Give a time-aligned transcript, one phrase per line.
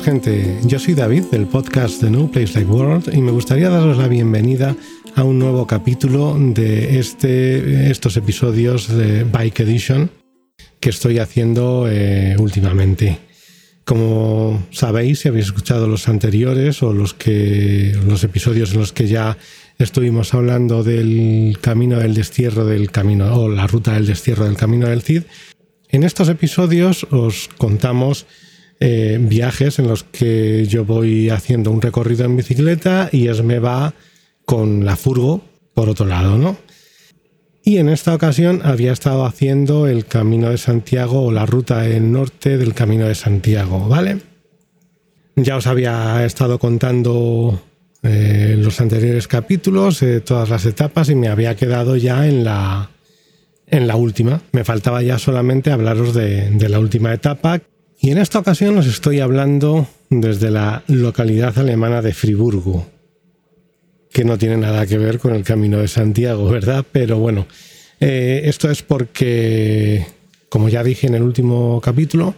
[0.00, 3.98] Gente, yo soy David del podcast de No Place Like World y me gustaría daros
[3.98, 4.74] la bienvenida
[5.16, 10.10] a un nuevo capítulo de este, estos episodios de Bike Edition
[10.80, 13.18] que estoy haciendo eh, últimamente.
[13.84, 19.08] Como sabéis, si habéis escuchado los anteriores o los, que, los episodios en los que
[19.08, 19.36] ya
[19.78, 24.88] estuvimos hablando del camino del destierro del camino o la ruta del destierro del camino
[24.88, 25.24] del Cid,
[25.90, 28.26] en estos episodios os contamos
[28.84, 33.60] eh, viajes en los que yo voy haciendo un recorrido en bicicleta y es me
[33.60, 33.94] va
[34.44, 35.40] con la furgo
[35.72, 36.56] por otro lado, ¿no?
[37.62, 42.10] Y en esta ocasión había estado haciendo el Camino de Santiago o la ruta del
[42.10, 44.18] norte del Camino de Santiago, ¿vale?
[45.36, 47.62] Ya os había estado contando
[48.02, 52.90] eh, los anteriores capítulos, eh, todas las etapas y me había quedado ya en la,
[53.68, 54.42] en la última.
[54.50, 57.60] Me faltaba ya solamente hablaros de la última etapa
[58.02, 62.84] y en esta ocasión os estoy hablando desde la localidad alemana de Friburgo,
[64.12, 66.84] que no tiene nada que ver con el Camino de Santiago, ¿verdad?
[66.90, 67.46] Pero bueno,
[68.00, 70.04] eh, esto es porque,
[70.48, 72.34] como ya dije en el último capítulo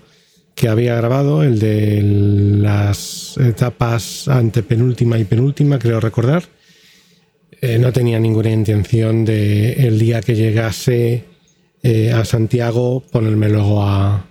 [0.54, 6.44] que había grabado, el de las etapas antepenúltima y penúltima, creo recordar,
[7.62, 11.24] eh, no tenía ninguna intención de el día que llegase
[11.82, 14.26] eh, a Santiago ponerme luego a,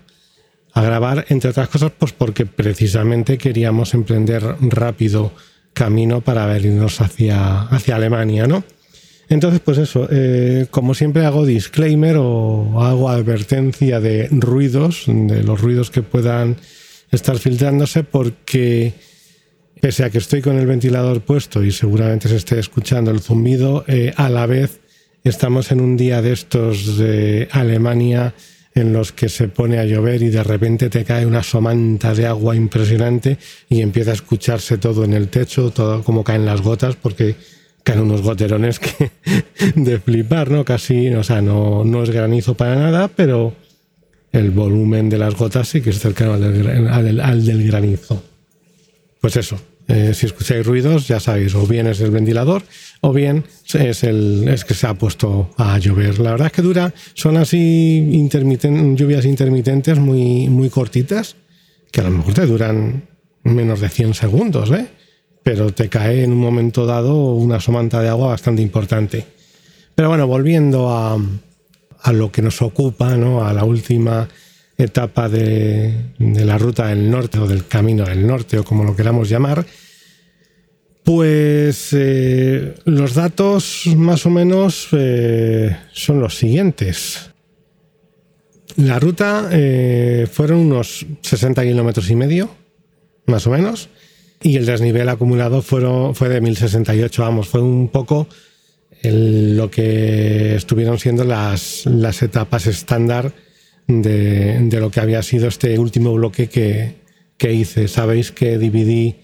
[0.73, 5.31] a grabar, entre otras cosas, pues porque precisamente queríamos emprender rápido
[5.73, 8.63] camino para venirnos hacia, hacia Alemania, ¿no?
[9.29, 15.61] Entonces, pues eso, eh, como siempre hago disclaimer o hago advertencia de ruidos, de los
[15.61, 16.57] ruidos que puedan
[17.11, 18.93] estar filtrándose, porque
[19.79, 23.85] pese a que estoy con el ventilador puesto y seguramente se esté escuchando el zumbido,
[23.87, 24.81] eh, a la vez
[25.23, 28.33] estamos en un día de estos de Alemania
[28.75, 32.25] en los que se pone a llover y de repente te cae una somanta de
[32.25, 33.37] agua impresionante
[33.69, 37.35] y empieza a escucharse todo en el techo, todo como caen las gotas, porque
[37.83, 39.11] caen unos goterones que
[39.75, 40.65] de flipar, ¿no?
[40.65, 43.53] Casi, o sea, no, no es granizo para nada, pero
[44.31, 48.23] el volumen de las gotas sí que es cercano al del granizo.
[49.21, 49.57] Pues eso,
[49.87, 52.63] eh, si escucháis ruidos, ya sabéis, o bien es el ventilador
[53.01, 56.19] o bien es, el, es que se ha puesto a llover.
[56.19, 61.35] La verdad es que dura, son así intermiten, lluvias intermitentes muy, muy cortitas,
[61.91, 63.09] que a lo mejor te duran
[63.43, 64.87] menos de 100 segundos, ¿eh?
[65.43, 69.25] pero te cae en un momento dado una somanta de agua bastante importante.
[69.93, 71.17] Pero bueno, volviendo a,
[72.01, 73.45] a lo que nos ocupa, ¿no?
[73.45, 74.29] a la última
[74.85, 79.29] etapa de, la ruta del norte o del camino del norte o como lo queramos
[79.29, 79.65] llamar,
[81.03, 87.29] pues eh, los datos más o menos eh, son los siguientes.
[88.77, 92.49] La ruta eh, fueron unos 60 kilómetros y medio,
[93.25, 93.89] más o menos,
[94.41, 98.27] y el desnivel acumulado fue de 1068, vamos, fue un poco
[99.03, 103.33] lo que estuvieron siendo las, las etapas estándar
[103.87, 107.03] de, lo que había sido este último bloque que,
[107.51, 107.89] hice.
[107.89, 109.15] Sabéis que dividí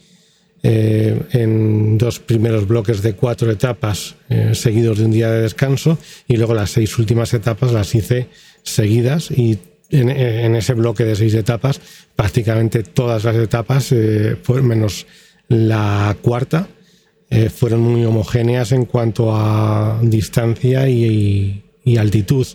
[0.61, 5.97] eh, en dos primeros bloques de cuatro etapas eh, seguidos de un día de descanso
[6.27, 8.27] y luego las seis últimas etapas las hice
[8.63, 9.57] seguidas y
[9.89, 11.79] en, ese bloque de seis etapas
[12.13, 15.07] prácticamente todas las etapas, eh, menos
[15.47, 16.67] la cuarta,
[17.55, 21.63] fueron muy homogéneas en cuanto a distancia y
[21.97, 22.45] altitud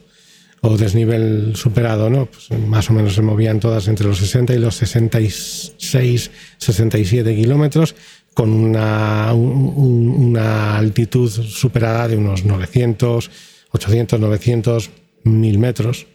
[0.67, 2.25] o desnivel superado, ¿no?
[2.25, 7.95] Pues más o menos se movían todas entre los 60 y los 66, 67 kilómetros,
[8.33, 13.31] con una, una altitud superada de unos 900,
[13.73, 14.91] 800, 900,
[15.25, 16.07] 1000 metros.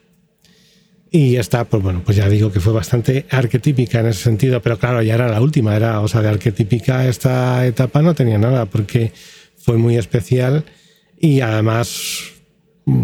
[1.12, 4.80] Y esta, pues bueno, pues ya digo que fue bastante arquetípica en ese sentido, pero
[4.80, 8.66] claro, ya era la última, era, o sea, de arquetípica esta etapa no tenía nada,
[8.66, 9.12] porque
[9.57, 10.66] fue muy especial
[11.19, 12.38] y además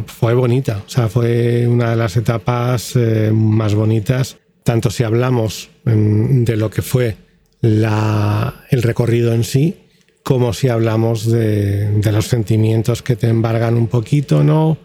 [0.08, 5.70] fue bonita, o sea, fue una de las etapas eh, más bonitas, tanto si hablamos
[5.84, 7.18] de lo que fue
[7.62, 9.78] el recorrido en sí,
[10.24, 14.78] como si hablamos de, los sentimientos que te embargan un poquito, ¿no?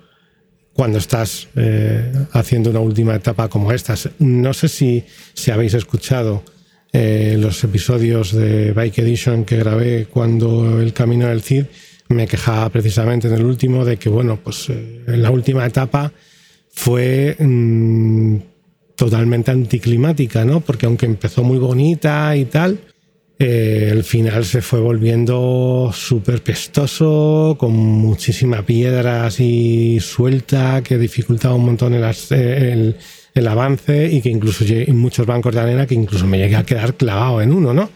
[0.75, 3.94] Cuando estás eh, haciendo una última etapa como esta.
[4.19, 5.05] No sé si,
[5.35, 6.43] si habéis escuchado
[6.93, 11.67] eh, los episodios de Bike Edition que grabé cuando el Camino del Cid,
[12.11, 16.12] me quejaba precisamente en el último de que, bueno, pues eh, en la última etapa
[16.73, 18.37] fue mm,
[18.97, 20.61] totalmente anticlimática, ¿no?
[20.61, 22.81] Porque aunque empezó muy bonita y tal,
[23.39, 31.55] eh, el final se fue volviendo súper pestoso, con muchísima piedra así suelta, que dificultaba
[31.55, 32.97] un montón el,
[33.35, 36.95] el, avance y que incluso muchos bancos de arena que incluso me llegué a quedar
[36.95, 37.89] clavado en uno, ¿no?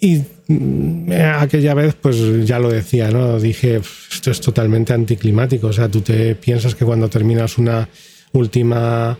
[0.00, 3.38] Y mm, aquella vez, pues ya lo decía, ¿no?
[3.38, 3.80] Dije,
[4.12, 5.68] esto es totalmente anticlimático.
[5.68, 7.88] O sea, tú te piensas que cuando terminas una
[8.32, 9.18] última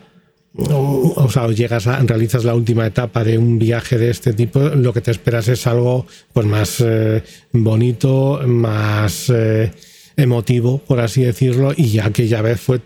[0.58, 4.92] o, sea, llegas a, realizas la última etapa de un viaje de este tipo, lo
[4.92, 7.22] que te esperas es algo pues más eh,
[7.52, 9.72] bonito, más eh,
[10.16, 12.80] emotivo, por así decirlo, y aquella vez fue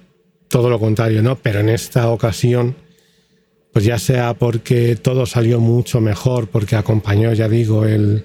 [0.49, 1.37] todo lo contrario, ¿no?
[1.37, 2.75] Pero en esta ocasión,
[3.73, 8.25] pues ya sea porque todo salió mucho mejor, porque acompañó, ya digo, el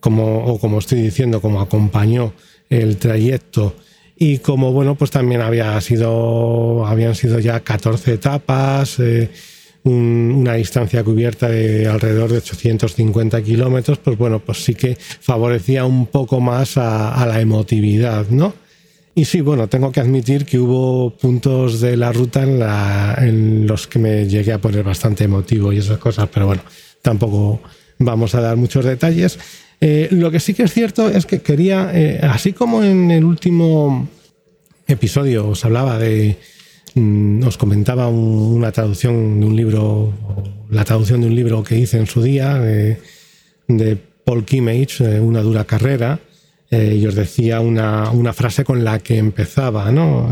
[0.00, 2.32] como o como estoy diciendo, como acompañó
[2.70, 3.74] el trayecto
[4.16, 9.30] y como bueno, pues también había sido, habían sido ya 14 etapas, eh,
[9.84, 16.06] una distancia cubierta de alrededor de 850 kilómetros, pues bueno, pues sí que favorecía un
[16.06, 18.52] poco más a, la emotividad, ¿no?
[19.14, 23.66] Y sí, bueno, tengo que admitir que hubo puntos de la ruta en, la, en
[23.66, 26.62] los que me llegué a poner bastante emotivo y esas cosas, pero bueno,
[27.02, 27.60] tampoco
[27.98, 29.38] vamos a dar muchos detalles.
[29.80, 33.24] Eh, lo que sí que es cierto es que quería, eh, así como en el
[33.24, 34.08] último
[34.86, 36.36] episodio os hablaba de,
[36.94, 40.12] mm, os comentaba una traducción de un libro,
[40.70, 42.98] la traducción de un libro que hice en su día, de,
[44.24, 46.20] Paul Kimmage, eh, Una dura carrera,
[46.70, 50.30] y os decía una, una, frase con la que empezaba, ¿no?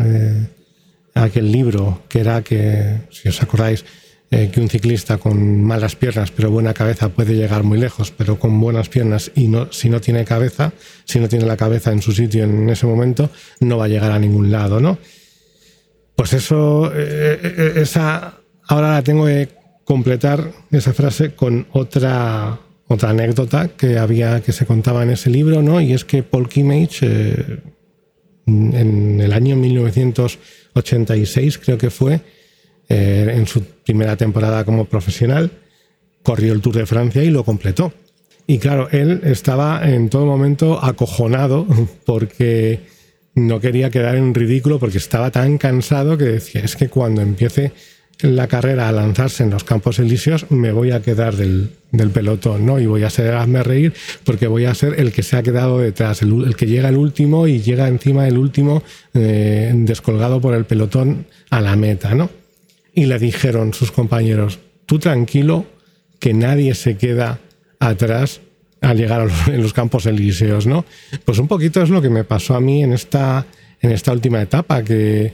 [1.14, 3.84] aquel libro, que era que, si os acordáis,
[4.30, 8.38] eh, que un ciclista con malas piernas pero buena cabeza puede llegar muy lejos, pero
[8.38, 10.72] con buenas piernas y no, si no tiene cabeza,
[11.04, 13.30] si no tiene la cabeza en su sitio en ese momento,
[13.60, 14.98] no va a llegar a ningún lado, ¿no?
[16.14, 18.34] Pues eso, eh, eh, esa,
[18.66, 19.48] ahora la tengo que
[19.84, 22.58] completar esa frase con otra,
[22.88, 25.80] otra anécdota que había, que se contaba en ese libro, ¿no?
[25.80, 27.60] Y es que Paul Kimmage,
[28.46, 32.20] en el año 1986 creo que fue,
[32.88, 35.50] eh, en su primera temporada como profesional,
[36.22, 37.92] corrió el Tour de Francia y lo completó.
[38.46, 41.66] Y claro, él estaba en todo momento acojonado
[42.06, 42.80] porque
[43.34, 47.72] no quería quedar en ridículo porque estaba tan cansado que decía, es que cuando empiece
[48.20, 51.70] la carrera a lanzarse en los campos elíseos, me voy a quedar del,
[52.12, 52.80] pelotón, ¿no?
[52.80, 53.34] Y voy a ser
[53.64, 53.92] reír
[54.24, 57.46] porque voy a ser el que se ha quedado detrás, el, que llega el último
[57.46, 58.82] y llega encima del último
[59.14, 62.28] eh, descolgado por el pelotón a la meta, ¿no?
[62.98, 65.66] y le dijeron sus compañeros, tú tranquilo,
[66.18, 67.38] que nadie se queda
[67.78, 68.40] atrás
[68.80, 70.84] al llegar a los, en los campos elíseos, ¿no?
[71.24, 73.46] Pues un poquito es lo que me pasó a mí en esta,
[73.80, 75.30] en esta última etapa, que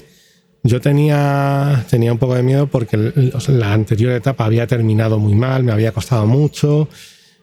[0.65, 2.97] yo tenía, tenía un poco de miedo porque
[3.49, 6.89] la anterior etapa había terminado muy mal, me había costado mucho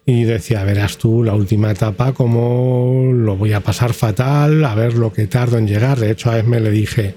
[0.07, 4.95] y decía, verás tú, la última etapa, cómo lo voy a pasar fatal, a ver
[4.95, 5.99] lo que tardo en llegar.
[5.99, 7.13] De hecho, a Esme le dije,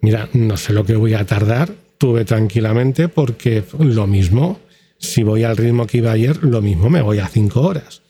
[0.00, 4.60] mira, no sé lo que voy a tardar, tuve tranquilamente porque lo mismo,
[4.98, 8.02] si voy al ritmo que iba ayer, lo mismo me voy a cinco horas.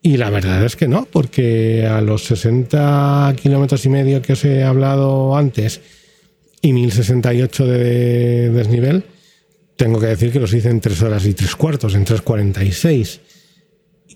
[0.00, 4.46] Y la verdad es que no, porque a los 60 kilómetros y medio que os
[4.46, 5.82] he hablado antes
[6.62, 9.04] y 1068 de desnivel,
[9.76, 13.20] tengo que decir que los hice en tres horas y tres cuartos, en 3.46.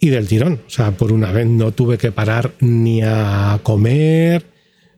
[0.01, 0.61] Y del tirón.
[0.67, 4.45] O sea, por una vez no tuve que parar ni a comer,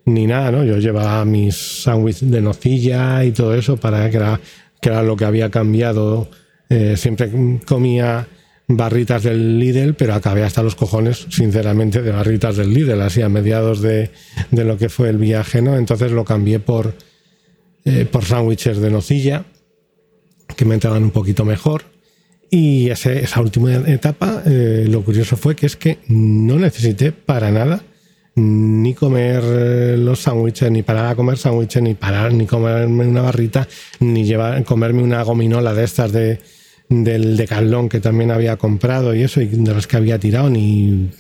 [0.06, 0.64] ni nada, ¿no?
[0.64, 4.40] Yo llevaba mis sándwiches de nocilla y todo eso para que era,
[4.80, 6.28] que era lo que había cambiado.
[6.68, 7.30] Eh, siempre
[7.64, 8.26] comía
[8.66, 13.28] barritas del Lidl, pero acabé hasta los cojones, sinceramente, de barritas del Lidl, así a
[13.28, 14.10] mediados de,
[14.50, 15.76] de lo que fue el viaje, ¿no?
[15.76, 16.94] Entonces lo cambié por,
[17.86, 19.44] eh, por sándwiches de nocilla,
[20.56, 21.84] que me entraban un poquito mejor.
[22.50, 27.82] Y esa última etapa, eh, lo curioso fue que es que no necesité para nada
[28.36, 33.22] ni comer eh, los sándwiches, ni parar a comer sándwiches, ni parar, ni comerme una
[33.22, 33.66] barrita,
[34.00, 36.40] ni llevar, comerme una gominola de estas de,
[36.88, 41.10] del decalón que también había comprado y eso, y de las que había tirado, ni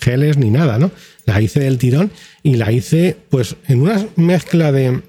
[0.00, 0.90] geles, ni nada, ¿no?
[1.26, 2.10] La hice del tirón
[2.42, 5.02] y la hice pues en una mezcla de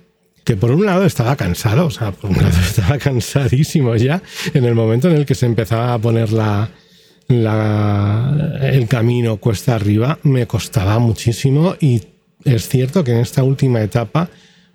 [0.44, 4.22] que por un lado estaba cansado, o sea, por un lado estaba cansadísimo ya
[4.54, 6.70] en el momento en el que se empezaba a poner la,
[7.30, 12.02] el camino cuesta arriba me costaba muchísimo y
[12.44, 14.30] es cierto que en esta última etapa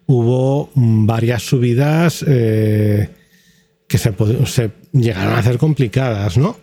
[0.07, 3.11] hubo varias subidas eh,
[3.87, 4.15] que se,
[4.47, 6.57] se, llegaron a hacer complicadas, ¿no?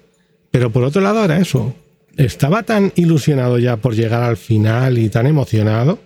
[0.50, 1.76] Pero por otro lado era eso.
[2.18, 6.00] estaba tan ilusionado ya por llegar al final y tan emocionado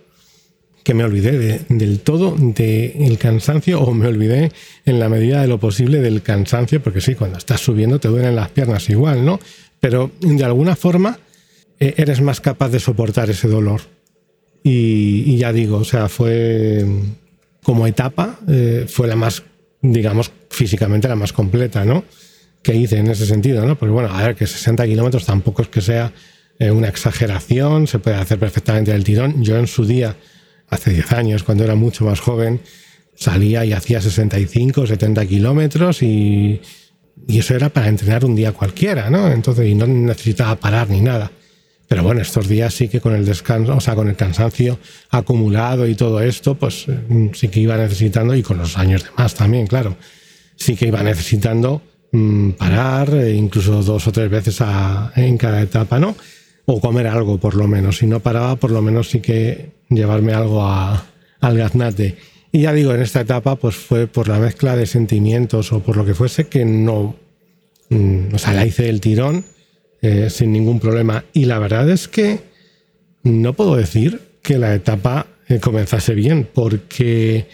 [0.82, 4.50] que me olvidé del todo del cansancio o me olvidé
[4.86, 8.36] en la medida de lo posible del cansancio, porque sí, cuando estás subiendo te duelen
[8.36, 9.40] las piernas igual, ¿no?
[9.80, 11.18] Pero de alguna forma
[11.78, 13.80] eh, eres más capaz de soportar ese dolor.
[14.62, 16.84] Y, ya digo, o sea, fue
[17.62, 19.42] como etapa, eh, fue la más,
[19.80, 22.04] digamos, físicamente la más completa, ¿no?
[22.62, 23.76] Que hice en ese sentido, ¿no?
[23.78, 26.12] Porque bueno, a ver, que 60 kilómetros tampoco es que sea
[26.58, 29.42] eh, una exageración, se puede hacer perfectamente el tirón.
[29.42, 30.16] Yo en su día,
[30.70, 32.60] hace 10 años, cuando era mucho más joven,
[33.14, 36.60] salía y hacía 65, 70 kilómetros y,
[37.28, 39.30] eso era para entrenar un día cualquiera, ¿no?
[39.30, 41.30] Entonces, y no necesitaba parar ni nada.
[41.86, 44.78] Pero bueno, estos días sí que con el descanso, o sea, con el cansancio
[45.10, 49.10] acumulado y todo esto, pues mm, sí que iba necesitando, y con los años de
[49.18, 49.96] más también, claro,
[50.56, 54.58] sí que iba necesitando mm, parar, e incluso dos o tres veces
[55.14, 56.16] en cada etapa, ¿no?
[56.72, 57.98] O comer algo, por lo menos.
[57.98, 62.16] Si no paraba, por lo menos sí que llevarme algo al gaznate.
[62.52, 65.96] Y ya digo, en esta etapa, pues fue por la mezcla de sentimientos o por
[65.96, 67.16] lo que fuese que no.
[67.88, 69.44] Mm, o sea, la hice el tirón
[70.00, 71.24] eh, sin ningún problema.
[71.32, 72.38] Y la verdad es que
[73.24, 77.48] no puedo decir que la etapa eh, comenzase bien, porque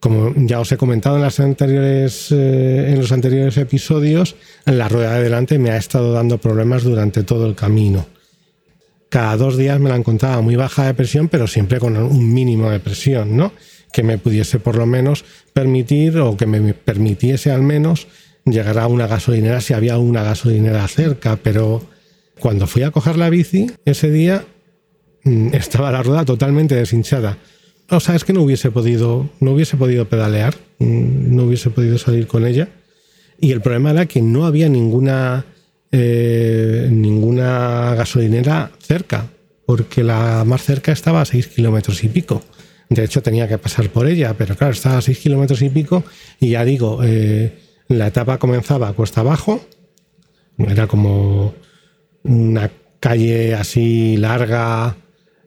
[0.00, 4.36] como ya os he comentado en, las anteriores, eh, en los anteriores episodios,
[4.66, 8.19] la rueda de delante me ha estado dando problemas durante todo el camino.
[9.10, 12.70] Cada dos días me la encontraba muy baja de presión, pero siempre con un mínimo
[12.70, 13.52] de presión, ¿no?
[13.92, 18.06] Que me pudiese por lo menos permitir o que me permitiese al menos
[18.44, 21.82] llegar a una gasolinera si había una gasolinera cerca, pero
[22.38, 24.46] cuando fui a coger la bici ese día
[25.24, 27.38] mm, estaba la rueda totalmente deshinchada.
[27.90, 31.98] O sea, es que no hubiese podido, no hubiese podido pedalear, mm, no hubiese podido
[31.98, 32.68] salir con ella.
[33.40, 35.44] Y el problema era que no había ninguna,
[35.92, 39.26] eh, ninguna gasolinera cerca,
[39.66, 42.42] porque la más cerca estaba a 6 kilómetros y pico.
[42.88, 46.04] De hecho, tenía que pasar por ella, pero claro, estaba a 6 kilómetros y pico.
[46.40, 49.60] Y ya digo, eh, la etapa comenzaba cuesta abajo,
[50.58, 51.54] era como
[52.22, 52.70] una
[53.00, 54.96] calle así larga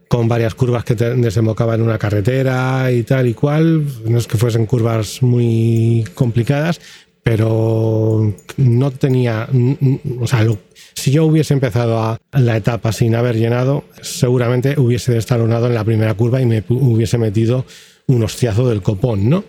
[0.07, 3.85] con varias curvas que desembocaban en una carretera y tal y cual.
[4.05, 6.79] No es que fuesen curvas muy complicadas,
[7.23, 9.47] pero no tenía,
[10.19, 10.45] o sea,
[10.93, 15.83] si yo hubiese empezado a la etapa sin haber llenado, seguramente hubiese destalonado en la
[15.83, 17.65] primera curva y me hubiese metido
[18.07, 19.43] un hostiazo del copón, ¿no?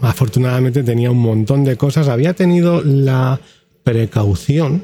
[0.00, 2.08] afortunadamente tenía un montón de cosas.
[2.08, 3.40] Había tenido la
[3.84, 4.82] precaución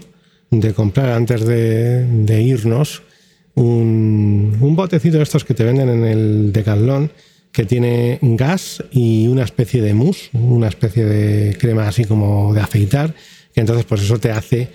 [0.51, 3.03] de comprar antes de, irnos
[3.55, 7.11] un, botecito de estos que te venden en el Decathlon
[7.57, 12.61] que tiene gas y una especie de mousse, una especie de crema así como de
[12.61, 13.15] afeitar,
[13.55, 14.69] que entonces pues eso te hace,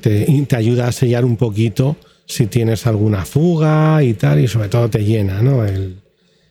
[0.00, 4.88] te, ayuda a sellar un poquito si tienes alguna fuga y tal, y sobre todo
[4.88, 5.62] te llena ¿no?
[5.62, 5.98] El,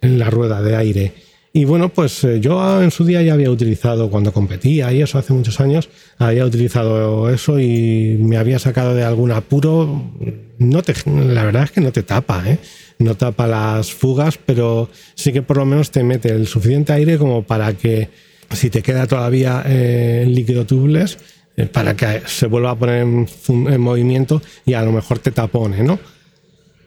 [0.02, 1.14] la rueda de aire.
[1.52, 5.18] Y bueno, pues eh, yo en su día ya había utilizado, cuando competía y eso
[5.18, 10.12] hace muchos años, había utilizado eso y me había sacado de algún apuro.
[10.60, 12.60] No te, la verdad es que no te tapa, ¿eh?
[13.02, 17.18] No tapa las fugas, pero sí que por lo menos te mete el suficiente aire
[17.18, 18.10] como para que
[18.52, 21.18] si te queda todavía eh, líquido tubles,
[21.58, 25.32] eh, para que se vuelva a poner en, en, movimiento y a lo mejor te
[25.32, 26.00] tapone, ¿no?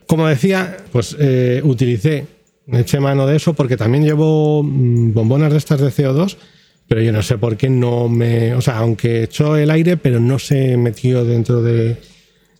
[0.06, 1.16] Como decía, pues
[1.62, 2.26] utilicé
[2.72, 6.36] eché mano de eso porque también llevo mm, bombonas de estas de CO2,
[6.88, 8.54] pero yo no sé por qué no me.
[8.54, 11.96] O sea, aunque echó el aire, pero no se metió dentro de,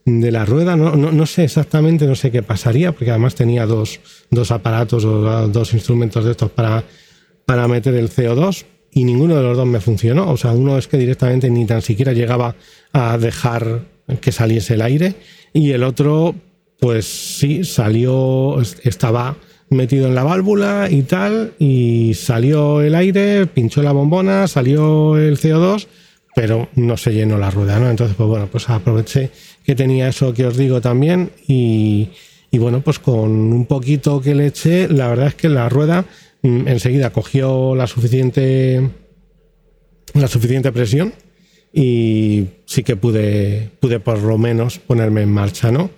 [0.04, 0.76] la rueda.
[0.76, 5.48] No, no, sé exactamente, no sé qué pasaría, porque además tenía dos, dos aparatos o
[5.48, 6.84] dos instrumentos de estos para,
[7.46, 10.30] para meter el CO2 y ninguno de los dos me funcionó.
[10.30, 12.54] O sea, uno es que directamente ni tan siquiera llegaba
[12.92, 13.82] a dejar
[14.20, 15.14] que saliese el aire
[15.52, 16.34] y el otro,
[16.78, 19.36] pues sí, salió, estaba
[19.70, 25.38] metido en la válvula y tal, y salió el aire, pinchó la bombona, salió el
[25.38, 25.86] CO2,
[26.34, 27.90] pero no se llenó la rueda, ¿no?
[27.90, 29.30] Entonces, pues bueno, pues aproveché
[29.64, 32.10] que tenía eso que os digo también y,
[32.52, 36.04] bueno, pues con un poquito que le eché, la verdad es que la rueda
[36.42, 38.90] mm, enseguida cogió la suficiente
[40.12, 41.12] la suficiente presión
[41.72, 45.90] y sí que pude pude por lo menos ponerme en marcha, ¿no?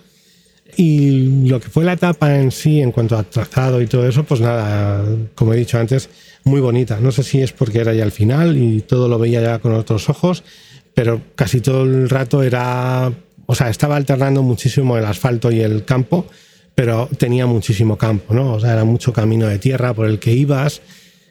[0.76, 4.24] Y lo que fue la etapa en sí, en cuanto a trazado y todo eso,
[4.24, 5.04] pues nada,
[5.34, 6.10] como he dicho antes,
[6.44, 7.00] muy bonita.
[7.00, 9.72] No sé si es porque era ya el final y todo lo veía ya con
[9.72, 10.44] otros ojos,
[10.92, 13.10] pero casi todo el rato era,
[13.46, 16.26] o sea, estaba alternando muchísimo el asfalto y el campo,
[16.74, 18.54] pero tenía muchísimo campo, ¿no?
[18.54, 20.82] O sea, era mucho camino de tierra por el que ibas.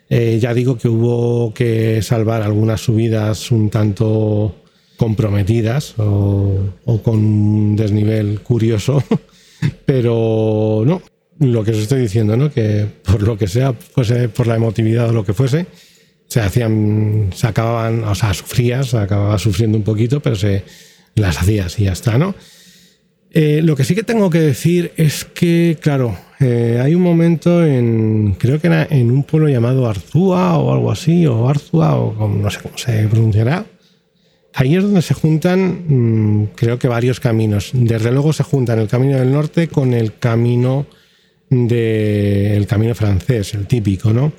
[0.10, 4.56] Eh, ya digo que hubo que salvar algunas subidas un tanto
[4.98, 6.72] comprometidas o,
[7.04, 9.04] con un desnivel curioso,
[9.86, 11.02] pero no,
[11.40, 12.50] lo que os estoy diciendo, ¿no?
[12.50, 15.66] Que por lo que sea, fuese por la emotividad o lo que fuese,
[16.28, 20.64] se hacían, se acababan, o sea, sufrías, acababa sufriendo un poquito, pero se
[21.16, 22.36] las hacías y ya está, ¿no?
[23.32, 27.66] Eh, lo que sí que tengo que decir es que, claro, eh, hay un momento
[27.66, 32.30] en, creo que era en un pueblo llamado Arzúa o algo así, o Arzúa, o
[32.30, 33.66] no sé cómo se pronunciará.
[34.54, 37.72] Ahí es donde se juntan, mm, creo que varios caminos.
[37.74, 40.86] Desde luego se juntan el camino del norte con el camino
[41.50, 44.32] de, el camino francés, el típico, ¿no?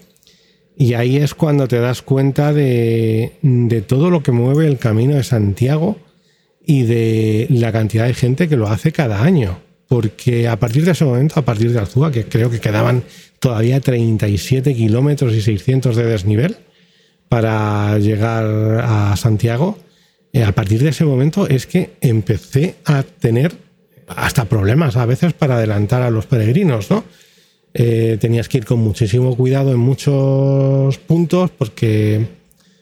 [0.79, 5.23] Y ahí es cuando te das cuenta de todo lo que mueve el camino de
[5.23, 5.99] Santiago
[6.67, 9.61] y de la cantidad de gente que lo hace cada año.
[9.89, 13.05] Porque a partir de ese momento, a partir de Arzúa, que creo que quedaban
[13.39, 16.57] todavía 37 kilómetros y 600 de desnivel
[17.29, 18.45] para llegar
[18.85, 19.79] a Santiago,
[20.33, 23.53] eh, a partir de ese momento es que empecé a tener
[24.09, 27.05] hasta problemas a veces para adelantar a los peregrinos, ¿no?
[27.75, 32.27] Eh, tenías que ir con muchísimo cuidado en muchos puntos porque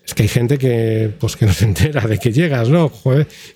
[0.07, 2.93] es que hay gente que, pues, que no se entera de que llegas, ¿no?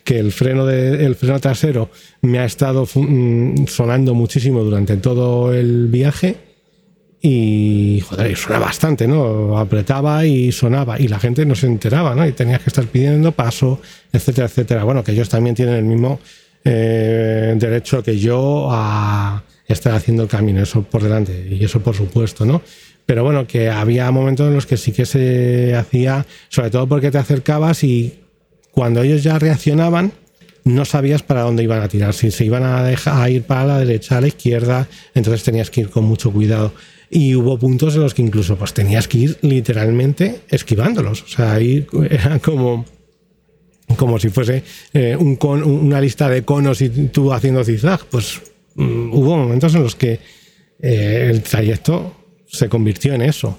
[0.03, 1.91] que el freno, de, el freno trasero
[2.23, 6.37] me ha estado mm, sonando muchísimo durante todo el viaje
[7.21, 9.59] y, joder, suena bastante, ¿no?
[9.59, 12.27] Apretaba y sonaba y la gente no se enteraba, ¿no?
[12.27, 13.81] Y tenías que estar pidiendo paso,
[14.13, 14.85] etcétera, etcétera.
[14.85, 16.21] Bueno, que ellos también tienen el mismo
[16.65, 21.95] eh, derecho que yo a estar haciendo el camino, eso por delante y eso por
[21.95, 22.63] supuesto, ¿no?
[23.09, 27.11] Pero bueno, que había momentos en los que sí que se hacía, sobre todo porque
[27.11, 28.19] te acercabas y
[28.71, 30.13] cuando ellos ya reaccionaban,
[30.65, 33.79] no sabías para dónde iban a tirar, si se iban a, dejar, ir para la
[33.79, 36.75] derecha, a la izquierda, entonces tenías que ir con mucho cuidado.
[37.09, 41.23] Y hubo puntos en los que incluso pues tenías que ir literalmente esquivándolos.
[41.23, 42.85] O sea, ahí era como,
[43.97, 48.05] como si fuese eh, un una lista de conos y tú haciendo zigzag.
[48.11, 48.43] Pues
[48.75, 50.21] mm, hubo momentos en los que
[50.83, 52.18] eh, el trayecto
[52.49, 53.59] se convirtió en eso.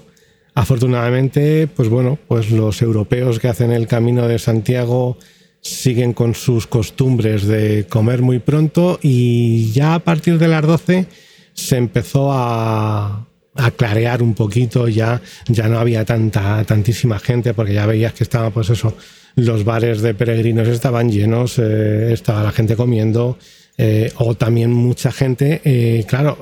[0.54, 5.16] Afortunadamente, pues bueno, pues los europeos que hacen el camino de Santiago
[5.60, 11.06] siguen con sus costumbres de comer muy pronto y ya a partir de las 12
[11.52, 17.74] se empezó a, a clarear un poquito, ya, ya no había tanta, tantísima gente porque
[17.74, 18.96] ya veías que estaba pues eso,
[19.36, 23.38] los bares de peregrinos estaban llenos, eh, estaba la gente comiendo,
[23.76, 26.38] eh, o también mucha gente, eh, claro,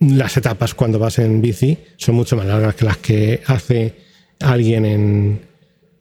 [0.00, 3.94] las etapas cuando vas en bici son mucho más largas que las que hace
[4.40, 5.40] alguien en,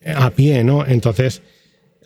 [0.06, 0.86] a pie, ¿no?
[0.86, 1.42] Entonces,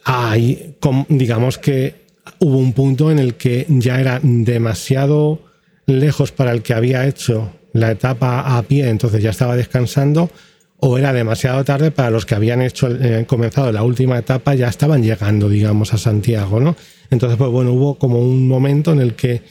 [0.03, 0.75] hay,
[1.09, 2.03] digamos que
[2.39, 5.39] hubo un punto en el que ya era demasiado
[5.85, 10.29] lejos para el que había hecho la etapa a pie, entonces ya estaba descansando,
[10.77, 14.67] o era demasiado tarde para los que habían hecho eh, comenzado la última etapa, ya
[14.67, 16.75] estaban llegando, digamos, a Santiago, ¿no?
[17.09, 19.41] Entonces, pues bueno, hubo como un momento en el que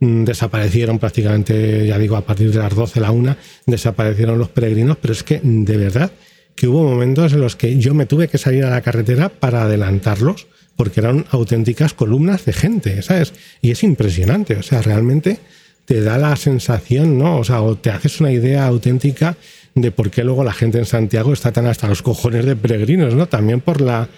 [0.00, 5.12] desaparecieron prácticamente, ya digo, a partir de las 12, la una, desaparecieron los peregrinos, pero
[5.12, 6.10] es que de verdad
[6.54, 9.62] que hubo momentos en los que yo me tuve que salir a la carretera para
[9.62, 13.32] adelantarlos, porque eran auténticas columnas de gente, ¿sabes?
[13.62, 15.38] Y es impresionante, o sea, realmente
[15.84, 17.38] te da la sensación, ¿no?
[17.38, 19.36] O sea, o te haces una idea auténtica
[19.74, 23.14] de por qué luego la gente en Santiago está tan hasta los cojones de peregrinos,
[23.14, 23.26] ¿no?
[23.28, 24.08] También por la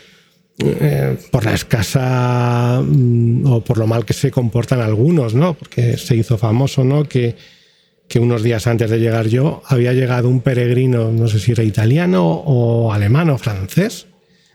[0.60, 5.54] eh, por la escasa mm, o por lo mal que se comportan algunos, ¿no?
[5.54, 7.04] Porque se hizo famoso, ¿no?
[7.04, 7.36] Que,
[8.18, 12.24] unos días antes de llegar yo había llegado un peregrino, no sé si era italiano
[12.26, 14.06] o alemán o francés,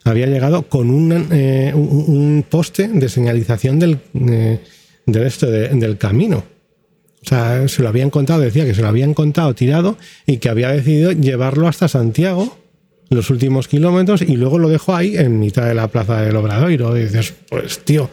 [0.03, 4.59] había llegado con un, eh, poste de señalización del, eh,
[5.05, 6.43] del, esto, del camino.
[7.21, 10.49] O sea, se lo habían contado, decía que se lo habían contado tirado y que
[10.49, 12.57] había decidido llevarlo hasta Santiago
[13.13, 16.97] los últimos kilómetros y luego lo dejo ahí en mitad de la plaza del Obradoiro.
[16.97, 18.09] Y dices, pues tío,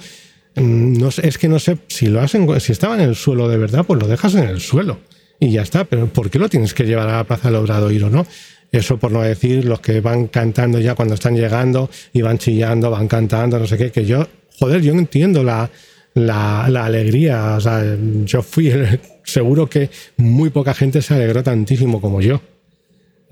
[0.57, 3.59] mm, no es que no sé si lo hacen, si estaba en el suelo de
[3.59, 4.99] verdad, pues lo dejas en el suelo
[5.39, 5.85] y ya está.
[5.85, 8.27] Pero ¿por qué lo tienes que llevar a la plaza del Obradoiro, no?
[8.73, 12.91] Eso por no decir los que van cantando ya cuando están llegando y van chillando,
[12.91, 14.29] van cantando, no sé qué, que yo,
[14.61, 15.69] joder, yo no entiendo la,
[16.15, 17.57] la, la alegría.
[17.57, 17.83] O sea,
[18.25, 18.73] yo fui,
[19.25, 22.41] seguro que muy poca gente se alegró tantísimo como yo.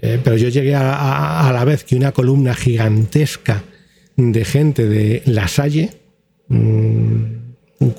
[0.01, 3.65] Eh, pero yo llegué a, la vez que una columna gigantesca
[4.17, 5.91] de gente de La Salle,
[6.49, 7.23] mm,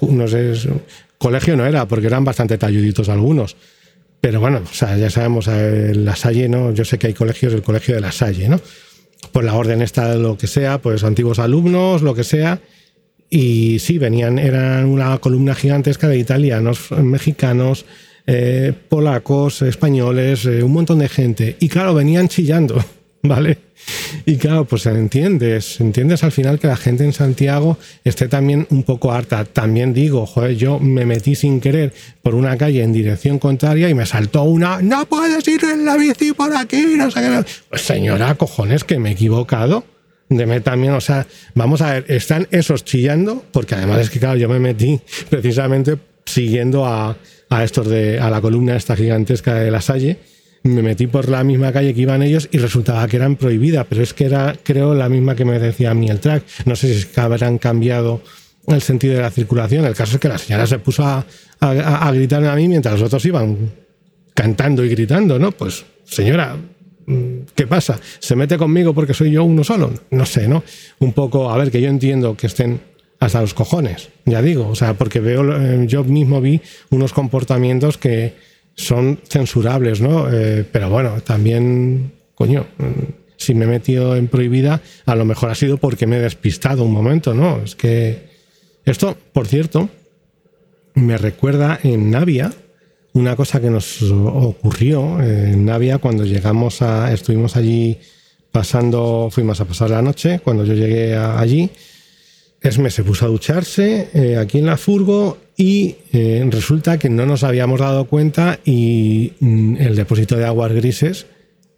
[0.10, 0.54] no sé,
[1.18, 3.58] colegio no era, porque eran bastante talluditos algunos.
[4.22, 6.74] Pero bueno, ya sabemos, eh, La Salle, ¿no?
[6.74, 8.60] Yo sé que hay colegios, el colegio de La Salle, ¿no?
[9.32, 12.60] Por la orden esta, lo que sea, pues antiguos alumnos, lo que sea.
[13.30, 17.86] Y sí, venían, eran una columna gigantesca de italianos, mexicanos,
[18.32, 21.58] eh, polacos, españoles, eh, un montón de gente.
[21.60, 22.84] Y claro, venían chillando.
[23.24, 23.58] ¿vale?
[24.26, 28.84] Y claro, pues entiendes, entiendes al final que la gente en Santiago esté también un
[28.84, 29.46] poco harta.
[29.46, 33.94] También digo, joder, yo me metí sin querer por una calle en dirección contraria y
[33.94, 37.46] me saltó una, no puedes ir en la bici por aquí, no sé qué.
[37.70, 39.84] Pues señora, cojones, que me he equivocado.
[40.30, 44.38] Deme también, o sea, vamos a ver, están esos chillando, porque además es que, claro,
[44.38, 47.18] yo me metí precisamente siguiendo a,
[47.50, 50.18] a estos de, a la columna esta gigantesca de la Salle
[50.64, 54.04] me metí por la misma calle que iban ellos y resultaba que eran prohibidas, pero
[54.04, 56.44] es que era, creo, la misma que me decía a mí el track.
[56.66, 58.22] No sé si habrán cambiado
[58.68, 59.86] el sentido de la circulación.
[59.86, 61.26] El caso es que la señora se puso a,
[61.60, 63.72] a, gritar a mí mientras los otros iban
[64.34, 65.52] cantando y gritando, ¿no?
[65.52, 66.58] Pues, señora,
[67.56, 68.00] ¿qué pasa?
[68.20, 69.94] ¿Se mete conmigo porque soy yo uno solo?
[70.12, 70.64] No sé, ¿no?
[71.00, 72.82] Un poco, a ver, que yo entiendo que estén
[73.20, 77.98] hasta los cojones, ya digo, o sea, porque veo, eh, yo mismo vi unos comportamientos
[77.98, 78.34] que,
[78.80, 80.32] son censurables, ¿no?
[80.32, 82.66] Eh, pero bueno, también, coño,
[83.36, 86.84] si me he metido en prohibida, a lo mejor ha sido porque me he despistado
[86.84, 87.62] un momento, ¿no?
[87.62, 88.30] Es que
[88.86, 89.90] esto, por cierto,
[90.96, 92.54] me recuerda en Navia
[93.14, 97.98] una cosa que nos ocurrió en Navia cuando llegamos a, estuvimos allí
[98.52, 101.70] pasando, fuimos a pasar la noche, cuando yo llegué allí,
[102.62, 107.26] Esme se puso a ducharse eh, aquí en la furgo y eh, resulta que no
[107.26, 111.28] nos habíamos dado cuenta y mm, el depósito de aguas grises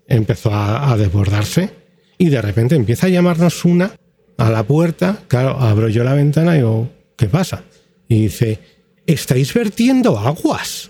[0.07, 1.69] empezó a, desbordarse
[2.17, 3.91] y de repente empieza a llamarnos una
[4.37, 5.23] a la puerta.
[5.27, 7.63] Claro, abro yo la ventana y digo, ¿qué pasa?
[8.07, 8.59] Y dice,
[9.05, 10.89] estáis vertiendo aguas.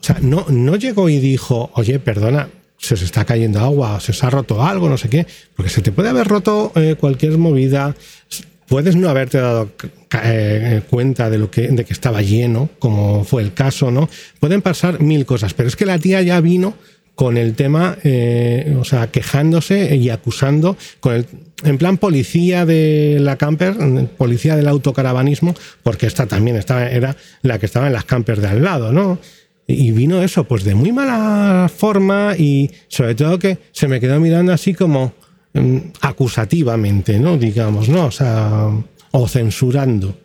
[0.00, 4.12] O sea, no, no llegó y dijo, oye, perdona, se os está cayendo agua, se
[4.12, 7.36] os ha roto algo, no sé qué, porque se te puede haber roto eh, cualquier
[7.38, 7.94] movida,
[8.68, 9.70] puedes no haberte dado
[10.22, 14.08] eh, cuenta de lo que de que estaba lleno, como fue el caso, ¿no?
[14.40, 16.74] Pueden pasar mil cosas, pero es que la tía ya vino
[17.16, 21.26] con el tema, eh, o sea, quejándose y acusando con el,
[21.64, 23.74] en plan policía de la camper,
[24.18, 28.48] policía del autocaravanismo, porque esta también estaba, era la que estaba en las campers de
[28.48, 29.18] al lado, ¿no?
[29.66, 34.20] Y vino eso, pues de muy mala forma y sobre todo que se me quedó
[34.20, 35.14] mirando así como,
[36.00, 37.36] acusativamente, ¿no?
[37.36, 38.08] Digamos, ¿no?
[39.12, 40.16] O censurando,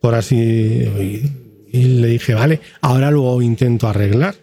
[0.00, 0.36] por así.
[1.72, 4.34] Y, le dije, vale, ahora lo intento arreglar.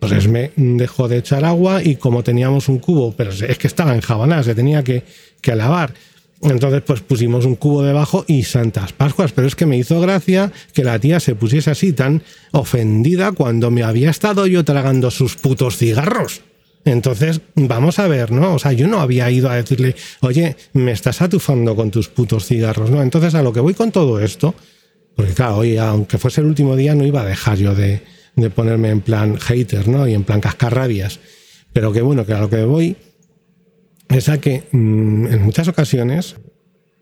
[0.00, 3.94] Entonces me dejó de echar agua y como teníamos un cubo, pero es que estaba
[3.94, 5.02] en jabaná, se tenía que,
[5.42, 5.92] que lavar.
[6.42, 9.32] Entonces, pues pusimos un cubo debajo y Santas Pascuas.
[9.32, 13.70] Pero es que me hizo gracia que la tía se pusiese así tan ofendida cuando
[13.70, 16.42] me había estado yo tragando sus putos cigarros.
[16.84, 18.54] Entonces, vamos a ver, ¿no?
[18.54, 22.46] O sea, yo no había ido a decirle, oye, me estás atufando con tus putos
[22.46, 23.02] cigarros, ¿no?
[23.02, 24.54] Entonces, a lo que voy con todo esto,
[25.14, 28.02] porque claro, oye, aunque fuese el último día, no iba a dejar yo de,
[28.54, 30.08] ponerme en plan hater, ¿no?
[30.08, 31.20] Y en plan cascarrabias.
[31.72, 32.96] Pero que bueno, que a lo que voy
[34.08, 36.36] es a que mm, en muchas ocasiones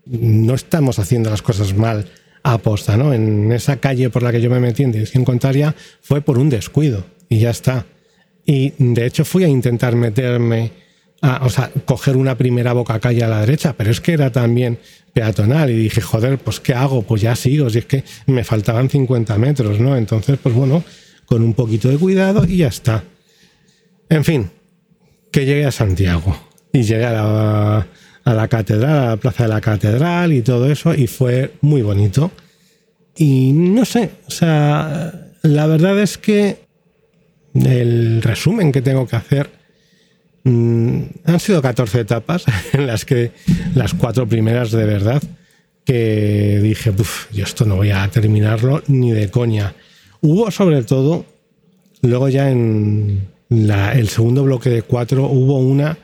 [0.05, 2.07] no estamos haciendo las cosas mal
[2.43, 3.13] a aposta, ¿no?
[3.13, 6.49] En esa calle por la que yo me metí en dirección contraria fue por un
[6.49, 7.87] descuido y ya está.
[8.51, 10.73] Y de hecho fui a intentar meterme,
[11.21, 14.33] a, o sea, coger una primera boca calle a la derecha, pero es que era
[14.33, 14.79] también
[15.13, 17.03] peatonal y dije, joder, pues ¿qué hago?
[17.03, 19.99] Pues ya sigo, si es que me faltaban 50 metros, ¿no?
[19.99, 20.83] Entonces, pues bueno,
[21.27, 23.05] con un poquito de cuidado y ya está.
[24.09, 24.51] En fin,
[25.31, 26.35] que llegué a Santiago
[26.73, 27.87] y llegué a la,
[28.25, 31.83] a la catedral, a la plaza de la catedral y todo eso, y fue muy
[31.83, 32.31] bonito.
[33.15, 36.68] Y no sé, o sea, la verdad es que
[37.67, 39.51] el resumen que tengo que hacer
[40.45, 43.33] mm, han sido 14 etapas en las que
[43.75, 45.23] las cuatro primeras de verdad
[45.85, 46.93] que dije,
[47.33, 49.75] yo esto no voy a terminarlo ni de coña.
[50.21, 51.25] Hubo sobre todo,
[52.03, 55.97] luego ya en el segundo bloque de cuatro, hubo una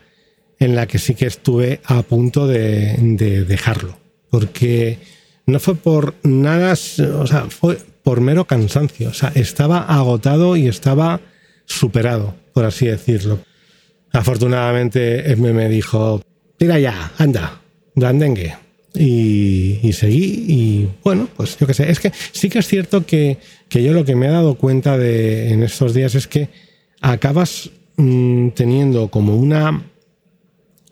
[0.58, 3.98] en la que sí que estuve a punto de, de dejarlo.
[4.30, 5.00] Porque
[5.44, 9.10] no fue por nada, o sea, fue por mero cansancio.
[9.10, 11.20] O sea, estaba agotado y estaba
[11.66, 13.38] superado, por así decirlo.
[14.12, 16.22] Afortunadamente, me dijo,
[16.56, 17.60] tira ya, anda,
[17.94, 18.54] blandengue.
[18.96, 23.04] Y, y, seguí y bueno, pues yo qué sé, es que sí que es cierto
[23.04, 26.48] que, yo lo que me he dado cuenta de en estos días es que
[27.00, 29.82] acabas mm, teniendo como una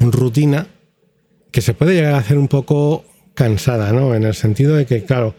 [0.00, 0.66] rutina
[1.52, 3.04] que se puede llegar a hacer un poco
[3.34, 4.16] cansada, ¿no?
[4.16, 5.36] En el sentido de que, claro,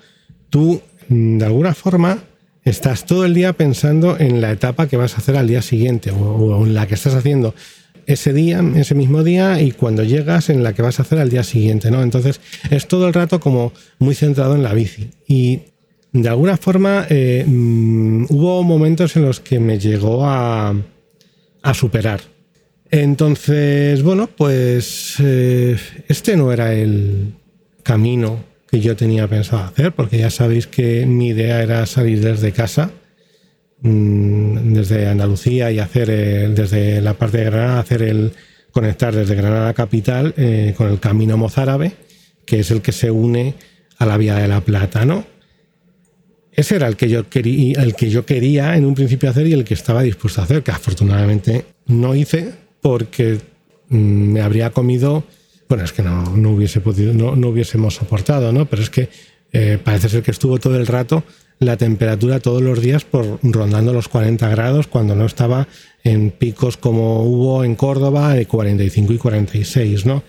[0.50, 2.24] tú mm, de alguna forma
[2.66, 6.12] estás todo el día pensando en la etapa que vas a hacer al día siguiente
[6.12, 7.54] o, en la que estás haciendo
[8.06, 11.30] ese día, ese mismo día y cuando llegas en la que vas a hacer al
[11.30, 12.02] día siguiente, ¿no?
[12.02, 15.62] Entonces es todo el rato como muy centrado en la bici y
[16.12, 20.76] de alguna forma eh, mm, hubo momentos en los que me llegó a,
[21.74, 22.20] superar.
[22.92, 27.34] Entonces, bueno, pues eh, este no era el
[27.82, 32.52] camino que yo tenía pensado hacer, porque ya sabéis que mi idea era salir desde
[32.54, 32.90] casa,
[33.82, 36.08] mm, desde Andalucía y hacer
[36.56, 38.32] desde la parte de Granada, hacer el
[38.72, 41.92] conectar desde Granada capital eh, con el camino mozárabe,
[42.48, 43.54] que es el que se une
[44.00, 45.24] a la Vía de la Plata, ¿no?
[46.52, 49.54] Ese era el que yo quería, el que yo quería en un principio hacer y
[49.54, 53.38] el que estaba dispuesto a hacer, que afortunadamente no hice porque
[53.90, 55.26] mm, me habría comido
[55.74, 58.68] bueno, es que no, hubiese podido, no, no, hubiésemos soportado, ¿no?
[58.68, 59.10] Pero es que
[59.54, 61.24] eh, parece ser que estuvo todo el rato
[61.58, 65.68] la temperatura todos los días por rondando los 40 grados cuando no estaba
[66.04, 70.22] en picos como hubo en Córdoba de 45 y 46, ¿no?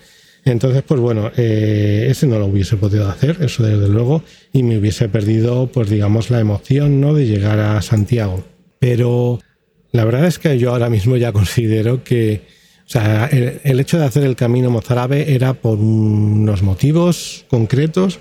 [0.45, 4.79] Entonces, pues bueno, eh, ese no lo hubiese podido hacer, eso desde luego, y me
[4.79, 7.13] hubiese perdido, pues digamos, la emoción, ¿no?
[7.13, 8.43] De llegar a Santiago.
[8.79, 9.39] Pero
[9.91, 12.54] la verdad es que yo ahora mismo ya considero que
[12.85, 18.19] o sea, el, hecho de hacer el camino mozárabe era por unos motivos concretos,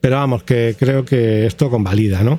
[0.00, 2.38] pero vamos, que creo que esto convalida, ¿no?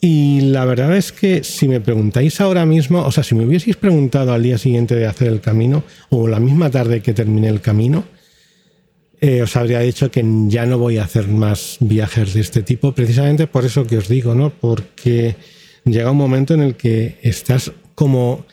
[0.00, 3.76] Y la verdad es que si me preguntáis ahora mismo, o sea, si me hubieseis
[3.76, 7.62] preguntado al día siguiente de hacer el camino, o la misma tarde que terminé el
[7.62, 8.04] camino,
[9.20, 12.92] eh, os habría dicho que ya no voy a hacer más viajes de este tipo,
[12.92, 14.50] precisamente por eso que os digo, ¿no?
[14.50, 15.36] Porque
[15.84, 18.44] llega un momento en el que estás como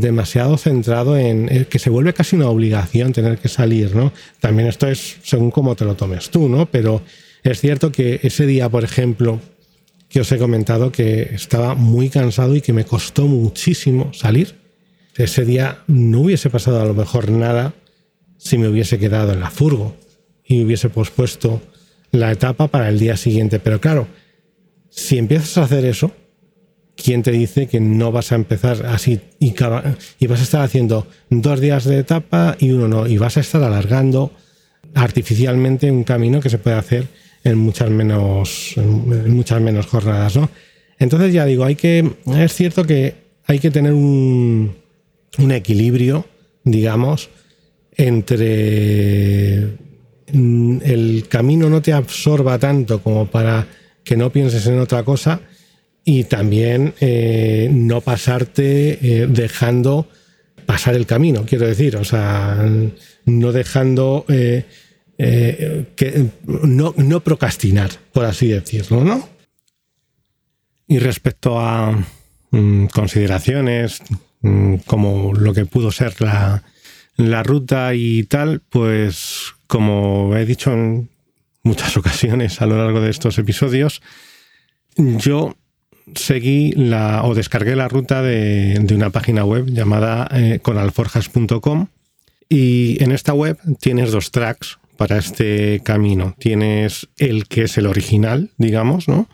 [0.00, 4.12] demasiado centrado en eh, que se vuelve casi una obligación tener que salir, ¿no?
[4.40, 6.66] También esto es según cómo te lo tomes tú, ¿no?
[6.66, 7.02] Pero
[7.42, 9.40] es cierto que ese día, por ejemplo,
[10.08, 14.54] que os he comentado que estaba muy cansado y que me costó muchísimo salir,
[15.16, 17.74] ese día no hubiese pasado a lo mejor nada
[18.36, 19.96] si me hubiese quedado en la furgo
[20.44, 21.62] y hubiese pospuesto
[22.12, 23.58] la etapa para el día siguiente.
[23.58, 24.06] Pero claro,
[24.90, 26.12] si empiezas a hacer eso,
[26.96, 31.60] ¿quién te dice que no vas a empezar así y, vas a estar haciendo dos
[31.60, 33.06] días de etapa y uno no?
[33.06, 34.32] Y vas a estar alargando
[34.94, 37.08] artificialmente un camino que se puede hacer
[37.42, 40.48] en muchas menos, en muchas menos jornadas, ¿no?
[40.98, 43.14] Entonces ya digo, hay que, es cierto que
[43.46, 44.74] hay que tener un,
[45.38, 46.26] un equilibrio,
[46.62, 47.28] digamos,
[47.96, 49.76] entre
[50.32, 53.66] mm, el camino no te absorba tanto como para
[54.02, 55.40] que no pienses en otra cosa
[56.04, 60.08] y también eh, no pasarte eh, dejando
[60.66, 62.66] pasar el camino, quiero decir, o sea,
[63.26, 64.64] no dejando eh,
[65.16, 69.28] que no, no, procrastinar, por así decirlo, ¿no?
[70.86, 72.04] Y respecto a
[72.50, 74.02] mm, consideraciones
[74.40, 76.62] mm, como lo que pudo ser la,
[77.16, 81.10] la ruta y tal, pues como he dicho en
[81.62, 84.02] muchas ocasiones a lo largo de estos episodios,
[84.96, 85.56] yo
[86.14, 91.88] seguí la, o descargué la ruta de, una página web llamada eh, conalforjas.com
[92.48, 96.34] y en esta web tienes dos tracks para este camino.
[96.38, 99.28] Tienes el que es el original, digamos, ¿no?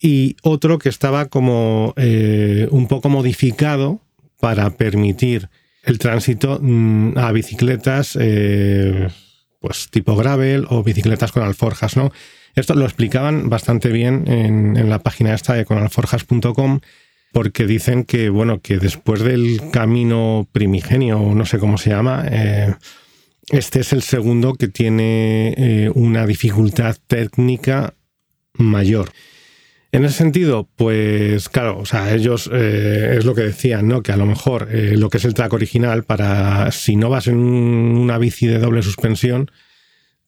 [0.00, 4.00] Y otro que estaba como eh, un poco modificado
[4.40, 5.48] para permitir
[5.84, 9.08] el tránsito mm, a bicicletas eh,
[9.60, 12.12] pues tipo gravel o bicicletas con alforjas, ¿no?
[12.56, 16.80] Esto lo explicaban bastante bien en, la página esta de conalforjas.com
[17.30, 22.74] porque dicen que, bueno, que después del camino primigenio, no sé cómo se llama, eh,
[23.50, 27.92] este es el segundo que tiene eh, una dificultad técnica
[28.54, 29.10] mayor.
[29.92, 34.02] En ese sentido, pues claro, o sea, ellos eh, es lo que decían, ¿no?
[34.02, 37.36] Que a lo mejor lo que es el track original, para si no vas en
[37.36, 39.50] una bici de doble suspensión,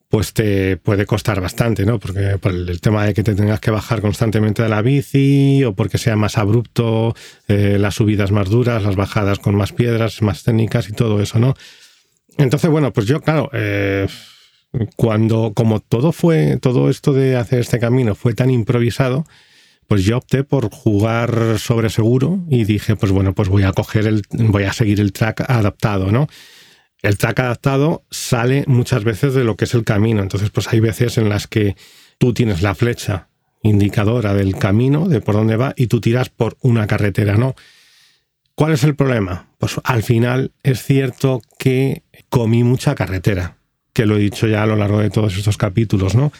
[0.09, 1.99] pues te puede costar bastante, ¿no?
[1.99, 5.73] Porque por el tema de que te tengas que bajar constantemente de la bici o
[5.73, 7.15] porque sea más abrupto,
[7.47, 11.37] eh, las subidas más duras, las bajadas con más piedras, más técnicas y todo eso,
[11.37, 11.53] ¿no?
[12.37, 14.07] Entonces, bueno, pues yo, claro, eh,
[14.95, 19.25] cuando, como todo fue, todo esto de hacer este camino fue tan improvisado,
[19.87, 24.07] pues yo opté por jugar sobre seguro y dije, pues bueno, pues voy a coger
[24.07, 26.27] el, voy a seguir el track adaptado, ¿no?
[27.01, 30.21] El track adaptado sale muchas veces de lo que es el camino.
[30.21, 31.75] Entonces, pues hay veces en las que
[32.17, 33.29] tú tienes la flecha
[33.61, 37.55] indicadora del camino, de por dónde va, y tú tiras por una carretera, ¿no?
[38.55, 39.47] ¿Cuál es el problema?
[39.57, 43.57] Pues al final es cierto que comí mucha carretera,
[43.93, 46.31] que lo he dicho ya a lo largo de todos estos capítulos, ¿no?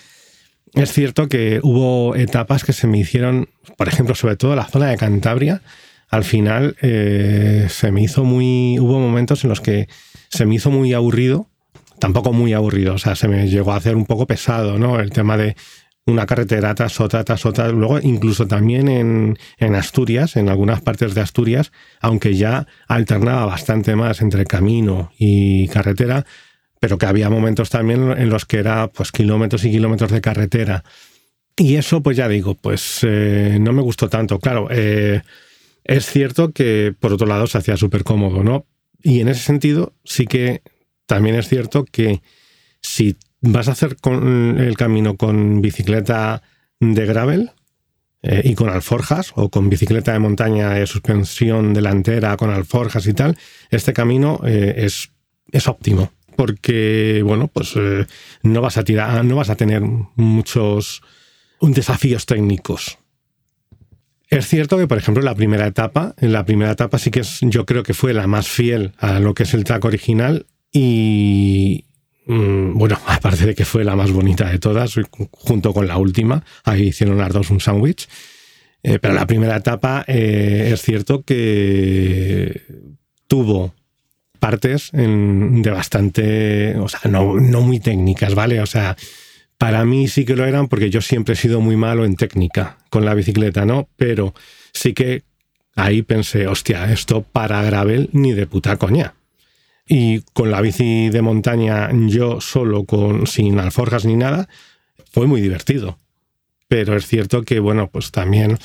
[0.73, 4.87] Es cierto que hubo etapas que se me hicieron, por ejemplo, sobre todo la zona
[4.87, 5.61] de Cantabria,
[6.09, 8.79] al final eh, se me hizo muy...
[8.79, 9.87] Hubo momentos en los que
[10.29, 11.49] se me hizo muy aburrido,
[11.99, 14.99] tampoco muy aburrido, o sea, se me llegó a hacer un poco pesado, ¿no?
[14.99, 15.55] El tema de
[16.05, 17.69] una carretera tras otra, tras otra.
[17.69, 23.95] Luego, incluso también en, en, Asturias, en algunas partes de Asturias, aunque ya alternaba bastante
[23.95, 26.25] más entre camino y carretera,
[26.79, 30.83] pero que había momentos también en los que era pues kilómetros y kilómetros de carretera.
[31.57, 34.39] Y eso, pues ya digo, pues eh, no me gustó tanto.
[34.39, 35.21] Claro, eh,
[35.83, 38.65] es cierto que por otro lado se hacía súper cómodo, ¿no?
[39.01, 40.61] Y en ese sentido, sí que
[41.05, 42.21] también es cierto que
[42.81, 46.41] si vas a hacer con el camino con bicicleta
[46.79, 47.51] de gravel
[48.21, 53.13] eh, y con alforjas, o con bicicleta de montaña de suspensión delantera con alforjas y
[53.13, 53.37] tal,
[53.69, 55.11] este camino es,
[55.51, 58.05] es óptimo porque, bueno, pues eh,
[58.43, 59.81] no vas a tirar, no vas a tener
[60.15, 61.01] muchos
[61.59, 62.97] desafíos técnicos.
[64.29, 67.39] Es cierto que, por ejemplo, la primera etapa, en la primera etapa sí que es,
[67.41, 71.85] yo creo que fue la más fiel a lo que es el track original y,
[72.27, 74.93] mm, bueno, aparte de que fue la más bonita de todas,
[75.31, 78.07] junto con la última, ahí hicieron las dos un sándwich.
[78.81, 82.61] Eh, pero la primera etapa eh, es cierto que
[83.27, 83.73] tuvo
[84.39, 88.61] partes de bastante, o sea, no, muy técnicas, ¿vale?
[88.61, 88.95] O sea,
[89.59, 92.77] para mí sí que lo eran porque yo siempre he sido muy malo en técnica
[92.89, 93.89] con la bicicleta, ¿no?
[93.97, 94.33] Pero
[94.73, 95.23] sí que
[95.75, 99.15] ahí pensé, hostia, esto para gravel ni de puta coña.
[99.85, 104.47] Y con la bici de montaña yo solo, con, sin alforjas ni nada,
[105.11, 105.97] fue muy divertido.
[106.69, 108.57] Pero es cierto que, bueno, pues también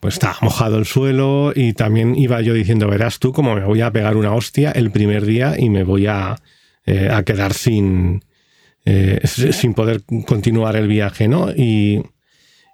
[0.00, 3.82] pues estaba mojado el suelo y también iba yo diciendo, verás tú cómo me voy
[3.82, 6.40] a pegar una hostia el primer día y me voy a,
[6.86, 8.22] eh, a quedar sin,
[8.84, 11.50] eh, sin poder continuar el viaje, ¿no?
[11.50, 12.02] Y,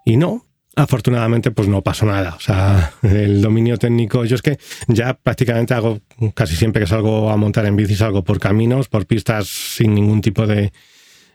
[0.05, 2.35] y no, afortunadamente pues no pasó nada.
[2.37, 6.01] O sea, el dominio técnico, yo es que ya prácticamente hago,
[6.35, 10.21] casi siempre que salgo a montar en bici, salgo por caminos, por pistas sin ningún
[10.21, 10.73] tipo de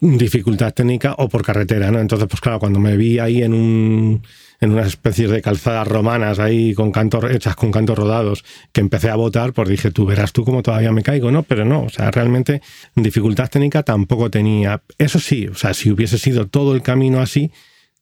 [0.01, 1.99] dificultad técnica o por carretera, ¿no?
[1.99, 4.23] Entonces, pues claro, cuando me vi ahí en un
[4.59, 9.09] en unas especies de calzadas romanas ahí con cantos hechas con cantos rodados que empecé
[9.09, 11.41] a votar, pues dije, tú verás tú cómo todavía me caigo, ¿no?
[11.43, 12.61] Pero no, o sea, realmente
[12.95, 14.83] dificultad técnica tampoco tenía.
[14.99, 17.51] Eso sí, o sea, si hubiese sido todo el camino así,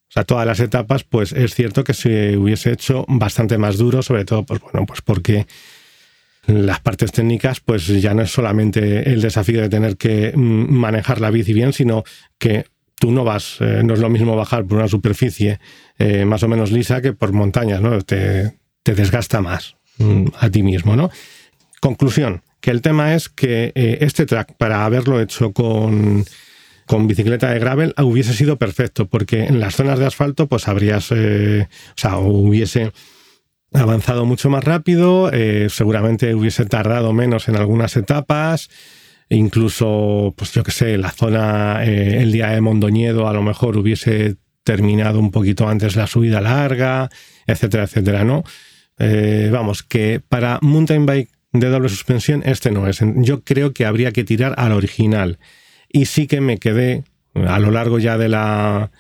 [0.10, 4.02] o sea, todas las etapas, pues es cierto que se hubiese hecho bastante más duro,
[4.02, 5.48] sobre todo, pues bueno, pues porque
[6.46, 11.22] las partes técnicas, pues ya no es solamente el desafío de tener que mm, manejar
[11.22, 12.04] la bici bien, sino
[12.38, 12.66] que
[13.00, 15.60] tú no vas, eh, no es lo mismo bajar por una superficie
[15.98, 18.02] eh, más o menos lisa que por montañas, ¿no?
[18.02, 21.12] Te, desgasta más mm, a ti mismo, ¿no?
[21.80, 26.26] Conclusión, que el tema es que eh, este track, para haberlo hecho con,
[26.88, 31.12] con bicicleta de gravel, hubiese sido perfecto, porque en las zonas de asfalto, pues habrías,
[31.12, 31.16] o
[31.96, 32.92] sea, hubiese
[33.74, 35.32] avanzado mucho más rápido,
[35.70, 38.70] seguramente hubiese tardado menos en algunas etapas,
[39.30, 43.78] incluso, pues yo qué sé, la zona, eh, el día de Mondoñedo a lo mejor
[43.78, 47.10] hubiese terminado un poquito antes la subida larga,
[47.46, 48.44] etcétera, etcétera, ¿no?
[48.98, 53.00] Eh, vamos, que para mountain bike de doble suspensión este no es.
[53.18, 55.40] Yo creo que habría que tirar al original.
[55.88, 57.04] Y sí que me quedé
[57.34, 58.92] a lo largo ya de la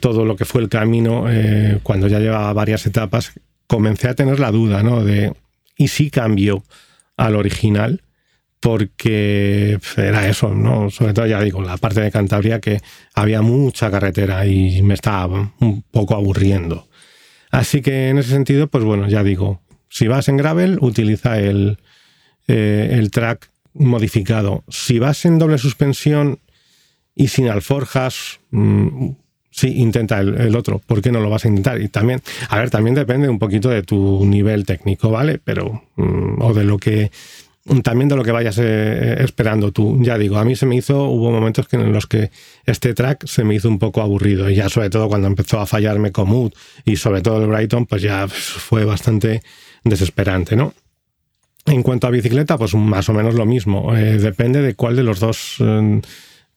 [0.00, 3.32] todo lo que fue el camino, eh, cuando ya llevaba varias etapas,
[3.66, 5.04] comencé a tener la duda, ¿no?
[5.04, 5.34] De,
[5.76, 6.64] ¿y si cambio
[7.16, 8.02] al original?
[8.62, 10.88] porque era eso, ¿no?
[10.88, 12.80] Sobre todo, ya digo, la parte de Cantabria que
[13.12, 16.86] había mucha carretera y me estaba un poco aburriendo.
[17.50, 21.78] Así que en ese sentido, pues bueno, ya digo, si vas en gravel, utiliza el,
[22.46, 24.62] eh, el track modificado.
[24.68, 26.38] Si vas en doble suspensión
[27.16, 29.10] y sin alforjas, mm,
[29.52, 30.80] sí, intenta el, otro.
[30.80, 31.80] ¿Por qué no lo vas a intentar?
[31.80, 35.38] Y también, a ver, también depende un poquito de tu nivel técnico, ¿vale?
[35.42, 37.10] Pero, mm, o de lo que
[37.84, 39.98] también de lo que vayas eh, esperando tú.
[40.02, 42.30] Ya digo, a mí se me hizo, hubo momentos en los que
[42.66, 45.66] este track se me hizo un poco aburrido y ya sobre todo cuando empezó a
[45.66, 49.42] fallarme Comut y sobre todo el Brighton, pues ya fue bastante
[49.84, 50.74] desesperante, ¿no?
[51.66, 53.94] En cuanto a bicicleta, pues más o menos lo mismo.
[53.96, 56.00] Eh, depende de cuál de los dos eh,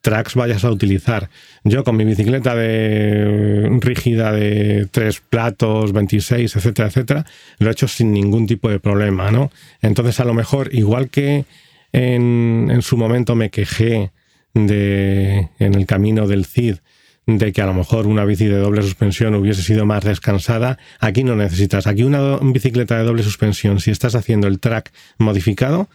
[0.06, 1.30] tracks vayas a utilizar.
[1.63, 7.26] Yo con mi bicicleta de rígida de tres platos, 26, etcétera, etcétera,
[7.58, 9.51] lo he hecho sin ningún tipo de problema, ¿no?
[9.82, 11.45] Entonces, a lo mejor, igual que
[11.91, 14.12] en, en su momento me quejé
[14.53, 16.76] de, en el camino del CID,
[17.26, 21.24] de que a lo mejor una bici de doble suspensión hubiese sido más descansada, aquí
[21.24, 21.88] no necesitas.
[21.88, 25.89] Aquí una bicicleta de doble suspensión, si estás haciendo el track modificado,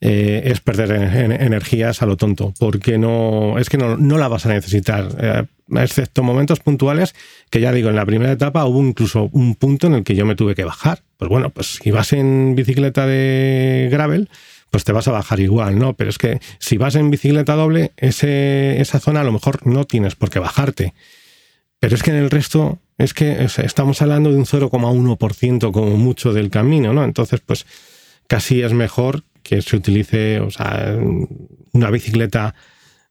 [0.00, 4.50] eh, es perder energías a lo tonto, porque no es que no, la vas a
[4.50, 5.44] necesitar, eh,
[5.76, 7.16] excepto momentos puntuales
[7.50, 10.24] que ya digo, en la primera etapa hubo incluso un punto en el que yo
[10.24, 11.02] me tuve que bajar.
[11.16, 14.28] Pues bueno, pues si vas en bicicleta de gravel,
[14.70, 15.94] pues te vas a bajar igual, ¿no?
[15.94, 19.84] Pero es que si vas en bicicleta doble, ese, esa zona a lo mejor no
[19.84, 20.94] tienes por qué bajarte.
[21.80, 26.32] Pero es que en el resto, es que estamos hablando de un 0,1% como mucho
[26.32, 27.04] del camino, ¿no?
[27.04, 27.66] Entonces, pues
[28.26, 30.98] casi es mejor que se utilice, o sea,
[31.72, 32.54] una bicicleta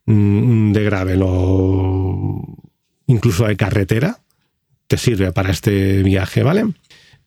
[0.06, 2.60] mm, de gravel o
[3.08, 4.20] incluso de carretera,
[4.86, 6.66] te sirve para este viaje, ¿vale?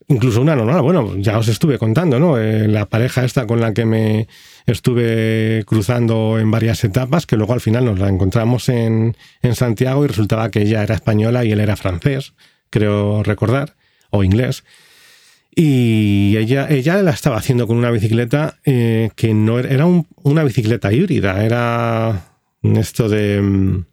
[0.07, 2.37] Incluso una normal, bueno, ya os estuve contando, ¿no?
[2.37, 4.27] Eh, la pareja esta con la que me
[4.65, 10.05] estuve cruzando en varias etapas, que luego al final nos la encontramos en, en Santiago
[10.05, 12.33] y resultaba que ella era española y él era francés,
[12.69, 13.75] creo recordar,
[14.09, 14.63] o inglés.
[15.53, 20.43] Y ella, ella la estaba haciendo con una bicicleta eh, que no era, era una
[20.43, 22.31] bicicleta híbrida, era
[22.63, 23.41] esto de...
[23.41, 23.85] Mm,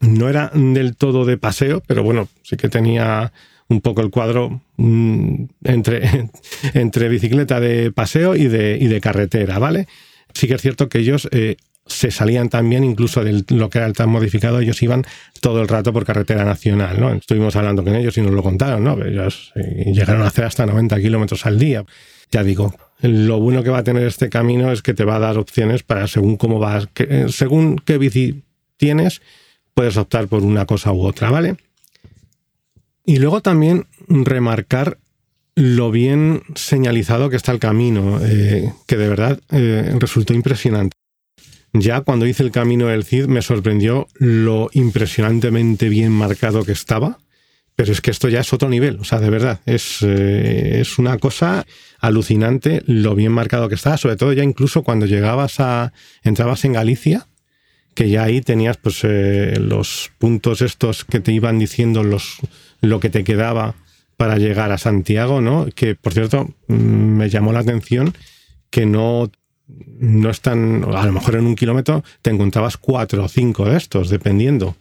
[0.00, 3.32] no era del todo de paseo, pero bueno, sí que tenía
[3.68, 6.28] un poco el cuadro mm, entre,
[6.74, 9.86] entre bicicleta de paseo y de, y de carretera, ¿vale?
[10.32, 11.56] Sí que es cierto que ellos eh,
[11.90, 15.04] se salían también, incluso de lo que era el tan modificado, ellos iban
[15.40, 17.12] todo el rato por carretera nacional, ¿no?
[17.12, 19.04] Estuvimos hablando con ellos y nos lo contaron, ¿no?
[19.04, 21.84] Ellos eh, llegaron a hacer hasta 90 kilómetros al día.
[22.30, 25.18] Ya digo, lo bueno que va a tener este camino es que te va a
[25.18, 28.42] dar opciones para según cómo vas, eh, según qué bici
[28.76, 29.20] tienes,
[29.74, 31.56] puedes optar por una cosa u otra, ¿vale?
[33.04, 34.98] Y luego también remarcar
[35.56, 39.40] lo bien señalizado que está el camino, eh, que de verdad
[39.98, 40.99] resultó impresionante.
[41.72, 47.18] Ya cuando hice el camino del Cid me sorprendió lo impresionantemente bien marcado que estaba,
[47.76, 50.98] pero es que esto ya es otro nivel, o sea, de verdad, es, eh, es
[50.98, 51.64] una cosa
[52.00, 55.92] alucinante lo bien marcado que está, sobre todo ya incluso cuando llegabas a,
[56.22, 57.26] entrabas en Galicia,
[57.94, 62.38] que ya ahí tenías pues los puntos estos que te iban diciendo los
[62.80, 63.74] lo que te quedaba
[64.16, 65.66] para llegar a Santiago, ¿no?
[65.74, 68.14] Que, por cierto, mm, me llamó la atención
[68.70, 69.30] que no,
[69.98, 74.08] no están, a lo mejor en un kilómetro te encontrabas cuatro o cinco de estos,
[74.08, 74.76] dependiendo.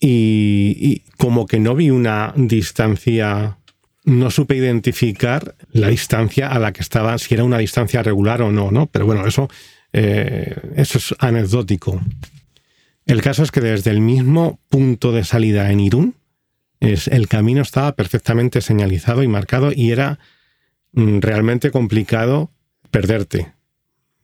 [0.00, 3.56] Y, como que no vi una distancia,
[4.04, 8.52] no supe identificar la distancia a la que estaba, si era una distancia regular o
[8.52, 8.86] no, ¿no?
[8.86, 9.48] Pero bueno, eso,
[9.92, 12.00] eh, eso es anecdótico.
[13.06, 16.14] El caso es que desde el mismo punto de salida en Irún,
[16.80, 20.18] es, el camino estaba perfectamente señalizado y marcado y era
[20.92, 22.50] mm, realmente complicado
[22.90, 23.55] perderte.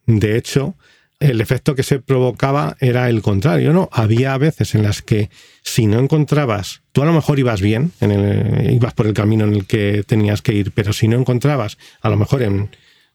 [0.06, 0.74] De hecho,
[1.22, 3.88] el efecto que se provocaba era el contrario, ¿no?
[3.92, 5.30] Había veces en las que
[5.62, 9.44] si no encontrabas, tú a lo mejor ibas bien, en el, ibas por el camino
[9.44, 12.70] en el que tenías que ir, pero si no encontrabas, a lo mejor en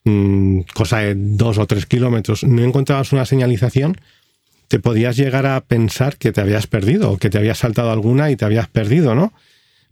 [0.06, 3.98] mm, cosa de dos o tres kilómetros, no encontrabas una señalización,
[4.70, 8.36] te podías llegar a pensar que te habías perdido, que te habías saltado alguna y
[8.36, 9.34] te habías perdido, ¿no?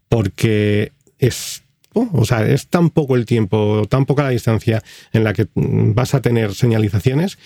[0.07, 1.63] Porque es,
[1.95, 4.83] o sea, es tan poco el tiempo, tan poca la distancia
[5.13, 7.37] en la que vas a tener señalizaciones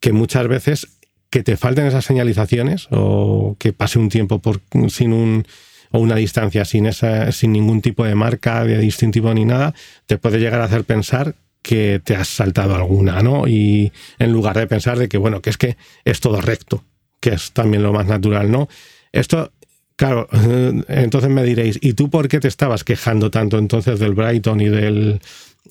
[0.00, 0.88] que muchas veces
[1.30, 4.40] que te falten esas señalizaciones o que pase un tiempo
[4.88, 5.46] sin un
[5.90, 9.74] o una distancia sin esa sin ningún tipo de marca de distintivo ni nada
[10.06, 11.34] te puede llegar a hacer pensar
[11.64, 13.48] que te has saltado alguna, ¿no?
[13.48, 16.84] Y en lugar de pensar de que, bueno, que es que es todo recto,
[17.20, 18.68] que es también lo más natural, ¿no?
[19.12, 19.50] Esto,
[19.96, 20.28] claro,
[20.88, 24.68] entonces me diréis, ¿y tú por qué te estabas quejando tanto entonces del Brighton y
[24.68, 25.20] del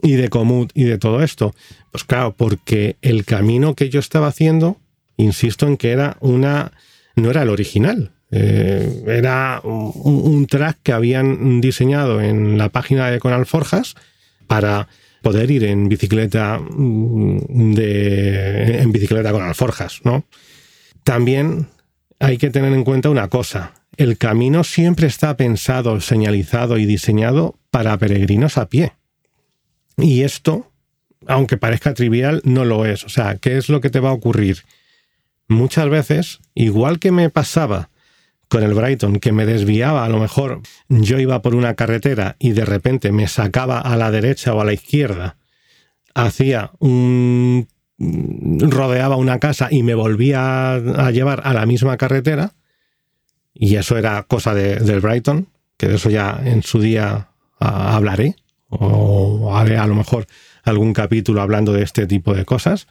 [0.01, 1.53] y de Comut y de todo esto?
[1.91, 4.77] Pues claro, porque el camino que yo estaba haciendo,
[5.17, 6.71] insisto en que era una,
[7.15, 13.19] no era el original, eh, era un, track que habían diseñado en la página de
[13.19, 13.93] Conalforjas
[14.47, 14.87] para
[15.21, 20.25] poder ir en bicicleta mm, de, en bicicleta con alforjas, ¿no?
[21.03, 21.67] También
[22.19, 23.73] hay que tener en cuenta una cosa.
[23.97, 28.93] El camino siempre está pensado, señalizado y diseñado para peregrinos a pie.
[29.97, 30.71] Y esto,
[31.27, 33.03] aunque parezca trivial, no lo es.
[33.03, 34.63] O sea, ¿qué es lo que te va a ocurrir?
[35.47, 37.89] Muchas veces, igual que me pasaba
[38.47, 42.51] con el Brighton, que me desviaba, a lo mejor yo iba por una carretera y
[42.51, 45.37] de repente me sacaba a la derecha o a la izquierda,
[46.13, 47.67] hacía un
[47.97, 52.53] rodeaba una casa y me volvía a llevar a la misma carretera,
[53.53, 55.47] y eso era cosa del Brighton,
[55.77, 57.29] que de eso ya en su día
[57.59, 58.35] hablaré,
[58.69, 60.25] o haré a lo mejor
[60.63, 62.87] algún capítulo hablando de este tipo de cosas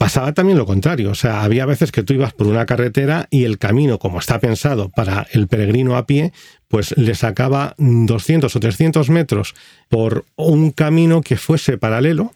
[0.00, 1.10] pasaba también lo contrario.
[1.10, 4.38] O sea, había veces que tú ibas por una carretera y el camino, como está
[4.38, 6.32] pensado para el peregrino a pie,
[6.68, 9.54] pues le sacaba 200 o 300 metros
[9.90, 12.32] por un camino que fuese paralelo,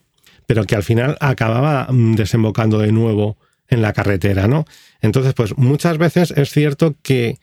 [0.46, 3.38] pero que al final acababa mm, desembocando de nuevo
[3.74, 4.64] en la carretera, ¿no?
[5.00, 7.38] Entonces, pues muchas veces es cierto que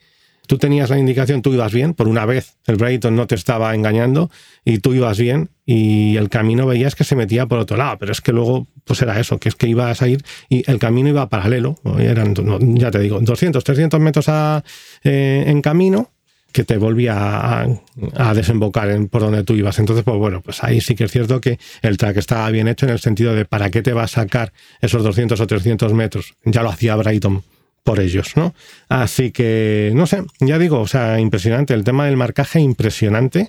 [0.46, 3.74] tú tenías la indicación, tú ibas bien, por una vez el Brighton no te estaba
[3.74, 4.30] engañando
[4.64, 8.12] y tú ibas bien y el camino veías que se metía por otro lado, pero
[8.12, 11.08] es que luego pues era eso, que es que ibas a ir y el camino
[11.08, 12.34] iba paralelo, eran,
[12.76, 14.64] ya te digo, 200, 300 metros a,
[15.04, 16.10] eh, en camino,
[16.52, 19.78] que te volvía a, desembocar en, por donde tú ibas.
[19.78, 22.86] Entonces, pues bueno, pues ahí sí que es cierto que el track estaba bien hecho
[22.86, 26.34] en el sentido de para qué te va a sacar esos 200 o 300 metros.
[26.44, 27.42] Ya lo hacía Brighton
[27.84, 28.54] por ellos, ¿no?
[28.88, 31.74] Así que, no sé, ya digo, o sea, impresionante.
[31.74, 33.48] El tema del marcaje, impresionante.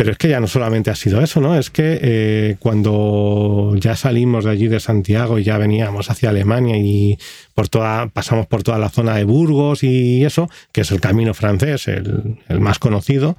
[0.00, 1.58] Pero es que ya no solamente ha sido eso, ¿no?
[1.58, 6.78] Es que eh, cuando ya salimos de allí de Santiago y ya veníamos hacia Alemania
[6.78, 7.18] y
[7.52, 11.34] por toda, pasamos por toda la zona de Burgos y eso, que es el camino
[11.34, 13.36] francés, el, más conocido,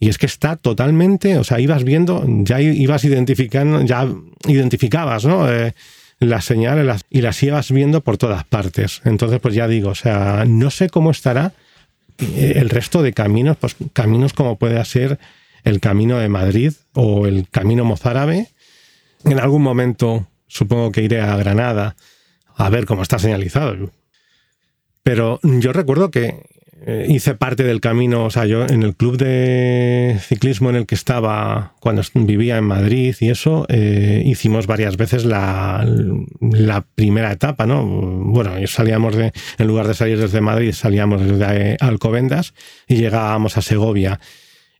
[0.00, 4.08] y es que está totalmente, o sea, ibas viendo, ya ibas identificando, ya
[4.46, 5.52] identificabas, ¿no?
[5.52, 5.74] Eh,
[6.20, 9.02] las señales y las ibas viendo por todas partes.
[9.04, 11.52] Entonces, pues ya digo, o sea, no sé cómo estará
[12.18, 15.18] eh, el resto de caminos, pues caminos como puede ser
[15.64, 18.48] el Camino de Madrid o el Camino Mozárabe.
[19.24, 21.96] En algún momento supongo que iré a Granada
[22.56, 23.92] a ver cómo está señalizado.
[25.02, 26.34] Pero yo recuerdo que
[26.86, 30.86] eh, hice parte del camino, o sea, yo en el club de ciclismo en el
[30.86, 35.84] que estaba cuando vivía en Madrid y eso, eh, hicimos varias veces la,
[36.94, 37.84] primera etapa, ¿no?
[37.84, 42.54] Bueno, salíamos de, en lugar de salir desde Madrid, salíamos desde Alcobendas
[42.86, 44.20] y llegábamos a Segovia.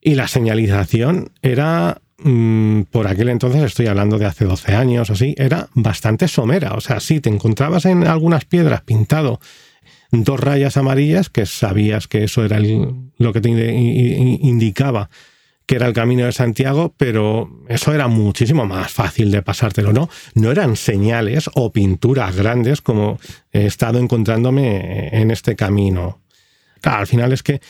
[0.01, 5.13] Y la señalización era, mm, por aquel entonces, estoy hablando de hace 12 años o
[5.15, 6.75] así, era bastante somera.
[6.75, 9.41] O sea, sí, te encontrabas en algunas piedras pintado
[10.11, 15.11] dos rayas amarillas que sabías que eso era lo que te indicaba
[15.69, 20.09] que era el camino de Santiago, pero eso era muchísimo más fácil de pasártelo, ¿no?
[20.33, 23.21] No eran señales o pinturas grandes como
[23.53, 26.23] he estado encontrándome en este camino.
[26.81, 27.61] Claro, al final es que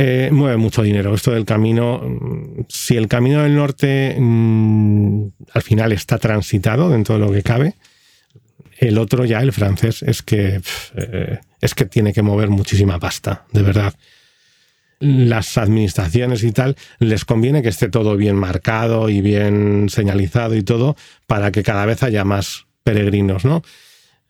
[0.00, 1.12] eh, mueve mucho dinero.
[1.12, 5.24] Esto del camino, mm, si el camino del norte mm,
[5.54, 7.74] al final está transitado dentro de lo que cabe,
[8.78, 10.60] el otro ya, el francés, es que,
[10.94, 13.92] eh, es que tiene que mover muchísima pasta, de verdad.
[15.00, 20.62] Las administraciones y tal les conviene que esté todo bien marcado y bien señalizado y
[20.62, 20.94] todo
[21.26, 23.64] para que cada vez haya más peregrinos, ¿no?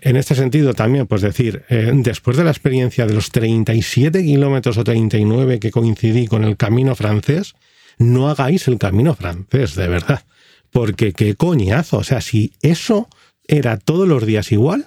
[0.00, 4.78] En este sentido también, pues decir, eh, después de la experiencia de los 37 kilómetros
[4.78, 7.54] o 39 que coincidí con el camino francés,
[7.98, 10.22] no hagáis el camino francés, de verdad.
[10.70, 13.08] Porque qué coñazo, o sea, si eso
[13.48, 14.86] era todos los días igual,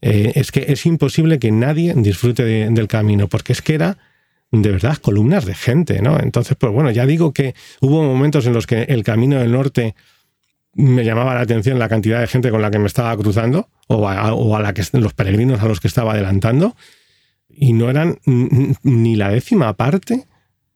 [0.00, 3.98] eh, es que es imposible que nadie disfrute del camino, porque es que era
[4.50, 6.18] de verdad columnas de gente, ¿no?
[6.18, 9.94] Entonces, pues bueno, ya digo que hubo momentos en los que el camino del norte
[10.78, 14.08] me llamaba la atención la cantidad de gente con la que me estaba cruzando o
[14.08, 16.76] a, la que, los peregrinos a los que estaba adelantando
[17.48, 20.26] y no eran ni la décima parte,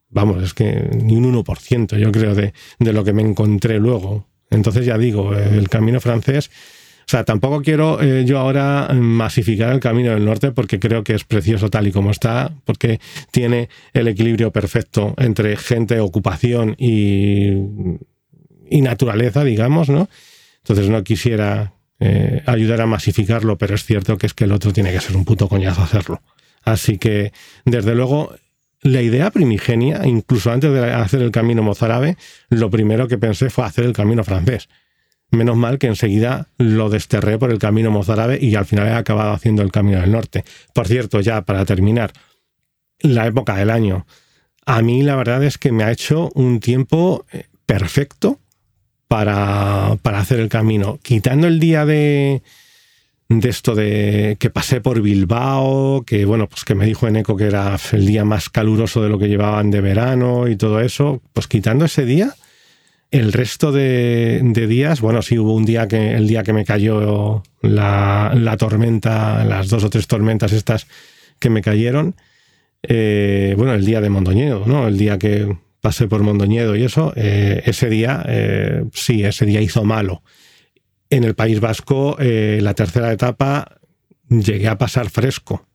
[0.08, 4.26] vamos, es que ni un 1% yo creo de, de lo que me encontré luego.
[4.50, 6.50] Entonces ya digo, el camino francés
[7.02, 11.14] o sea, tampoco quiero eh, yo ahora masificar el Camino del Norte porque creo que
[11.14, 13.00] es precioso tal y como está, porque
[13.30, 17.98] tiene el equilibrio perfecto entre gente, ocupación y,
[18.72, 20.08] y naturaleza, digamos, ¿no?
[20.58, 24.72] Entonces no quisiera eh, ayudar a masificarlo, pero es cierto que es que el otro
[24.72, 26.22] tiene que ser un puto coñazo hacerlo.
[26.64, 27.32] Así que,
[27.64, 28.34] desde luego,
[28.80, 32.16] la idea primigenia, incluso antes de hacer el camino mozárabe,
[32.50, 34.68] lo primero que pensé fue hacer el camino francés.
[35.30, 39.32] Menos mal que enseguida lo desterré por el camino mozárabe y al final he acabado
[39.32, 40.44] haciendo el camino del norte.
[40.74, 42.12] Por cierto, ya para terminar,
[42.98, 44.06] la época del año.
[44.66, 48.40] A mí la verdad es que me ha hecho un tiempo eh, perfecto
[49.12, 50.98] para, para hacer el camino.
[51.02, 52.40] Quitando el día de,
[53.28, 57.44] de esto de que pasé por Bilbao, que bueno, pues que me dijo Eneco que
[57.44, 61.46] era el día más caluroso de lo que llevaban de verano y todo eso, pues
[61.46, 62.34] quitando ese día,
[63.10, 67.42] el resto de, días, bueno, sí hubo un día que el día que me cayó
[67.60, 70.86] la, la tormenta, las dos o tres tormentas estas
[71.38, 72.14] que me cayeron,
[72.82, 74.88] eh, bueno, el día de Mondoñedo, ¿no?
[74.88, 79.60] El día que pasé por Mondoñedo y eso, eh, ese día, eh, sí, ese día
[79.60, 80.22] hizo malo.
[81.10, 83.80] En el País Vasco, eh, la tercera etapa,
[84.28, 85.66] llegué a pasar fresco.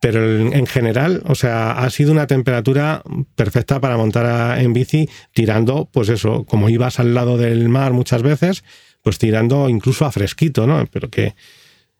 [0.00, 3.02] Pero en, general, o sea, ha sido una temperatura
[3.34, 8.22] perfecta para montar en bici, tirando, pues eso, como ibas al lado del mar muchas
[8.22, 8.62] veces,
[9.02, 10.86] pues tirando incluso a fresquito, ¿no?
[10.86, 11.34] Pero que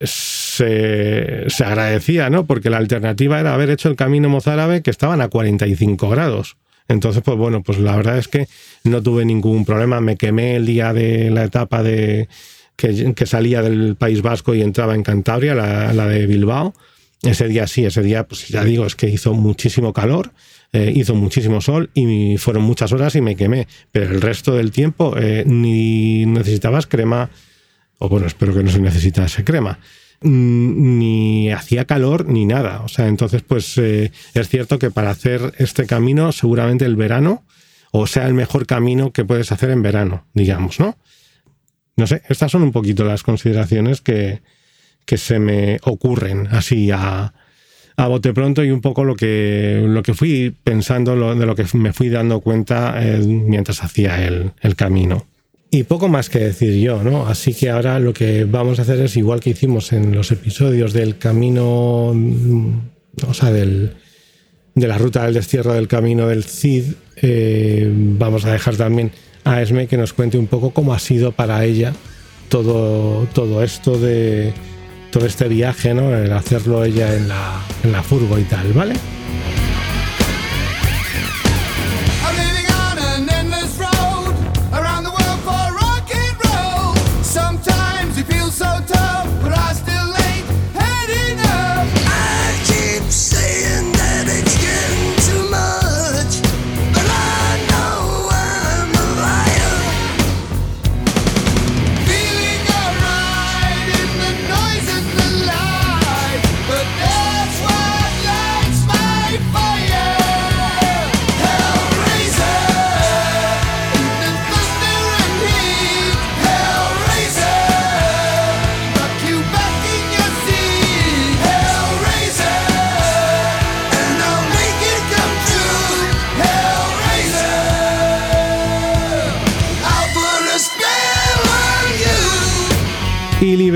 [0.01, 2.47] se, se agradecía, ¿no?
[2.47, 6.57] Porque la alternativa era haber hecho el camino mozárabe que estaban a 45 grados.
[6.89, 8.49] Entonces, pues bueno, pues la verdad es que
[8.85, 10.01] no tuve ningún problema.
[10.01, 12.29] Me quemé el día de la etapa de
[12.77, 16.75] que, salía del País Vasco y entraba en Cantabria, la, de Bilbao.
[17.23, 20.33] Ese día sí, ese día, pues ya digo, es que hizo muchísimo calor,
[20.73, 23.67] eh, hizo muchísimo sol y fueron muchas horas y me quemé.
[23.91, 27.31] Pero el resto del tiempo eh, ni necesitabas crema,
[27.99, 29.81] o bueno, espero que no se necesitase crema,
[30.21, 32.81] ni hacía calor ni nada.
[32.81, 37.45] O sea, entonces pues eh, es cierto que para hacer este camino seguramente el verano
[37.91, 40.97] o sea el mejor camino que puedes hacer en verano, digamos, ¿no?
[41.97, 44.41] No sé, estas son un poquito las consideraciones que,
[45.05, 47.33] que se me ocurren así a,
[47.97, 51.67] a bote pronto y un poco lo que, lo que fui pensando, de lo que
[51.75, 55.27] me fui dando cuenta eh, mientras hacía el, el, camino.
[55.71, 57.27] Y poco más que decir yo, ¿no?
[57.27, 60.95] Así que ahora lo que vamos a hacer es igual que hicimos en los episodios
[60.95, 63.93] del camino, o sea, del,
[64.75, 66.85] de la ruta del destierro del camino del Cid,
[67.17, 69.11] eh, vamos a dejar también
[69.45, 71.93] a Esme que nos cuente un poco cómo ha sido para ella
[72.49, 74.53] todo, todo esto de
[75.11, 76.15] todo este viaje, ¿no?
[76.15, 78.95] El hacerlo ella en la, en la furgo y tal, ¿vale?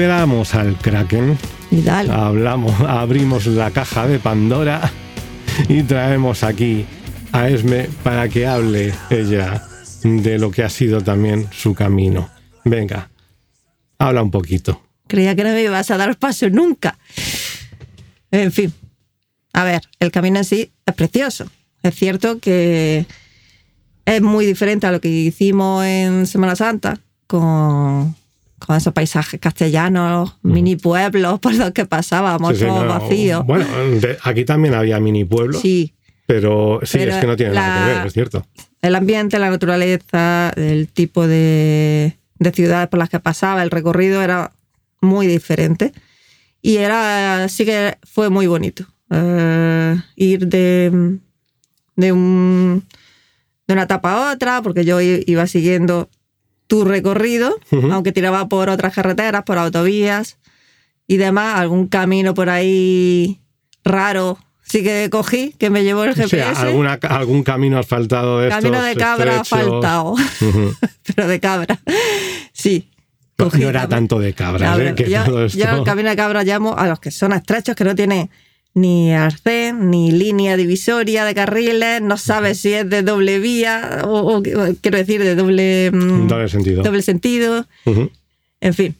[0.02, 1.38] Liberamos al Kraken.
[1.70, 2.10] Y dale.
[2.10, 4.90] Hablamos, abrimos la caja de Pandora
[5.68, 6.84] y traemos aquí
[7.30, 9.62] a Esme para que hable ella
[10.02, 12.28] de lo que ha sido también su camino.
[12.64, 13.10] Venga,
[13.96, 14.82] habla un poquito.
[15.06, 16.98] Creía que no me ibas a dar paso nunca.
[18.32, 18.74] En fin,
[19.52, 21.46] a ver, el camino en sí es precioso.
[21.84, 23.06] Es cierto que
[24.04, 26.98] es muy diferente a lo que hicimos en Semana Santa
[27.28, 28.16] con,
[28.66, 33.44] con esos paisajes castellanos, mini pueblos por los que pasábamos, Sí, sí, todos no, vacíos.
[33.46, 33.66] Bueno,
[34.00, 35.94] de- aquí también había mini pueblos, Sí,
[36.26, 38.46] pero sí, Pero es que no tiene nada que la- ver, es cierto.
[38.80, 44.22] el ambiente, la naturaleza, el tipo de, de ciudades por las que pasaba, el recorrido
[44.22, 44.52] era
[45.00, 45.92] muy diferente.
[46.62, 48.84] Y era, sí que fue muy bonito.
[49.10, 51.18] Eh, ir de,
[51.96, 52.84] de, un,
[53.66, 56.08] de una etapa a otra, porque yo iba siguiendo
[56.72, 57.54] tu recorrido,
[57.90, 60.38] aunque tiraba por otras carreteras, por autovías
[61.06, 63.42] y demás, algún camino por ahí
[63.84, 66.62] raro sí que cogí, que me llevó el O sea, GPS.
[66.62, 69.48] alguna, algún camino asfaltado de Camino estos de cabra estrechos.
[69.70, 70.74] faltado, Ujú.
[71.14, 71.78] pero de cabra.
[72.54, 72.88] Sí.
[73.36, 74.90] No, cogí no era tanto de cabras, Cabra.
[74.90, 74.94] ¿eh?
[74.94, 75.58] que yo, todo esto...
[75.58, 78.30] yo el camino de cabra llamo a los que son estrechos, que no tienen
[78.74, 84.38] ni arcén, ni línea divisoria de carriles, no sabes si es de doble vía, o,
[84.38, 86.82] o- quiero decir, de doble, mm, doble sentido.
[86.82, 87.66] doble sentido,
[88.60, 88.94] en fin.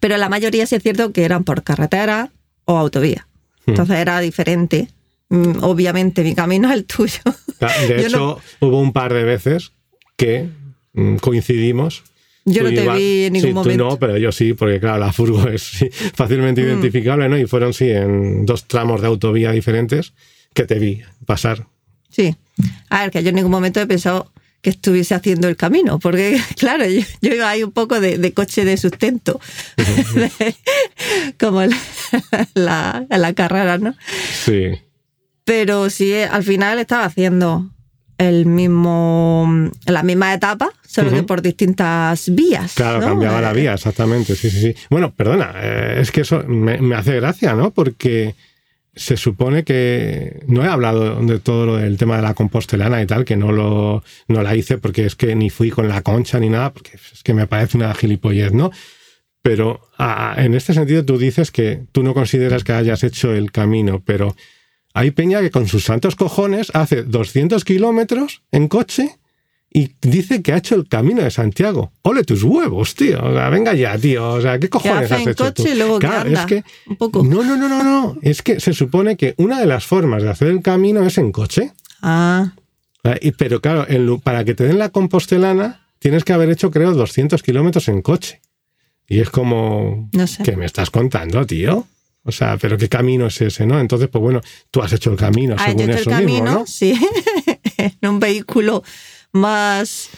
[0.00, 2.30] Pero la mayoría sí es cierto que eran por carretera
[2.64, 3.26] o autovía.
[3.66, 3.70] Hmm.
[3.70, 4.88] Entonces era diferente.
[5.28, 7.20] Mm, Obviamente mi camino es el tuyo.
[7.88, 8.16] De hecho,
[8.60, 9.72] no- hubo un par de veces
[10.16, 10.48] que
[10.94, 12.04] mm, coincidimos.
[12.48, 13.84] Yo no te vi en ningún sí, momento.
[13.84, 16.66] Tú no, pero yo sí, porque claro, la furgo es sí, fácilmente Mm.
[16.66, 17.36] identificable, ¿no?
[17.36, 20.12] Y fueron, sí, en dos tramos de autovía diferentes
[20.54, 21.66] que te vi pasar.
[22.08, 22.34] Sí.
[22.88, 24.32] A ver, que yo en ningún momento he pensado
[24.62, 28.32] que estuviese haciendo el camino, porque claro, yo, yo iba ahí un poco de, de
[28.32, 29.40] coche de sustento,
[29.76, 30.54] de-
[31.38, 31.62] como
[32.54, 33.94] la, la carrera, ¿no?
[34.44, 34.70] Sí.
[35.44, 37.70] Pero sí, al final estaba haciendo
[38.18, 42.74] el mismo, la misma etapa, solo que por distintas vías.
[42.74, 43.06] Claro, ¿no?
[43.08, 44.74] cambiaba la Eh, vía, exactamente, sí, sí, sí.
[44.90, 47.70] Bueno, perdona, eh, es que eso me, me hace gracia, ¿no?
[47.72, 48.34] Porque
[48.94, 53.06] se supone que no he hablado de todo lo del tema de la compostelana y
[53.06, 56.40] tal, que no lo no la hice porque es que ni fui con la concha
[56.40, 58.70] ni nada, porque es que me parece una gilipollez, ¿no?
[59.42, 63.52] Pero ah, en este sentido tú dices que tú no consideras que hayas hecho el
[63.52, 64.34] camino, pero
[64.98, 69.16] hay peña que con sus santos cojones hace 200 kilómetros en coche
[69.72, 71.92] y dice que ha hecho el camino de Santiago.
[72.02, 73.22] ¡Ole tus huevos, tío!
[73.22, 74.26] O sea, venga ya, tío.
[74.30, 75.74] O sea, ¿qué Que cojones hace has hecho coche tú?
[75.76, 76.40] luego que Claro, anda.
[76.40, 77.22] es que Un poco.
[77.22, 78.16] no, no, no, no, no.
[78.22, 81.30] Es que se supone que una de las formas de hacer el camino es en
[81.30, 81.72] coche.
[82.00, 82.52] Ah,
[83.20, 83.86] y- Pero claro,
[84.20, 88.40] para que te den la compostelana, tienes que haber hecho, creo, 200 kilómetros en coche.
[89.08, 90.42] Y es como, no sé.
[90.42, 91.86] ¿qué me estás contando, tío?
[92.28, 93.78] O sea, pero ¿qué camino es ese, no?
[93.80, 96.44] Entonces, pues bueno, tú has hecho el camino Ah, según he hecho eso el mismo,
[96.44, 96.66] camino, ¿no?
[96.66, 96.92] sí,
[97.78, 98.82] en un vehículo
[99.32, 100.08] más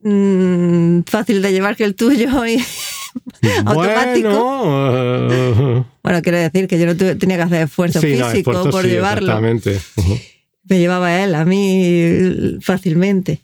[0.00, 2.56] mm, fácil de llevar que el tuyo y
[3.66, 4.28] automático.
[4.64, 8.50] Bueno, Bueno, quiere decir que yo no tuve- tenía que hacer esfuerzo sí, no, físico
[8.52, 9.32] esfuerzo por sí, llevarlo.
[9.32, 9.80] Exactamente.
[10.64, 13.40] Me llevaba él, a mí fácilmente.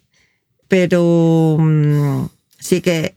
[0.67, 2.27] Pero mm,
[2.59, 3.15] sí que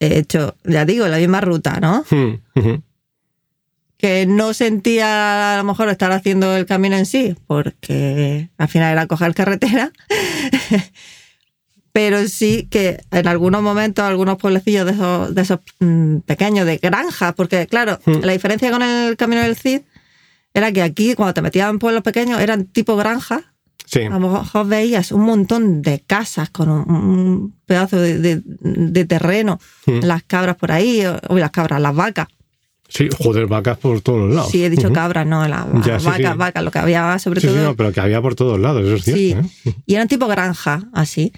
[0.00, 2.00] he hecho, ya digo, la misma ruta, ¿no?
[2.00, 2.82] Ujú, ujú.
[4.02, 8.92] Que no sentía a lo mejor estar haciendo el camino en sí, porque al final
[8.92, 9.92] era coger carretera.
[11.92, 16.78] Pero sí que en algunos momentos, algunos pueblecillos de esos, de esos mm, pequeños, de
[16.78, 18.20] granjas, porque claro, Mm.
[18.24, 19.82] la diferencia con el camino del Cid
[20.54, 23.42] era que aquí, cuando te metías en pueblos pequeños, eran tipo granjas,
[23.84, 24.00] Sí.
[24.04, 29.04] a lo mejor veías un montón de casas con un, un pedazo de, de- de
[29.04, 30.00] terreno, Mm.
[30.04, 32.28] las cabras por ahí, o, o las cabras, las vacas.
[32.92, 34.50] Sí, joder, vacas por todos lados.
[34.50, 34.94] Sí, he dicho Ujú.
[34.94, 36.38] cabras, no, las Ya, sí, vacas, sí.
[36.38, 37.62] vacas, lo que había sobre Sí, sí, todo.
[37.64, 39.48] no, pero que había por todos lados, eso es Sí, cierto.
[39.66, 39.74] ¿eh?
[39.86, 41.32] y eran tipo granja, así.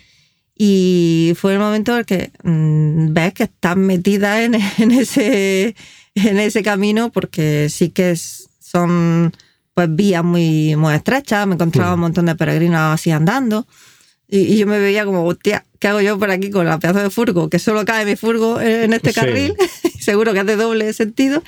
[0.57, 5.74] Y fue el momento en el que mm, ves que estás metida en, en ese,
[6.14, 9.32] en ese camino porque sí que es- son
[9.74, 11.46] pues vías muy, muy estrechas.
[11.46, 11.94] Me encontraba Mm.
[11.94, 13.66] un montón de peregrinos así andando.
[14.35, 16.99] Y, y yo me veía como, hostia, ¿qué hago yo por aquí con la pedazo
[17.01, 17.49] de furgo?
[17.49, 19.20] Que solo cae mi furgo en este Sí.
[19.20, 19.55] carril.
[20.01, 21.41] Seguro que es de doble sentido.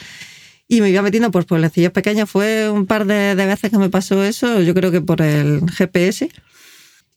[0.68, 2.30] Y me iba metiendo por pueblecillos pequeños.
[2.30, 5.62] Fue un par de, de veces que me pasó eso, yo creo que por el
[5.70, 6.28] GPS.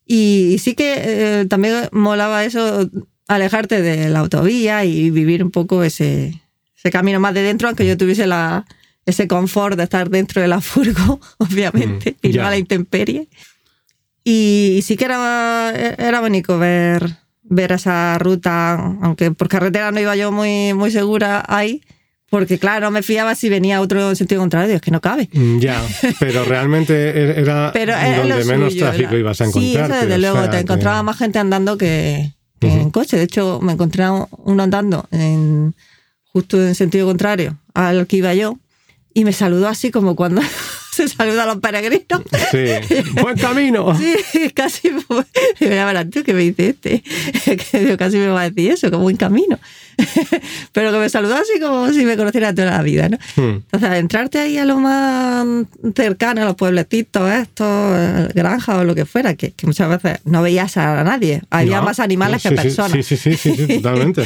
[0.08, 2.90] Y, sí que eh, también molaba eso,
[3.28, 6.42] alejarte de la autovía y vivir un poco ese,
[6.76, 8.66] ese camino más de dentro, aunque yo tuviese la,
[9.06, 13.28] ese confort de estar dentro de la furgo, obviamente, Mm, y no a la intemperie.
[14.32, 17.10] Y, sí que era, era bonito ver,
[17.44, 21.82] ver esa ruta, aunque por carretera no iba yo muy, muy segura ahí,
[22.30, 25.30] porque claro, no me fiaba si venía otro en sentido contrario, es que no cabe.
[25.34, 25.82] Mm, Ya,
[26.20, 29.86] pero realmente er- era Pero donde menos suyo, tráfico ibas a Sí, encontrar.
[29.92, 33.18] eso desde luego, te encontraba más gente andando que, en coche.
[33.18, 35.74] De hecho, me encontré uno andando en,
[36.32, 38.60] justo en sentido contrario al que iba yo
[39.12, 40.42] y me saludó así como cuando
[41.08, 42.22] se saluda a los peregrinos.
[42.52, 42.66] Sí,
[43.22, 43.98] buen camino.
[44.00, 47.04] Sí, casi me verás tú que me dice este.
[47.72, 49.60] Que casi me va a decir eso, como buen camino.
[50.74, 53.18] Pero que me saludó así como si me conociera toda la vida, ¿no?
[53.36, 55.46] Mm, Entonces, entrarte ahí a lo más
[55.96, 60.20] cercano, a los pueblecitos estos, eh, granjas o lo que fuera, que, que muchas veces
[60.26, 61.42] no veías a nadie.
[61.50, 62.92] Había no, más animales no, que sí, personas.
[62.92, 64.24] Sí, sí, sí, sí, sí, totalmente.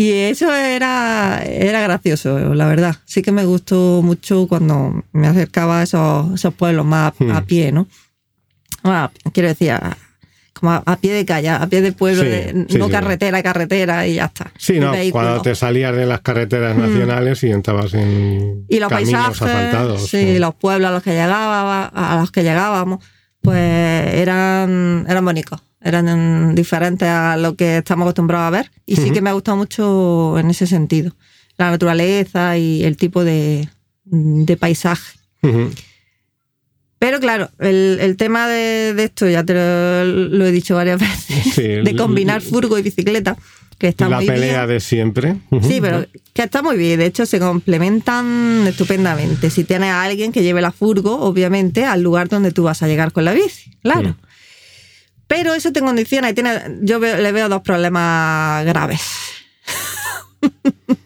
[0.00, 2.94] Y eso era, era gracioso, la verdad.
[3.04, 7.30] Sí que me gustó mucho cuando me acercaba a esos, esos pueblos más a, Hmm.
[7.32, 7.88] a pie, ¿no?
[8.84, 9.72] Bueno, quiero decir,
[10.52, 12.92] como a, a pie de calle, a pie de pueblo, Sí, de- sí, no sí.
[12.92, 14.52] carretera, carretera y ya está.
[14.56, 19.12] Sí, no, cuando te salías de las carreteras nacionales y entrabas en y los caminos
[19.20, 20.08] paisajes, asfaltados.
[20.08, 23.04] sí, los pueblos a los que llegaba, a los que llegábamos,
[23.42, 23.58] pues
[24.14, 28.70] eran, eran bonitos, eran diferentes a lo que estamos acostumbrados a ver.
[28.86, 31.14] Y sí que me ha gustado mucho en ese sentido.
[31.56, 33.68] La naturaleza y el tipo de,
[34.04, 35.18] de paisaje.
[36.98, 40.98] Pero claro, el, el tema de, de esto, ya te lo, lo he dicho varias
[41.28, 43.36] veces, Sí, de combinar furgo y bicicleta,
[43.78, 44.74] que está la muy pelea bien.
[44.74, 45.36] de siempre.
[45.62, 46.98] Sí, pero que está muy bien.
[46.98, 49.48] De hecho, se complementan estupendamente.
[49.50, 52.88] Si tienes a alguien que lleve la furgo, obviamente, al lugar donde tú vas a
[52.88, 53.70] llegar con la bici.
[53.82, 54.16] Claro.
[55.28, 56.50] Pero eso te condiciona y tiene,
[56.82, 59.00] yo veo- le veo dos problemas graves.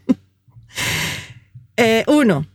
[1.77, 2.47] Eh, uno,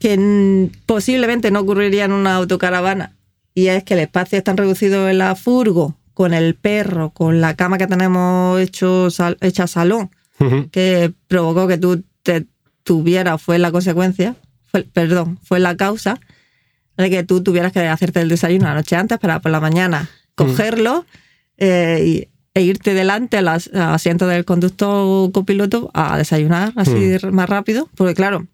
[0.00, 3.14] que posiblemente no ocurriría en una autocaravana,
[3.54, 7.40] y es que el espacio es tan reducido en la furgo, con el perro, con
[7.40, 10.10] la cama que tenemos hecho, sal- hecha salón,
[10.72, 12.46] que provocó que tú te
[12.84, 14.34] tuvieras, fue la consecuencia,
[14.66, 16.18] fue, perdón, fue la causa
[16.96, 20.08] de que tú tuvieras que hacerte el desayuno la noche antes para por la mañana
[20.46, 21.04] cogerlo
[21.58, 26.90] eh, y- e irte delante al as- al asiento del conductor copiloto a desayunar así
[27.30, 28.46] más rápido, porque claro,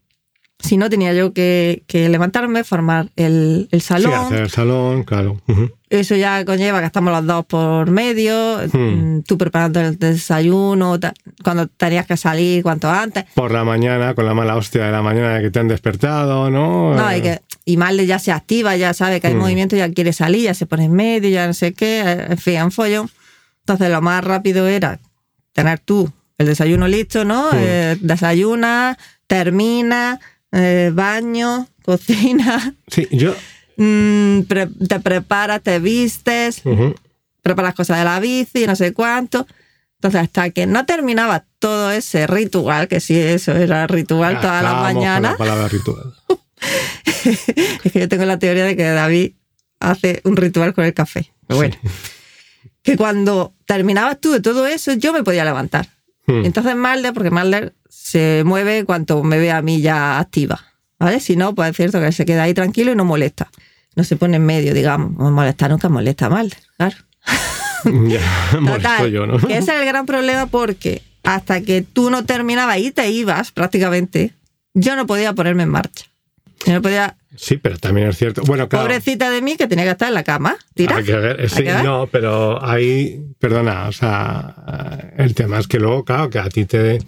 [0.64, 5.02] si no tenía yo que, que levantarme, formar el, el Sí, salón, hacer el salón,
[5.04, 5.40] claro.
[5.46, 5.70] Ujú.
[5.90, 9.16] eso ya conlleva que estamos los dos por medio, Hmm.
[9.18, 10.98] mm, tú preparando el desayuno,
[11.42, 13.24] cuando tenías que salir cuanto antes.
[13.34, 16.50] Por la mañana, con la mala hostia de la mañana de que te han despertado,
[16.50, 16.94] ¿no?
[16.94, 19.38] No, y, que, y Marley ya se activa, ya sabe que hay Hmm.
[19.38, 22.38] movimiento, ya quiere salir, ya se pone en medio, ya no sé qué, eh, en
[22.38, 23.10] fin, en follón.
[23.60, 24.98] Entonces lo más rápido era
[25.52, 27.50] tener tú el desayuno listo, ¿no?
[27.52, 27.56] Hmm.
[27.58, 30.20] Eh, desayuna, termina,
[30.54, 33.34] eh, baño, cocina, Sí, yo...
[33.76, 36.94] mm, pre- te preparas, te vistes, Ujú.
[37.42, 39.46] preparas cosas de la bici, no sé cuánto.
[39.96, 44.72] Entonces, hasta que no terminaba todo ese ritual, que sí, eso era ritual todas las
[44.72, 46.14] Acabamos con mañanas, La palabra ritual.
[47.84, 49.32] es que yo tengo la teoría de que David
[49.80, 51.32] hace un ritual con el café.
[51.46, 51.76] Pero bueno,
[52.82, 55.88] que cuando terminabas tú de todo eso, yo me podía levantar.
[56.26, 56.44] Hmm.
[56.44, 60.60] Entonces Mulder, porque Mulder se mueve cuanto me ve a mí ya activa,
[60.98, 61.20] ¿vale?
[61.20, 63.50] Si no, pues es cierto que se queda ahí tranquilo y no molesta.
[63.96, 65.12] No se pone en medio, digamos.
[65.32, 66.96] Molesta nunca molesta a Mulder, claro.
[67.84, 69.38] ya, molesto Total, yo, ¿no?
[69.38, 73.50] que ese es el gran problema porque hasta que tú no terminabas y te ibas
[73.50, 74.34] prácticamente,
[74.74, 76.06] yo no podía ponerme en marcha.
[76.66, 78.42] No podía, Sí, pero también es cierto.
[78.46, 78.84] Bueno, claro.
[78.84, 80.96] pobrecita de mí que tenía que estar en la cama, tira.
[80.96, 81.84] Hay que ver, Hay sí, que ver.
[81.84, 86.64] no, pero ahí, perdona, o sea, el tema es que luego, claro, que a ti
[86.64, 87.00] te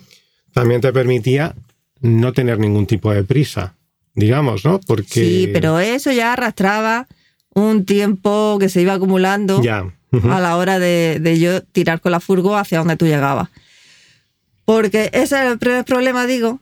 [0.53, 1.55] también te permitía
[2.01, 3.77] no tener ningún tipo de prisa,
[4.15, 4.81] digamos, ¿no?
[4.81, 7.07] Porque Sí, pero eso ya arrastraba
[7.55, 9.85] un tiempo que se iba acumulando ya,
[10.31, 13.49] a la hora de, de yo tirar con la furgo hacia donde tú llegabas.
[14.65, 16.61] Porque ese era el primer problema, digo.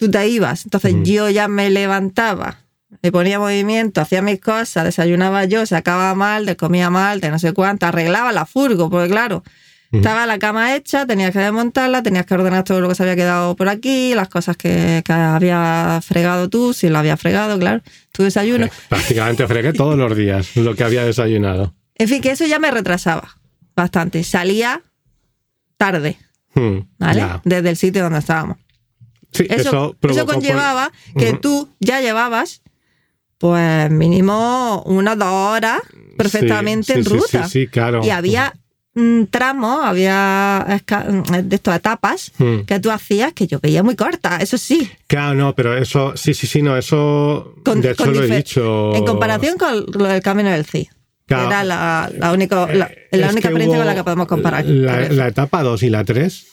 [0.00, 2.56] Tú te ibas, entonces yo ya me levantaba,
[3.02, 7.28] me ponía en movimiento, hacía mis cosas, desayunaba yo, sacaba mal, de comía mal, de
[7.30, 9.44] no sé cuánto, arreglaba la furgo, porque claro,
[9.92, 13.14] estaba la cama hecha, tenías que desmontarla, tenías que ordenar todo lo que se había
[13.14, 17.82] quedado por aquí, las cosas que, que había fregado tú, si lo había fregado, claro,
[18.10, 18.64] tu desayuno.
[18.66, 21.74] eh, prácticamente fregué todos los días lo que había desayunado.
[21.96, 23.36] En fin, que eso ya me retrasaba
[23.76, 24.24] bastante.
[24.24, 24.80] Salía
[25.76, 26.16] tarde,
[26.54, 27.20] Hmm, ¿vale?
[27.20, 27.40] ya.
[27.44, 28.56] Desde el sitio donde estábamos.
[29.32, 32.62] Sí, Eso, eso, eso, provocó, conllevaba que tú ya llevabas,
[33.38, 35.80] pues mínimo unas dos horas
[36.16, 37.44] perfectamente Sí, en sí, ruta.
[37.44, 38.00] Sí, sí, claro.
[38.04, 38.52] Y había
[38.94, 42.60] mm, tramos, había mm, de estas etapas Hmm.
[42.66, 44.90] que tú hacías que yo veía muy cortas, eso sí.
[45.06, 48.36] Claro, no, pero eso, sí, sí, sí, no, eso, Con- de hecho con lo he
[48.36, 48.94] dicho.
[48.94, 50.84] En comparación con lo del camino del CI.
[50.86, 50.90] que
[51.36, 51.46] Claro.
[51.46, 54.64] Era la, la única, la, Eh, la única experiencia con la que podemos comparar.
[54.66, 56.46] La, la etapa 2 y la 3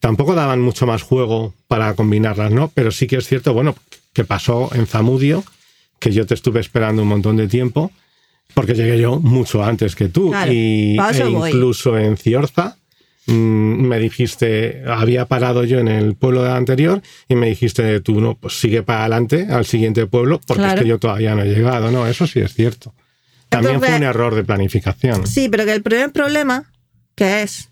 [0.00, 2.68] tampoco daban mucho más juego para combinarlas, ¿no?
[2.74, 3.74] Pero sí que es cierto, bueno,
[4.12, 5.44] que pasó en Zamudio,
[5.98, 7.90] que yo te estuve esperando un montón de tiempo,
[8.54, 10.30] porque llegué yo mucho antes que tú.
[10.30, 11.50] Claro, y e voy.
[11.50, 12.76] incluso en Ciorza.
[13.26, 13.32] mm,
[13.86, 18.58] Me dijiste, había parado yo en el pueblo anterior y me dijiste tú, no, pues
[18.58, 20.78] sigue para adelante al siguiente pueblo porque Claro.
[20.78, 22.06] es que yo todavía no he llegado, ¿no?
[22.08, 22.92] Eso sí es cierto.
[23.48, 25.26] También Entonces- fue un error de planificación.
[25.26, 26.70] Sí, pero que el primer problema,
[27.14, 27.69] que es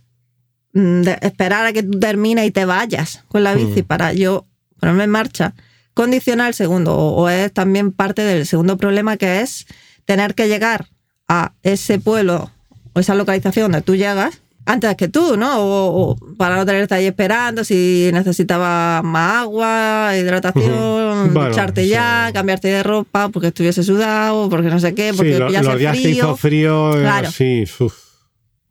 [0.73, 3.87] de esperar a que tú termines y te vayas con la bici Mm.
[3.87, 4.47] para yo
[4.79, 5.55] ponerme en marcha,
[5.95, 9.67] condiciona el segundo, o, o es también parte del segundo problema, que es
[10.05, 10.87] tener que llegar
[11.29, 12.51] a ese pueblo
[12.93, 15.59] o esa localización donde tú llegas antes que tú, ¿no?
[15.61, 21.33] O, o para no tenerte ahí esperando, si necesitabas más agua, hidratación.
[21.33, 25.39] Bueno, ducharte ya, cambiarte de ropa porque estuviese sudado, porque no sé qué, porque sí,
[25.39, 26.13] lo- pillase los días que frío.
[26.15, 27.31] hizo frío, eh, Claro.
[27.31, 27.95] sí, uf.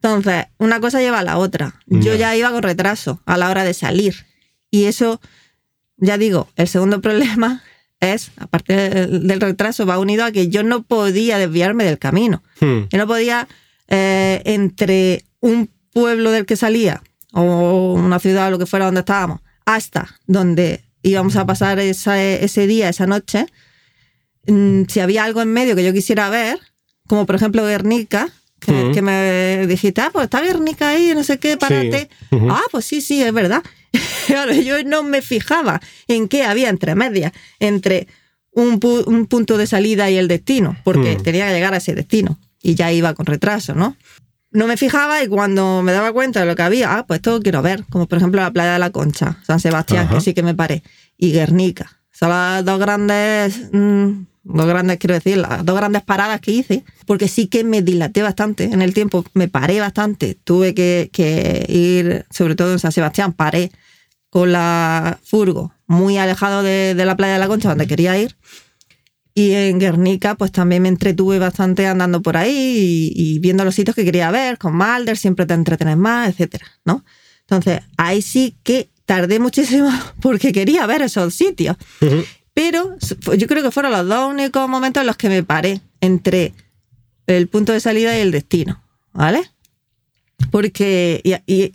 [0.01, 1.75] Entonces, una cosa lleva a la otra.
[1.87, 2.35] Yo Ya.
[2.35, 4.25] iba con retraso a la hora de salir.
[4.71, 5.19] Y eso,
[5.97, 7.63] ya digo, el segundo problema
[7.99, 8.73] es, aparte
[9.07, 12.43] del retraso, va unido a que yo no podía desviarme del camino.
[12.61, 13.47] Hmm, Yo no podía,
[13.87, 17.01] eh, entre un pueblo del que salía,
[17.33, 22.21] o una ciudad o lo que fuera donde estábamos, hasta donde íbamos a pasar esa-
[22.21, 23.47] ese día, esa noche,
[24.47, 26.59] mm, si había algo en medio que yo quisiera ver,
[27.07, 28.29] como por ejemplo Guernica,
[28.59, 32.09] que, me dijiste, ah, pues está Guernica ahí, no sé qué, párate.
[32.31, 32.49] Ujú.
[32.51, 33.63] Ah, pues sí, sí, es verdad.
[34.65, 38.07] Yo no me fijaba en qué había entre medias, entre
[38.51, 41.23] un, pu- un punto de salida y el destino, porque Mm.
[41.23, 43.95] tenía que llegar a ese destino y ya iba con retraso, ¿no?
[44.51, 47.39] No me fijaba y cuando me daba cuenta de lo que había, ah, pues esto
[47.41, 50.41] quiero ver, como por ejemplo la playa de la Concha, San Sebastián, que sí que
[50.41, 50.83] me paré,
[51.17, 51.91] y Guernica.
[52.11, 54.11] Son las dos grandes, mm,
[54.47, 58.21] dos grandes, quiero decir, las dos grandes paradas que hice, porque sí que me dilaté
[58.21, 62.91] bastante en el tiempo, me paré bastante, tuve que, que ir, sobre todo en San
[62.91, 63.71] Sebastián, paré
[64.29, 68.35] con la furgo muy alejado de, de la playa de la Concha, donde quería ir.
[69.33, 73.75] Y en Guernica, pues también me entretuve bastante andando por ahí y, y viendo los
[73.75, 77.05] sitios que quería ver, con Malder, siempre te entretenes más, etcétera, ¿no?
[77.41, 79.89] Entonces, ahí sí que tardé muchísimo
[80.21, 81.77] porque quería ver esos sitios.
[82.01, 82.23] Ujú.
[82.57, 82.95] Pero
[83.37, 86.53] yo creo que fueron los dos únicos momentos en los que me paré entre
[87.27, 88.81] el punto de salida y el destino,
[89.13, 89.43] ¿vale?
[90.49, 91.73] Porque y, y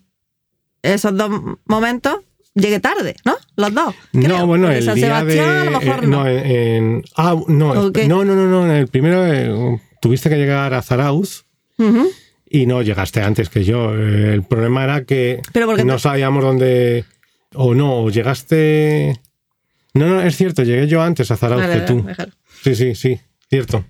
[0.83, 1.30] esos dos
[1.66, 2.16] momentos
[2.55, 3.37] llegué tarde, ¿no?
[3.55, 3.95] Los dos.
[4.12, 5.61] No, creo, bueno, porque el San día Sebastián de...
[5.61, 6.24] a lo mejor eh, no.
[6.24, 10.74] no, en, ah, no, no, no, no, no, en el primero eh, tuviste que llegar
[10.74, 11.45] a Zarauz
[11.78, 12.11] Ujú.
[12.51, 13.95] y no llegaste antes que yo.
[13.95, 17.05] Eh, El problema era que Pero no sabíamos dónde...
[17.55, 19.20] O no, o llegaste...
[19.95, 22.07] No, no, es cierto, llegué yo antes a Zarauz Vale, que tú.
[22.62, 23.84] Sí, sí, sí, cierto.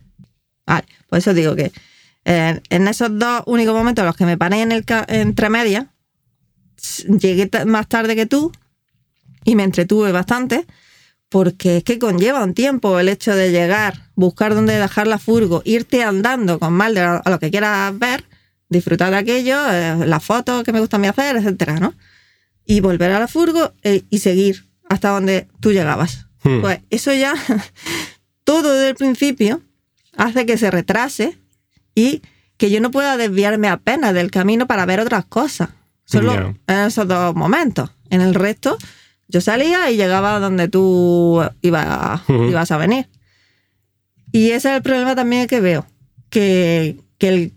[0.66, 1.72] Vale, por eso digo que
[2.24, 5.86] eh, en esos dos únicos momentos en los que me paré en el entre medias,
[7.06, 8.52] llegué más tarde que tú
[9.44, 10.66] y me entretuve bastante
[11.28, 15.62] porque es que conlleva un tiempo el hecho de llegar, buscar dónde dejar la furgo,
[15.64, 18.24] irte andando con mal de a lo que quieras ver,
[18.68, 21.94] disfrutar de aquello, eh, las fotos que me gusta a mí hacer, etcétera, ¿no?
[22.64, 26.26] y volver a la furgo eh, y seguir hasta donde tú llegabas.
[26.44, 26.60] Hmm.
[26.60, 27.34] Pues eso ya,
[28.44, 29.62] todo desde el principio,
[30.16, 31.38] hace que se retrase
[31.94, 32.22] y
[32.56, 35.70] que yo no pueda desviarme apenas del camino para ver otras cosas.
[36.04, 37.90] Solo en esos dos momentos.
[38.10, 38.76] En el resto,
[39.28, 42.44] yo salía y llegaba donde tú ibas, Ujú.
[42.50, 43.08] ibas a venir.
[44.32, 45.86] Y ese es el problema también que veo,
[46.28, 47.52] que, que el-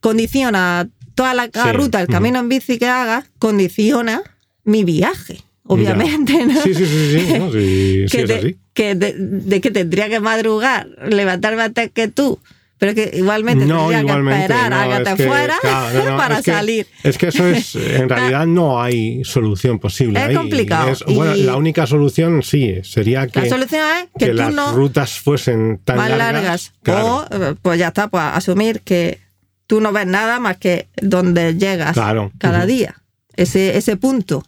[0.00, 4.22] condiciona toda la Sí, ruta, el camino en bici que haga, condiciona
[4.64, 6.44] mi viaje, obviamente.
[6.46, 6.60] ¿no?
[6.62, 8.56] Sí, sí, sí, sí, no, sí, sí que, es de, así.
[8.74, 12.38] que de, de que tendría que madrugar, levantarme antes que tú,
[12.78, 15.54] pero que igualmente No, tendría igualmente, que esperar no, a que es te que, fuera
[15.62, 16.86] claro, para es que- salir.
[17.02, 20.18] Es que eso es, en realidad no hay solución posible.
[20.20, 20.34] Es ahí.
[20.34, 24.30] complicado, Es- bueno, y- la única solución sí sería que, La solución es que, que
[24.32, 26.32] tú las no rutas fuesen tan más largas.
[26.34, 26.72] largas.
[26.82, 29.18] Claro, O, eh, pues ya está, pues asumir que
[29.66, 32.32] tú no ves nada más que donde llegas Claro.
[32.38, 32.96] cada día.
[33.36, 34.44] Ese, ese punto.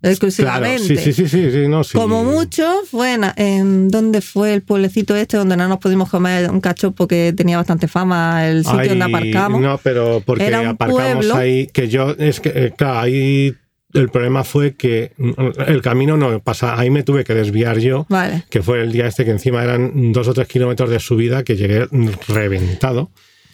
[0.00, 0.96] Claro, Exclusivamente.
[0.96, 1.96] sí, sí, sí, sí, sí, no, sí.
[1.98, 6.50] Como mucho fue en, en ¿dónde fue el pueblecito este donde no nos pudimos comer
[6.50, 9.60] un cachopo que tenía bastante fama, el sitio Ay, donde aparcamos?
[9.60, 11.34] No, pero porque Era un aparcamos pueblo.
[11.36, 13.54] ahí, que yo, es que, eh, claro, ahí
[13.92, 15.32] el problema fue que mm,
[15.66, 18.44] el camino no pasa, ahí me tuve que desviar yo, Vale.
[18.48, 21.56] que fue el día este que encima eran dos o tres kilómetros de subida que
[21.56, 21.88] llegué
[22.28, 23.10] reventado.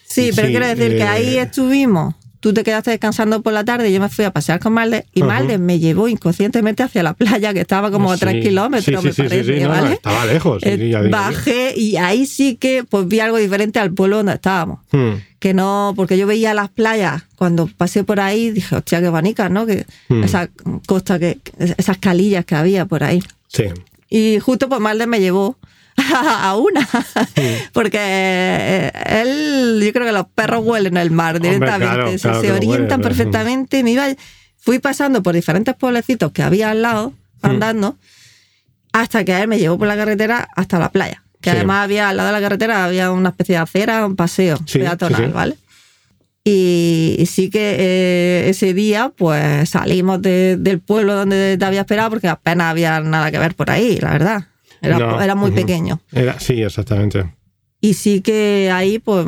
[0.07, 2.15] Sí, pero Sí, quiero decir que eh, ahí estuvimos.
[2.47, 5.25] Tú te quedaste descansando por la tarde yo me fui a pasear con Malde y.
[5.25, 9.07] Malde me llevó inconscientemente hacia la playa que estaba como a Sí, tres kilómetros, sí,
[9.09, 9.93] me sí, sí, parece, sí, no, ¿vale?
[9.95, 14.19] estaba lejos, sí, Eh, bajé y ahí sí que pues vi algo diferente al pueblo
[14.19, 14.79] donde estábamos.
[14.93, 19.09] Hmm, Que no, porque yo veía las playas cuando pasé por ahí, dije, hostia, qué
[19.09, 19.67] bonicas, ¿no?
[19.67, 20.23] Que Hmm.
[20.23, 20.49] esa
[20.87, 23.21] costa, que esas calillas que había por ahí.
[23.49, 23.65] sí.
[24.09, 25.59] Y justo pues Malde me llevó
[26.15, 26.89] a una,
[27.73, 28.93] porque eh,
[29.23, 33.83] él, yo creo que los perros huelen el mar Hombre, directamente, claro, se, orientan perfectamente.
[33.83, 34.07] Me iba,
[34.57, 37.47] fui pasando por diferentes pueblecitos que había al lado, Hmm.
[37.51, 37.97] andando,
[38.93, 41.23] hasta que él me llevó por la carretera hasta la playa.
[41.43, 41.57] Que Sí.
[41.57, 44.79] además había al lado de la carretera había una especie de acera, un paseo Sí,
[44.79, 45.33] peatonal, sí, sí.
[45.33, 45.57] ¿vale?
[46.45, 51.81] Y, y sí que eh, ese día pues salimos de- del pueblo donde te había
[51.81, 54.45] esperado porque apenas había nada que ver por ahí, la verdad.
[54.81, 55.57] Era, No, era muy ujú.
[55.61, 56.01] pequeño.
[56.13, 57.33] Era, sí, exactamente.
[57.81, 59.27] Y sí que ahí pues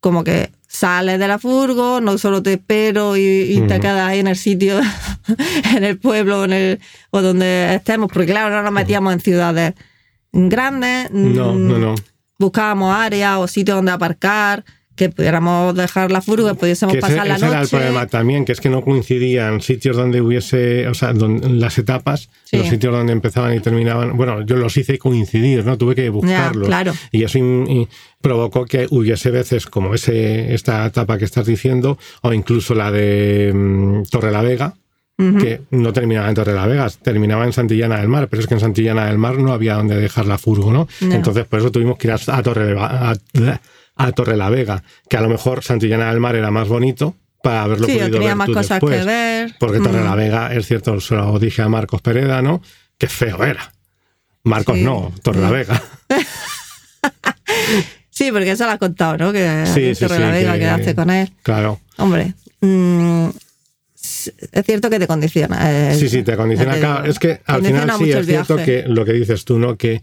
[0.00, 3.80] como que sales de la furgo, no solo te espero y, y te Ujú.
[3.82, 4.78] quedas ahí en el sitio,
[5.74, 6.80] en el pueblo en el,
[7.10, 9.74] o donde estemos, porque claro, no nos metíamos en ciudades
[10.32, 11.10] grandes.
[11.12, 11.94] No, mm, no, no.
[12.38, 14.64] buscábamos áreas o sitios donde aparcar,
[14.96, 17.76] que pudiéramos dejar la furgo, que pudiésemos Que ese, pasar la ese era el noche.
[17.76, 22.56] problema también, que es que no coincidían sitios donde hubiese, o sea, las etapas, Sí.
[22.56, 24.16] los sitios donde empezaban y terminaban.
[24.16, 25.76] Bueno, yo los hice coincidir, ¿no?
[25.78, 26.66] Tuve que buscarlos.
[26.66, 26.92] claro.
[27.12, 27.88] Y eso in-
[28.20, 33.52] provocó que hubiese veces como ese esta etapa que estás diciendo, o incluso la de
[33.54, 34.74] mm, Torre la Vega,
[35.18, 38.52] que no terminaba en Torre la Vega, terminaba en Santillana del Mar, pero es que
[38.52, 40.86] en Santillana del Mar no había donde dejar la furgo, ¿no?
[41.00, 41.14] No.
[41.14, 43.14] Entonces, por eso tuvimos que ir a, a Torre a,
[43.96, 47.62] a Torre la Vega, que a lo mejor Santillana del Mar era más bonito para
[47.62, 48.98] haberlo Sí, yo podido tenía ver más tú cosas después.
[49.00, 49.54] que ver.
[49.58, 50.04] Porque Torre Mm.
[50.04, 52.60] la Vega, es cierto, se lo dije a Marcos Pereda, ¿no?
[52.98, 53.72] Qué feo era.
[54.44, 54.84] Marcos Sí.
[54.84, 55.82] no, Torre la Vega.
[58.10, 59.32] Sí, porque eso lo has contado, ¿no?
[59.32, 61.30] Que Sí, sí, sí, Torre sí, la Vega que- quedaste con él.
[61.42, 61.80] Claro.
[61.98, 62.32] Hombre,
[62.62, 63.26] mm,
[63.94, 64.32] es
[64.64, 65.58] cierto que te condiciona.
[65.92, 67.02] eh, Sí, sí, te condiciona.
[67.02, 69.76] te es que al final sí, es cierto que lo que dices tú, ¿no?
[69.76, 70.02] Que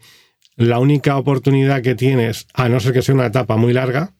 [0.56, 4.12] la única oportunidad que tienes, a no ser que sea una etapa muy larga,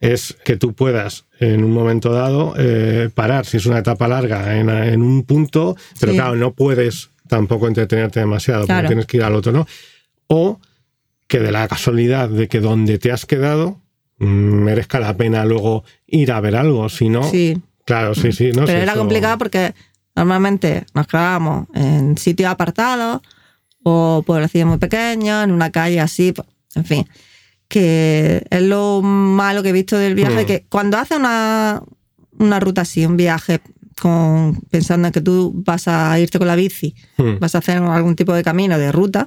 [0.00, 4.58] es que tú puedas en un momento dado eh, parar, si es una etapa larga,
[4.58, 6.18] en, en un punto, pero Sí.
[6.18, 8.80] claro, no puedes tampoco entretenerte demasiado, Claro.
[8.82, 9.66] porque tienes que ir al otro, ¿no?
[10.28, 10.60] O
[11.26, 13.80] que de la casualidad de que donde te has quedado
[14.18, 18.46] mm, merezca la pena luego ir a ver algo, si no, Sí, claro, sí, sí,
[18.52, 19.74] no pero sé, era eso- complicado porque
[20.14, 23.20] normalmente nos quedábamos en sitios apartados
[23.88, 26.34] o pueblecillos muy pequeños, en una calle así,
[26.74, 27.06] en fin.
[27.68, 30.46] Que es lo malo que he visto del viaje, Hmm.
[30.46, 31.82] que cuando haces una,
[32.38, 33.60] una ruta así, un viaje
[34.00, 37.38] con, pensando en que tú vas a irte con la bici, Hmm.
[37.38, 39.26] vas a hacer algún tipo de camino, de ruta,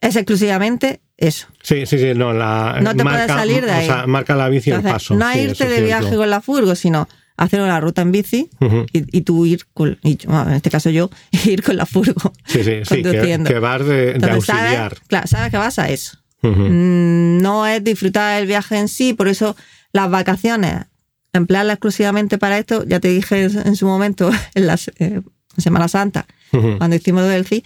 [0.00, 1.46] es exclusivamente eso.
[1.62, 3.88] Sí, sí, sí, no, la, No te puedes salir de ahí.
[3.90, 5.14] O sea, marca la bici el Entonces, paso.
[5.16, 8.48] no sí, irte de viaje con la furgo, sino hacer una ruta en bici
[8.92, 11.10] y, y tú ir con, y yo, bueno, en este caso yo,
[11.44, 12.32] ir con la furgo.
[12.46, 14.62] Sí, sí, sí, que, que vas de, de Entonces, ¿sabes?
[14.62, 14.96] auxiliar.
[15.08, 16.18] Claro, sabes que vas a eso.
[16.42, 19.56] Mm, No es disfrutar el viaje en sí, por eso
[19.92, 20.84] las vacaciones,
[21.32, 25.20] emplearlas exclusivamente para esto, ya te dije en su momento, en la eh,
[25.56, 27.64] Semana Santa, cuando hicimos Delci,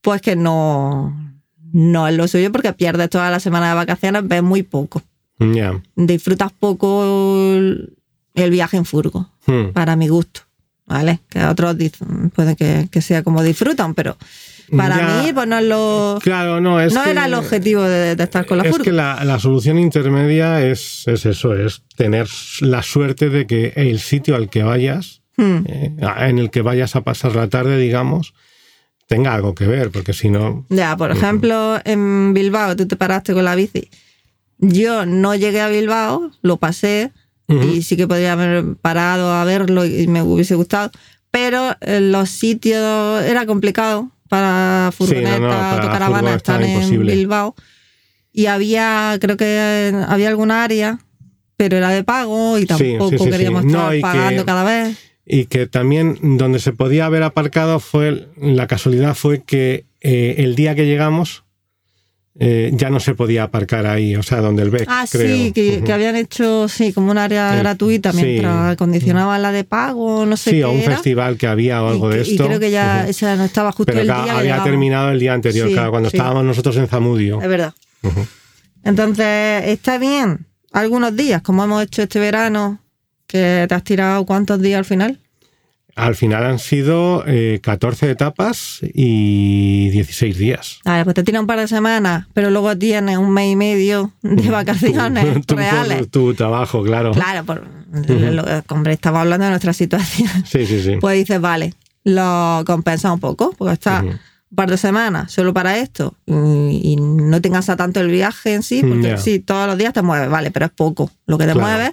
[0.00, 1.36] pues que no,
[1.72, 5.02] no es lo suyo porque pierdes toda la semana de vacaciones, ves muy poco.
[5.96, 7.44] Disfrutas poco
[8.36, 9.72] el, viaje en furgo, Mm.
[9.72, 10.42] para mi gusto.
[10.88, 11.18] ¿vale?
[11.28, 14.16] Que otros dicen, puede que, que sea como disfrutan, pero
[14.76, 15.22] para Ya.
[15.24, 16.18] mí, pues no es lo.
[16.22, 18.84] Claro, no, es no que- era el objetivo de, de estar con la es furgo.
[18.84, 22.28] que la, la solución intermedia es, es eso, es tener
[22.60, 25.64] la suerte de que el sitio al que vayas, Hmm.
[25.66, 28.32] eh, en el que vayas a pasar la tarde, digamos,
[29.08, 30.66] tenga algo que ver, porque si no...
[30.70, 33.90] Ya, por ejemplo, en Bilbao tú te paraste con la bici.
[34.58, 37.12] Yo no llegué a Bilbao, lo pasé
[37.48, 37.62] Ujú.
[37.74, 40.90] y sí que podría haber parado a verlo y me hubiese gustado,
[41.30, 46.70] pero en los sitios era complicado para Sí, no, no, para furgo estar estaba en
[46.72, 47.14] imposible.
[47.14, 47.54] Bilbao.
[48.32, 50.98] Y había, creo que había alguna área,
[51.56, 53.30] pero era de pago y tampoco sí, sí.
[53.30, 54.98] queríamos No, estar que- pagando cada vez.
[55.24, 60.54] Y que también donde se podía haber aparcado fue, la casualidad fue que eh, el
[60.54, 61.44] día que llegamos
[62.38, 65.34] eh, ya no se podía aparcar ahí, o sea, donde el BEC, Ah, creo.
[65.36, 68.22] sí, que, habían hecho sí como un área Eh, gratuita sí.
[68.22, 70.92] mientras acondicionaban la de pago, no sé Sí, qué o un era.
[70.92, 72.46] festival que había o algo y, de que- y esto.
[72.46, 74.64] creo que ya esa no estaba justo Pero el día había llegamos.
[74.64, 76.16] terminado el día anterior, Sí, claro, cuando sí.
[76.18, 77.40] estábamos nosotros en Zamudio.
[77.40, 77.72] Es verdad.
[78.84, 80.46] Entonces, está bien.
[80.72, 82.80] Algunos días, como hemos hecho este verano,
[83.26, 85.18] que te has tirado cuántos días al final.
[85.96, 90.78] Al final han sido eh, 14 etapas y 16 días.
[90.84, 93.56] A ver, pues te tira un par de semanas, pero luego tienes un mes y
[93.56, 96.10] medio de vacaciones reales.
[96.10, 97.12] Tu, trabajo, claro.
[97.12, 97.66] Claro, por,
[98.08, 100.28] lo- hombre, estamos hablando de nuestra situación.
[100.46, 100.96] Sí, sí, sí.
[101.00, 101.72] Pues dices, vale,
[102.04, 104.08] lo compensa un poco, porque está Ujú.
[104.10, 108.62] un par de semanas solo para esto y, no te cansa tanto el viaje en
[108.62, 111.52] sí, porque sí, todos los días te mueves, vale, pero es poco lo que te
[111.54, 111.66] Claro.
[111.68, 111.92] mueves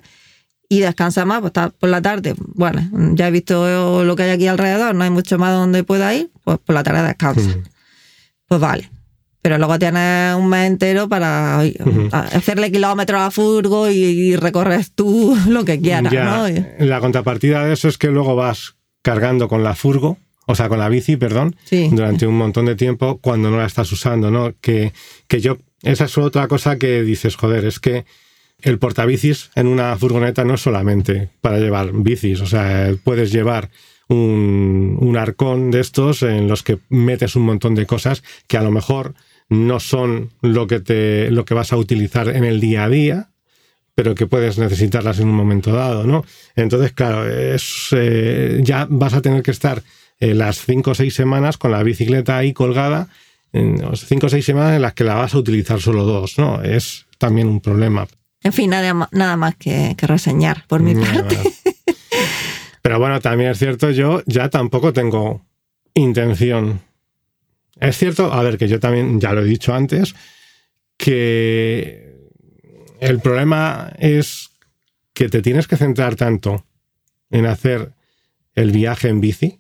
[0.78, 2.82] y descansas más, pues por la tarde, bueno,
[3.16, 6.32] ya he visto lo que hay aquí alrededor, no hay mucho más donde pueda ir,
[6.44, 7.46] pues por la tarde descansas.
[7.48, 7.64] Ujú.
[8.48, 8.90] Pues vale.
[9.42, 11.60] Pero luego tienes un mes entero para
[12.12, 16.46] hacerle kilómetros a furgo y, y recorres tú lo que quieras, Ya, ¿no?
[16.86, 20.80] La contrapartida de eso es que luego vas cargando con la furgo, o sea, con
[20.80, 21.90] la bici, perdón, Sí.
[21.92, 24.54] durante un montón de tiempo cuando no la estás usando, ¿no?
[24.62, 24.94] Que,
[25.28, 28.06] que yo, esa es otra cosa que dices, joder, es que
[28.64, 33.70] el portabicis en una furgoneta no es solamente para llevar bicis, o sea, puedes llevar
[34.08, 38.72] un, arcón de estos en los que metes un montón de cosas que a lo
[38.72, 39.14] mejor
[39.50, 43.30] no son lo que, te, lo que vas a utilizar en el día a día,
[43.96, 46.26] pero que puedes necesitarlas en un momento dado, ¿no?
[46.56, 49.84] Entonces, claro, es, eh, ya vas a tener que estar
[50.20, 53.10] eh, las cinco o seis semanas con la bicicleta ahí colgada,
[53.52, 56.64] cinco o seis semanas en las que la vas a utilizar solo dos, ¿no?
[56.64, 58.08] Es también un problema.
[58.44, 61.24] En fin, nada, más que, que reseñar por mi Nada.
[61.24, 61.38] parte.
[62.82, 65.46] Pero bueno, también es cierto, yo ya tampoco tengo
[65.94, 66.82] intención.
[67.80, 70.14] Es cierto, a ver, que yo también, ya lo he dicho antes,
[70.98, 72.16] que
[73.00, 74.50] el problema es
[75.14, 76.66] que te tienes que centrar tanto
[77.30, 77.94] en hacer
[78.56, 79.60] el viaje en bici,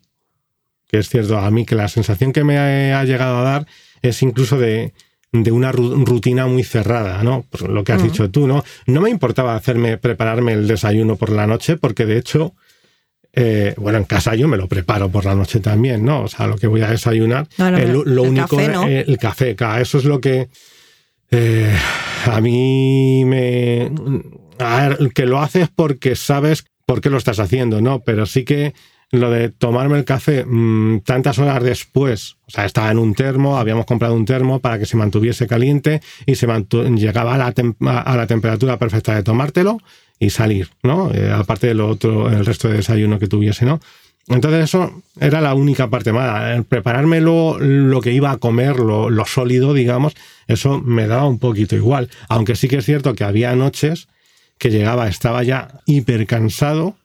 [0.87, 3.67] que es cierto, a mí que la sensación que me ha llegado a dar
[4.01, 4.93] es incluso de,
[5.33, 7.43] de una ru- rutina muy cerrada, ¿no?
[7.49, 8.07] Por lo que has Ujú.
[8.11, 8.63] dicho tú, ¿no?
[8.85, 12.53] No me importaba hacerme, prepararme el desayuno por la noche, porque de hecho,
[13.33, 16.21] eh, bueno, en casa yo me lo preparo por la noche también, ¿no?
[16.21, 18.57] O sea, lo que voy a desayunar, No, no, eh, pero lo, lo el único,
[18.57, 18.87] café, ¿no?
[18.87, 20.49] el café, eso es lo que
[21.31, 21.75] eh,
[22.25, 23.91] a mí me...
[24.59, 28.01] A ver, que lo haces porque sabes por qué lo estás haciendo, ¿no?
[28.01, 28.75] Pero sí que
[29.13, 33.59] lo de tomarme el café mm, tantas horas después, o sea, estaba en un termo,
[33.59, 36.47] habíamos comprado un termo para que se mantuviese caliente y se
[36.95, 39.77] llegaba a la, temperatura perfecta de tomártelo
[40.17, 41.11] y salir, ¿no?
[41.13, 43.79] Eh, aparte de lo otro, el resto de desayuno que tuviese, ¿no?
[44.29, 46.63] Entonces eso era la única parte mala.
[46.67, 50.15] Prepararme lo, lo que iba a comer, lo, lo sólido, digamos,
[50.47, 52.09] eso me daba un poquito igual.
[52.29, 54.07] Aunque sí que es cierto que había noches
[54.57, 56.95] que llegaba, estaba ya hiper cansado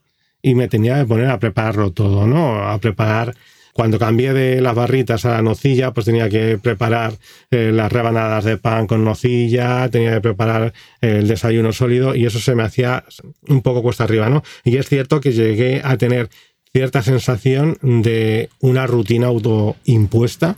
[0.43, 2.69] y me tenía que poner a prepararlo todo, ¿no?
[2.69, 3.35] A preparar.
[3.73, 7.13] Cuando cambié de las barritas a la nocilla, pues tenía que preparar
[7.53, 12.41] eh, las rebanadas de pan con nocilla, tenía que preparar el desayuno sólido y eso
[12.41, 13.05] se me hacía
[13.47, 14.43] un poco cuesta arriba, ¿no?
[14.65, 16.29] Y es cierto que llegué a tener
[16.73, 20.57] cierta sensación de una rutina autoimpuesta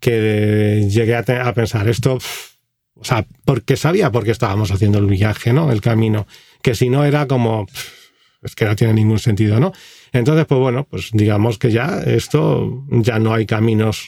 [0.00, 2.18] que llegué a, pensar esto,
[2.94, 5.72] o sea, porque sabía por qué estábamos haciendo el viaje, ¿no?
[5.72, 6.26] El camino,
[6.62, 7.66] que si no era como,
[8.44, 9.72] es que no tiene ningún sentido, ¿no?
[10.12, 14.06] Entonces, pues bueno, pues digamos que ya esto, ya no hay caminos,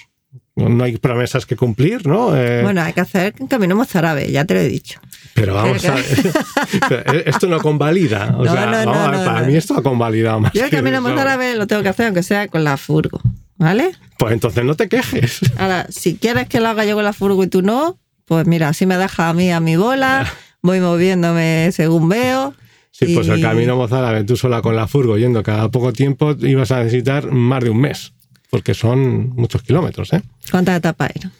[0.54, 2.36] no hay promesas que cumplir, ¿no?
[2.36, 5.00] Eh, Bueno, hay que hacer un camino mozárabe, ya te lo he dicho.
[5.34, 9.10] pero vamos a que- ver, esto no convalida, o No, sea, no, no, vamos a
[9.10, 10.52] ver, para mí esto ha convalidado más.
[10.52, 13.20] Yo el que camino mozárabe lo tengo que hacer aunque sea con la furgo,
[13.56, 13.92] ¿vale?
[14.18, 15.40] Pues entonces no te quejes.
[15.58, 18.68] Ahora, si quieres que lo haga yo con la furgo y tú no, pues mira,
[18.68, 20.26] así me deja a mí a mi bola,
[20.62, 22.54] voy moviéndome según veo
[22.98, 26.34] Sí, pues el Y- camino mozárabe, tú sola con la furgo yendo cada poco tiempo,
[26.40, 28.14] ibas a necesitar más de un mes,
[28.48, 30.22] porque son muchos kilómetros, ¿eh?
[30.50, 31.32] ¿Cuántas etapas eran?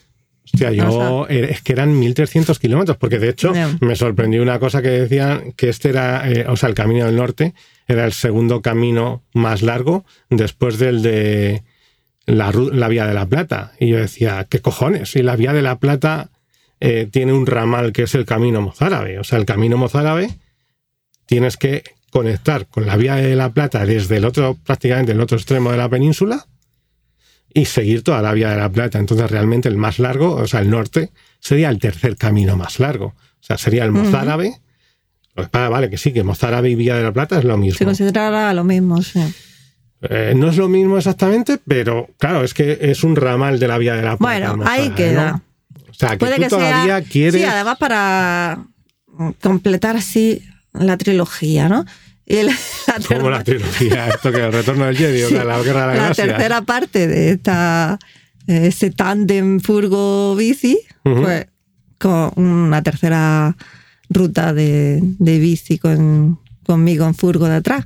[0.45, 4.83] Hostia, yo eh, es que eran 1300 kilómetros, porque de hecho me sorprendió una cosa
[4.83, 7.55] que decían que este era, eh, o sea, el camino del norte
[7.89, 11.62] era el segundo camino más largo después del de
[12.27, 12.51] la,
[12.89, 13.73] Vía de la Plata.
[13.81, 15.11] Y yo decía, ¿qué cojones?
[15.11, 16.31] Si la Vía de la Plata
[16.81, 19.19] eh, tiene un ramal que es el camino mozárabe.
[19.19, 20.31] O sea, el camino mozárabe
[21.27, 25.36] tienes que conectar con la Vía de la Plata desde el otro, prácticamente el otro
[25.36, 26.47] extremo de la península
[27.53, 28.98] y seguir toda la Vía de la Plata.
[28.98, 33.07] Entonces, realmente el más largo, o sea, el norte, sería el tercer camino más largo.
[33.07, 34.61] O sea, sería el mozárabe.
[35.53, 37.86] Vale, que sí, que mozárabe y Vía de la Plata es lo Se mismo.
[37.86, 39.20] considerará lo mismo, sí.
[40.03, 43.77] Eh, no es lo mismo exactamente, pero claro, es que es un ramal de la
[43.78, 44.53] Vía de la Plata.
[44.55, 45.32] Bueno, ahí queda.
[45.32, 45.43] ¿no?
[45.90, 47.03] O sea, que Puede tú que todavía sea.
[47.03, 47.40] quieres...
[47.40, 48.65] Sí, además para
[49.43, 50.43] completar así
[50.81, 51.85] la trilogía, ¿no?
[52.27, 52.47] Y el-
[52.86, 55.86] la, como la trilogía, esto que el retorno del Jedi, o sea, la guerra de
[55.86, 56.24] la, la galaxia.
[56.27, 57.98] tercera parte de esta
[58.47, 61.23] ese tándem furgo bici, Ujú.
[61.23, 61.47] pues
[61.98, 63.57] con una tercera
[64.09, 67.85] ruta de, de bici con, conmigo en furgo de atrás.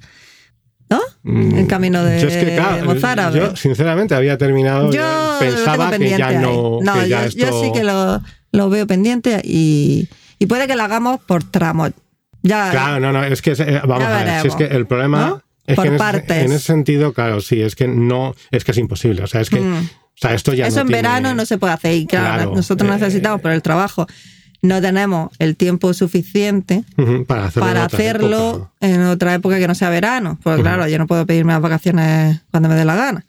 [0.91, 1.01] ¿No?
[1.23, 3.39] Mm, El camino de yo es que, claro, Mozárabe.
[3.39, 4.91] Yo, sinceramente, había terminado.
[4.91, 6.79] Yo pensaba que ya no.
[6.81, 6.85] ahí.
[6.85, 8.21] No, que ya yo, yo esto- sí que lo,
[8.53, 10.09] lo veo pendiente y,
[10.41, 11.93] y puede que lo hagamos por tramos.
[12.43, 15.27] Ya, Claro, no, no, es que, eh, vamos a ver, si es que el problema.
[15.27, 15.43] ¿No?
[15.67, 16.37] Es Por que en partes.
[16.37, 19.23] Ese, en ese sentido, claro, sí, es que no, es que es imposible.
[19.23, 19.77] O sea, es que, Mm.
[19.77, 21.95] o sea, esto ya Eso no en tiene- verano no se puede hacer.
[21.95, 24.07] Y claro, Claro, nosotros eh, necesitamos por el trabajo.
[24.62, 26.85] No tenemos el tiempo suficiente
[27.27, 27.69] para hacerlo.
[27.69, 28.71] en para otra hacerlo época.
[28.81, 30.39] en otra época que no sea verano.
[30.43, 33.25] Porque claro, yo no puedo pedirme las vacaciones cuando me dé la gana.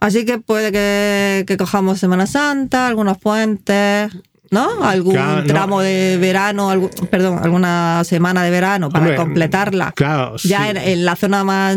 [0.00, 4.10] Así que puede que, que cojamos Semana Santa, algunos puentes,
[4.52, 4.84] ¿no?
[4.84, 5.46] Algún Claro, no.
[5.48, 9.90] tramo de verano, algún- perdón, alguna semana de verano para Hombre, completarla.
[9.96, 10.70] Claro, ya sí.
[10.70, 11.76] en, en la zona más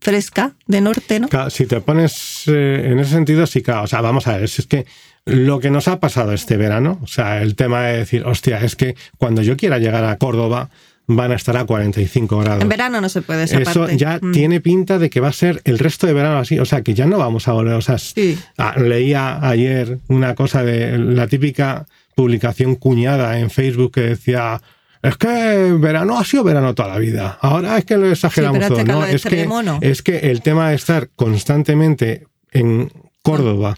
[0.00, 1.28] fresca de norte, ¿no?
[1.28, 3.82] Claro, si te pones eh, en ese sentido, sí, claro.
[3.82, 4.86] O sea, vamos a ver, si es que
[5.26, 8.76] lo que nos ha pasado este verano, o sea, el tema de decir, hostia, es
[8.76, 10.68] que cuando yo quiera llegar a Córdoba
[11.06, 12.62] van a estar a 45 grados.
[12.62, 13.96] En verano no se puede esa Eso parte.
[13.98, 14.32] ya Mm.
[14.32, 16.58] tiene pinta de que va a ser el resto de verano así.
[16.58, 17.74] O sea, que ya no vamos a volver.
[17.74, 18.38] O sea, Sí.
[18.56, 24.60] ah, leía ayer una cosa de la típica publicación cuñada en Facebook que decía.
[25.02, 27.38] Es que verano ha sido verano toda la vida.
[27.42, 28.84] Ahora es que lo exageramos Sí, todo.
[28.84, 29.46] No, es que,
[29.82, 32.90] es que el tema de estar constantemente en
[33.22, 33.76] Córdoba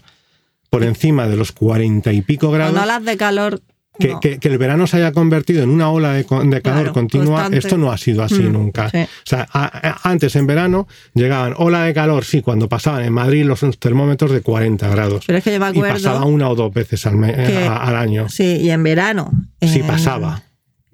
[0.69, 3.61] por encima de los cuarenta y pico grados Cuando olas de calor.
[3.99, 4.19] Que, no.
[4.19, 7.25] que- que el verano se haya convertido en una ola de, de calor Claro, continua,
[7.41, 7.57] constante.
[7.57, 8.89] esto no ha sido así Mm, nunca.
[8.89, 8.97] sí.
[8.99, 13.13] O sea, a- a- antes en verano llegaban ola de calor, sí, cuando pasaban en
[13.13, 15.23] Madrid los termómetros de 40 grados.
[15.25, 16.25] Pero es que yo me y pasaba acuerdo.
[16.35, 18.29] una o dos veces al, me- que- a- al año.
[18.29, 19.31] Sí, y en verano.
[19.61, 20.43] Sí, en- pasaba.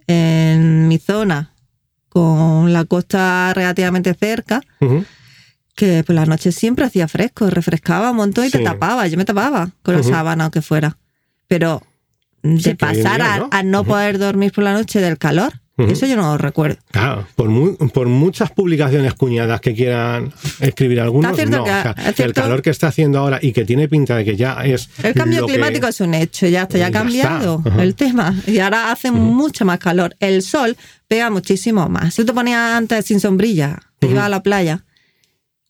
[0.08, 1.54] En mi zona,
[2.10, 5.06] con la costa relativamente cerca, Ujú.
[5.76, 8.64] que por la noche siempre hacía fresco, refrescaba un montón y te Sí.
[8.64, 9.08] tapaba.
[9.08, 10.10] Yo me tapaba con la Ujú.
[10.10, 10.98] sábana o que fuera.
[11.48, 11.82] Pero
[12.44, 13.50] de Sí, pasar día, a, ¿no?
[13.52, 13.90] a no Ujú.
[13.92, 16.78] poder dormir por la noche del calor, eso yo no lo recuerdo.
[16.92, 21.38] Claro, por, mu- por muchas publicaciones cuñadas que quieran escribir algunos, no.
[21.38, 24.36] que- O sea, el calor que está haciendo ahora y que tiene pinta de que
[24.36, 24.88] ya es.
[25.02, 28.36] El cambio que- climático es un hecho, ya está, ya ha cambiado el tema.
[28.46, 30.16] Y ahora hace mucho más calor.
[30.20, 32.14] El sol pega muchísimo más.
[32.14, 34.84] Si tú te ponías antes sin sombrilla, te ibas a la playa,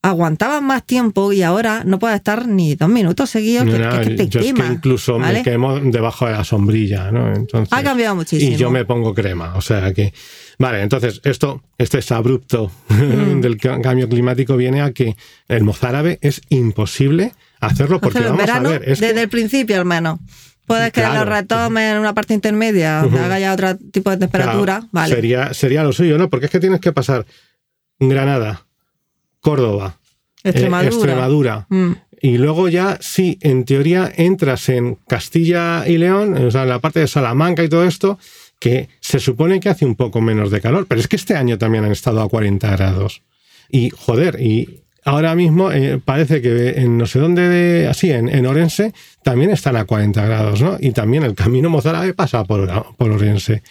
[0.03, 4.07] aguantabas más tiempo y ahora no puedes estar ni dos minutos seguidos, que, no, es
[4.09, 4.67] que te yo es quema.
[4.67, 5.39] que incluso ¿vale?
[5.39, 7.33] me quemo debajo de la sombrilla, ¿no?
[7.33, 8.51] Entonces, Ha cambiado muchísimo.
[8.53, 10.13] Y yo me pongo crema, o sea que...
[10.59, 13.39] Vale, entonces esto, este es abrupto Mm.
[13.41, 15.15] del ca- cambio climático viene a que
[15.47, 17.31] el mozárabe es imposible
[17.61, 20.19] hacerlo porque vamos verano, a ver, es desde el principio menos.
[20.67, 21.25] Puedes que Claro.
[21.25, 24.75] lo retomes en una parte intermedia, donde haga ya otro tipo de temperatura.
[24.75, 25.15] Claro, vale.
[25.15, 26.29] Sería, sería lo suyo, ¿no?
[26.29, 27.25] Porque es que tienes que pasar
[27.99, 28.65] Granada,
[29.43, 29.99] Córdoba,
[30.43, 30.49] eh,
[30.87, 31.67] Extremadura.
[31.69, 31.91] Mm.
[32.21, 36.79] y luego ya, sí, en teoría entras en Castilla y León, o sea, en la
[36.79, 38.17] parte de Salamanca y todo esto,
[38.59, 41.57] que se supone que hace un poco menos de calor, pero es que este año
[41.57, 43.21] también han estado a 40 grados.
[43.69, 48.29] Y, joder, y ahora mismo eh, parece que en no sé dónde, de- así, en,
[48.29, 50.77] en Orense, también están a 40 grados, ¿no?
[50.79, 53.63] Y también el camino mozárabe pasa por, por Orense,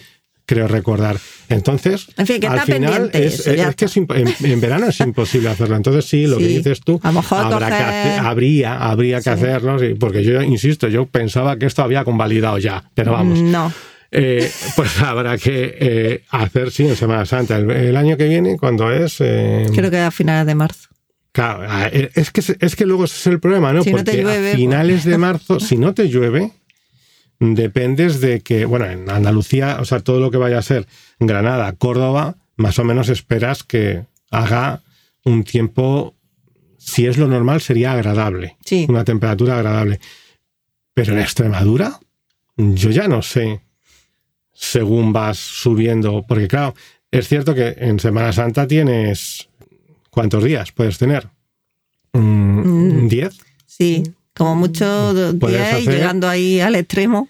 [0.46, 1.16] creo recordar.
[1.48, 4.60] Entonces, En fin, que al final pendiente es, eso, ya es que es en, en
[4.60, 5.76] verano es imposible hacerlo.
[5.76, 9.16] Entonces, sí, lo que dices tú, A lo mejor habrá que coger- hacer- habría, habría
[9.18, 9.30] que Sí.
[9.30, 13.40] hacerlo, porque yo insisto, yo pensaba que esto había convalidado ya, pero vamos.
[13.40, 13.72] No.
[14.10, 17.56] Eh, pues habrá que eh, hacer, sí, en Semana Santa.
[17.58, 19.16] El, el año que viene, cuando es.
[19.20, 20.88] eh, Creo que a finales de marzo.
[21.32, 21.62] claro,
[22.14, 23.82] es que, es que luego ese es el problema, ¿no?
[23.82, 26.50] Si Porque llueve, a finales pues- de marzo, si no te llueve,
[27.42, 30.86] dependes de que, bueno, en Andalucía, o sea, todo lo que vaya a ser
[31.18, 34.80] Granada, Córdoba, más o menos esperas que haga
[35.24, 36.14] un tiempo,
[36.78, 38.56] si es lo normal, sería agradable.
[38.64, 38.86] Sí.
[38.88, 40.00] Una temperatura agradable.
[40.94, 41.98] Pero en Extremadura,
[42.56, 43.60] yo ya no sé
[44.54, 46.74] según vas subiendo, porque claro,
[47.10, 49.48] es cierto que en Semana Santa tienes...
[50.10, 51.26] ¿Cuántos días puedes tener?
[52.12, 53.08] Mm, Mm.
[53.08, 53.38] ¿Diez?
[53.66, 54.02] Sí,
[54.34, 55.38] como mucho Mm.
[55.38, 57.28] 10 y llegando ahí al extremo.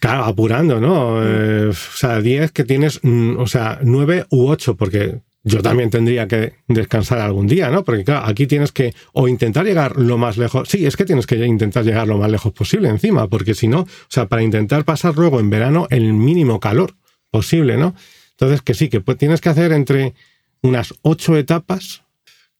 [0.00, 1.22] Claro, apurando, ¿no?
[1.22, 5.90] Eh, o sea, 10 que tienes, mm, o sea, 9 u 8, porque yo también
[5.90, 7.84] tendría que descansar algún día, ¿no?
[7.84, 10.68] Porque claro, aquí tienes que o intentar llegar lo más lejos.
[10.70, 13.80] Sí, es que tienes que intentar llegar lo más lejos posible encima, porque si no,
[13.80, 16.94] o sea, para intentar pasar luego en verano el mínimo calor
[17.30, 17.94] posible, ¿no?
[18.32, 20.14] Entonces, que sí, que pues tienes que hacer entre
[20.62, 22.02] unas 8 etapas,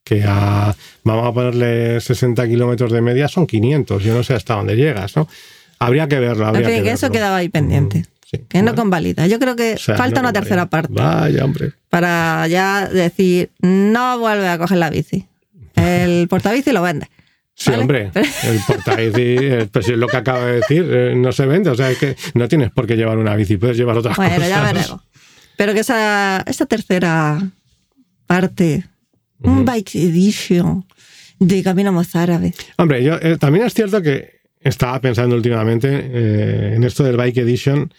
[0.05, 4.03] que a, vamos a ponerle 60 kilómetros de media, son 500.
[4.03, 5.27] Yo no sé hasta dónde llegas, ¿no?
[5.81, 7.15] Habría que verlo, En habría fin, que que eso verlo.
[7.15, 7.99] quedaba ahí pendiente.
[8.01, 9.27] Mm, sí, que no convalida.
[9.27, 11.73] Yo creo que O sea, falta no una tercera parte Vaya, hombre.
[11.89, 15.27] para ya decir, no vuelve a coger la bici.
[15.75, 17.09] El portabici lo vende.
[17.55, 17.83] Sí, ¿Vale?
[17.83, 21.69] hombre, el portabici, eh, pues es lo que acaba de decir, eh, no se vende,
[21.69, 24.35] o sea, es que no tienes por qué llevar una bici, puedes llevar otras Bueno,
[24.37, 24.49] cosas.
[24.49, 25.01] ya veremos.
[25.59, 27.39] Pero que esa, esa tercera
[28.27, 28.85] parte,
[29.43, 30.87] un bike edition
[31.39, 32.55] de Camino Mozárabe.
[32.79, 37.39] Hombre, yo eh, también es cierto que estaba pensando últimamente eh, en esto del Bike
[37.39, 37.93] Edition,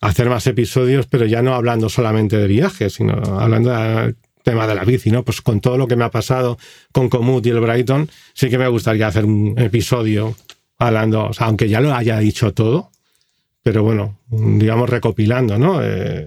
[0.00, 4.74] hacer más episodios, pero ya no hablando solamente de viajes, sino hablando del tema de
[4.74, 5.24] la bici, ¿no?
[5.24, 6.58] Pues con todo lo que me ha pasado
[6.90, 10.34] con Comut y el Brighton, sí que me gustaría hacer un episodio
[10.78, 12.90] hablando, aunque ya lo haya dicho todo,
[13.62, 15.80] pero bueno, digamos recopilando, ¿no?
[15.82, 16.26] Eh,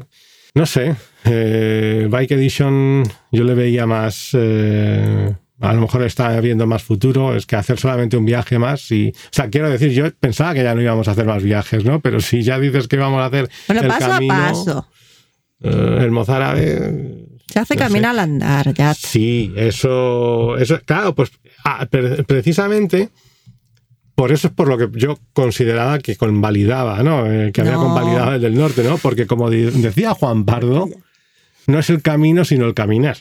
[0.53, 0.95] no sé,
[1.25, 7.35] eh, Bike Edition yo le veía más, eh, a lo mejor está viendo más futuro,
[7.35, 10.63] es que hacer solamente un viaje más y, o sea, quiero decir, yo pensaba que
[10.63, 12.01] ya no íbamos a hacer más viajes, ¿no?
[12.01, 14.87] Pero si ya dices que vamos a hacer Bueno, el paso camino, a paso.
[15.61, 18.93] eh, el mozárabe, Se hace no al andar, ya.
[18.93, 21.31] Sí, eso, eso, claro, pues
[21.63, 23.09] ah, pre- precisamente
[24.15, 27.29] por eso es por lo que yo consideraba que convalidaba, ¿no?
[27.31, 28.97] Eh, que había convalidado el del norte, ¿no?
[28.97, 30.89] Porque como decía Juan Pardo,
[31.67, 33.17] no es el camino, sino el caminar.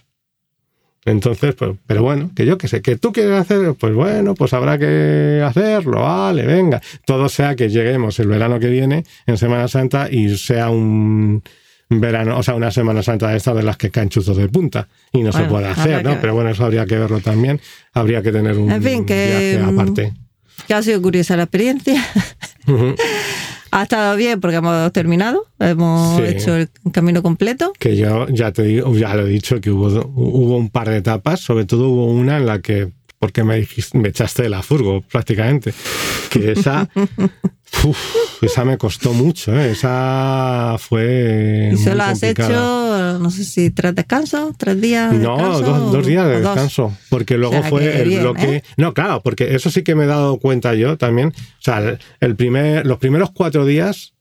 [1.07, 4.55] Entonces, pues, pero bueno, que yo que sé, que tú quieres hacer, pues bueno, pues
[4.55, 6.81] habrá que hacerlo, vale, venga.
[7.05, 11.43] Todo sea que lleguemos el verano que viene, en Semana Santa, y sea un
[11.91, 14.89] verano, o sea, una Semana Santa de estas de las que caen chuzos de punta
[15.13, 16.19] y no se puede hacer, ¿no?
[16.21, 17.61] Pero bueno, eso habría que verlo también.
[17.93, 20.13] Habría que tener un En fin, que, viaje mm, aparte.
[20.67, 22.03] Que ha sido curiosa la experiencia.
[22.67, 22.95] Ujú.
[23.77, 26.23] Ha estado bien porque hemos terminado, hemos Sí.
[26.29, 27.73] hecho el camino completo.
[27.79, 30.99] Que yo ya te digo, ya lo he dicho, que hubo, hubo un par de
[30.99, 34.63] etapas, sobre todo hubo una en la que, porque me dijiste, me echaste de la
[34.63, 35.75] furgo prácticamente,
[36.31, 36.89] que esa,
[37.85, 39.71] uf, esa me costó mucho, ¿eh?
[39.73, 41.71] esa fue...
[41.73, 45.13] y solo has hecho, no sé si tres descansos, tres días.
[45.13, 46.55] de No, descanso, dos, dos días de o dos.
[46.55, 46.97] descanso.
[47.11, 48.57] Porque luego O sea, fue que el bien, bloque.
[48.57, 48.63] ¿eh?
[48.77, 51.29] No, claro, porque eso sí que me he dado cuenta yo también.
[51.29, 54.13] O sea, el- primer, los primeros cuatro días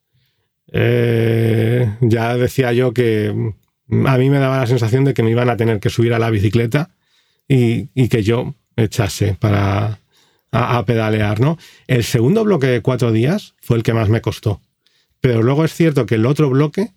[0.71, 3.27] eh, ya decía yo que
[4.07, 6.19] a mí me daba la sensación de que me iban a tener que subir a
[6.19, 6.89] la bicicleta
[7.47, 9.99] y, y que yo echase para
[10.53, 11.57] a, pedalear, ¿no?
[11.87, 14.61] El segundo bloque de cuatro días fue el que más me costó.
[15.19, 16.91] Pero luego es cierto que el otro bloque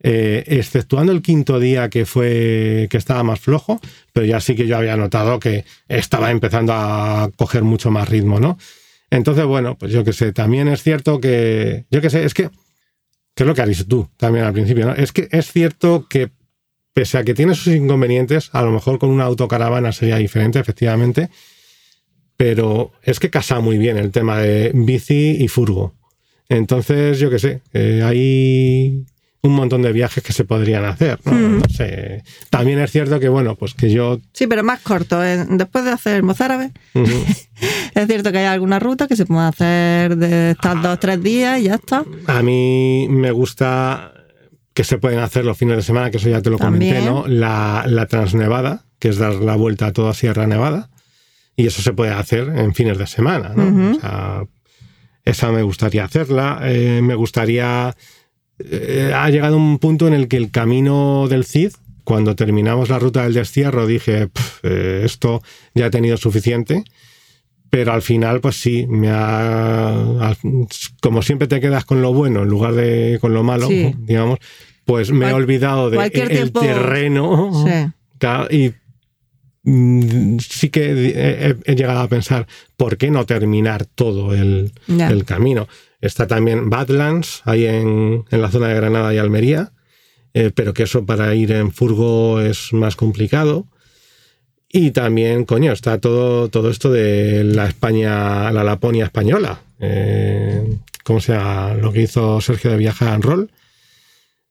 [0.00, 3.80] eh, exceptuando el quinto día que fue que estaba más flojo,
[4.12, 8.40] pero ya sí que yo había notado que estaba empezando a coger mucho más ritmo,
[8.40, 8.58] ¿no?
[9.10, 12.50] Entonces, bueno, pues yo que sé, también es cierto que, yo que sé, es que,
[13.34, 14.94] que es lo que has dicho tú también al principio, ¿no?
[14.94, 16.30] Es que es cierto que
[16.92, 21.30] pese a que tiene sus inconvenientes, a lo mejor con una autocaravana sería diferente, efectivamente,
[22.38, 25.94] pero es que casa muy bien el tema de bici y furgo.
[26.48, 29.04] Entonces, yo que sé, eh, hay
[29.42, 31.32] un montón de viajes que se podrían hacer, ¿no?
[31.32, 31.58] Mm.
[31.58, 32.22] No sé.
[32.48, 34.20] También es cierto que, bueno, pues que yo...
[34.32, 35.22] Sí, pero más corto.
[35.22, 35.46] ¿eh?
[35.50, 40.16] Después de hacer el mozárabe, es cierto que hay alguna ruta que se puede hacer
[40.16, 42.04] de estar dos o tres días y ya está.
[42.28, 44.12] A mí me gusta
[44.74, 47.12] que se pueden hacer los fines de semana, que eso ya te lo comenté, También.
[47.12, 47.26] ¿no?
[47.26, 50.88] La, la Transnevada, que es dar la vuelta a toda Sierra Nevada,
[51.58, 53.64] y eso se puede hacer en fines de semana, ¿no?
[53.66, 53.96] Ujú.
[53.96, 54.42] O sea,
[55.24, 56.60] esa me gustaría hacerla.
[56.62, 57.94] Eh, me gustaría...
[58.60, 61.72] eh, ha llegado un punto en el que el camino del Cid,
[62.04, 65.42] cuando terminamos la ruta del destierro, dije, "Pf, eh, esto
[65.74, 66.84] ya he tenido suficiente.
[67.70, 70.34] Pero al final, pues sí, me ha.
[71.02, 73.94] Como siempre te quedas con lo bueno en lugar de con lo malo, Sí.
[73.98, 74.38] digamos,
[74.86, 77.52] pues me he olvidado de el tiempo- terreno.
[77.66, 78.56] Sí.
[78.56, 78.72] Y
[80.40, 82.46] sí que he, llegado a pensar,
[82.76, 84.72] ¿por qué no terminar todo el,
[85.26, 85.68] camino?
[86.00, 89.72] Está también Badlands, ahí en, en la zona de Granada y Almería.
[90.34, 93.66] eh, pero que eso para ir en furgo es más complicado.
[94.70, 99.60] Y también, coño, está todo, todo esto de la España, la Laponia española.
[99.80, 101.74] Eh, ¿Cómo se llama?
[101.74, 103.50] Lo que hizo Sergio de Viaja en Rol.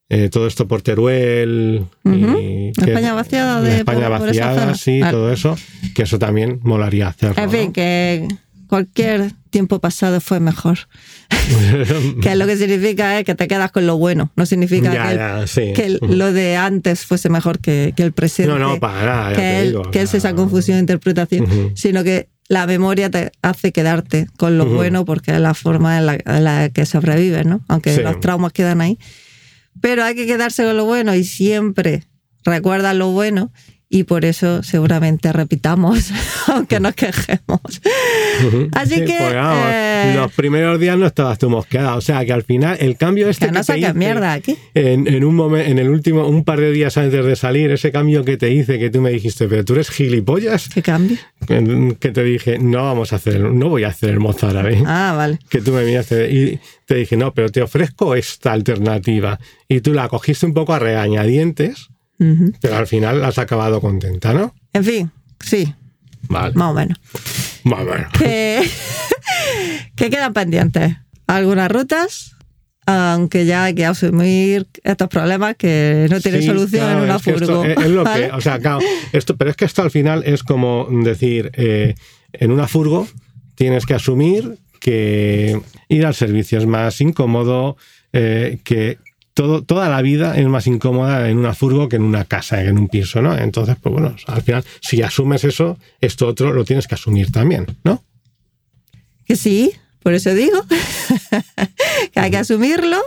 [0.10, 1.86] Eh, todo esto por Teruel.
[2.06, 4.76] y que- España vaciada de España por- por vaciada, zona.
[4.76, 5.12] sí, Vale.
[5.12, 5.58] todo eso.
[5.94, 7.42] Que eso también molaría hacerlo.
[7.44, 7.74] En fin, ¿no?
[7.74, 8.28] que
[8.68, 10.78] cualquier tiempo pasado fue mejor.
[12.22, 14.32] que lo que significa es que te quedas con lo bueno.
[14.36, 15.74] No significa Ya, que, el- ya, sí.
[15.76, 18.52] que el- lo de antes fuese mejor que, que el presente.
[18.52, 21.44] No, no, para nada, ya que, te el- digo, que es esa confusión de interpretación,
[21.44, 21.72] Ujú.
[21.76, 24.76] sino que la memoria te hace quedarte con lo Ujú.
[24.76, 27.60] bueno porque es la forma en la, en la que sobrevives, ¿no?
[27.68, 28.02] Aunque Sí.
[28.02, 28.98] los traumas quedan ahí.
[29.82, 32.08] Pero hay que quedarse con lo bueno y siempre
[32.44, 33.52] recuerda lo bueno
[33.90, 36.12] y por eso seguramente repitamos,
[36.48, 37.62] aunque nos quejemos.
[38.74, 41.96] Así Sí, que, porque, vamos, eh, los primeros días no estabas tú mosqueada.
[41.96, 44.58] O sea que al final el cambio este Que no te saques mierda aquí.
[44.74, 47.92] En, en un momento, en el último, un par de días antes de salir, ese
[47.92, 51.18] cambio que te hice, que tú me dijiste, pero tú eres gilipollas, ¿Qué cambio?
[51.48, 54.82] que que te dije, no vamos a hacer, no voy a hacer el mozárabe.
[54.86, 55.40] Ah, vale.
[55.50, 59.40] Que tú me miraste y te dije, no, pero te ofrezco esta alternativa.
[59.68, 61.88] Y tú la cogiste un poco a regañadientes,
[62.18, 64.54] Pero al final has acabado contenta, ¿no?
[64.74, 65.74] En fin, sí,
[66.30, 66.54] Vale.
[66.56, 67.00] más o menos.
[67.64, 68.12] Más o menos.
[68.18, 68.62] que,
[69.96, 70.96] que quedan pendientes
[71.28, 72.36] algunas rutas,
[72.86, 77.16] aunque ya hay que asumir estos problemas que no tienen Sí, solución claro, en una
[77.18, 77.64] es esto furgo.
[77.66, 78.28] es, es lo ¿vale?
[78.30, 78.80] que, o sea, claro,
[79.12, 81.96] esto, pero es que esto al final es como decir, eh,
[82.34, 83.08] en una furgo
[83.56, 87.76] tienes que asumir que ir al servicio es más incómodo,
[88.14, 89.00] eh, que
[89.38, 92.80] todo, toda la vida es más incómoda en una furgo que en una casa, en
[92.80, 93.38] un piso, ¿no?
[93.38, 97.68] Entonces, pues bueno, al final, si asumes eso, esto otro lo tienes que asumir también,
[97.84, 98.04] ¿no?
[99.26, 100.66] Que sí, por eso digo
[102.14, 102.98] que hay que asumirlo,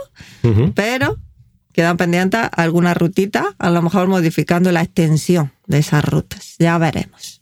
[0.73, 1.17] pero
[1.73, 6.55] quedan pendientes algunas rutitas, a lo mejor modificando la extensión de esas rutas.
[6.59, 7.41] Ya veremos.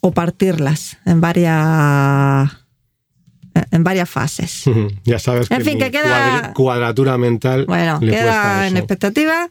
[0.00, 2.61] O partirlas en varias
[3.70, 4.64] en varias fases.
[5.04, 9.48] Ya sabes que, En fin, que queda- cuadratura mental Bueno, le queda en expectativa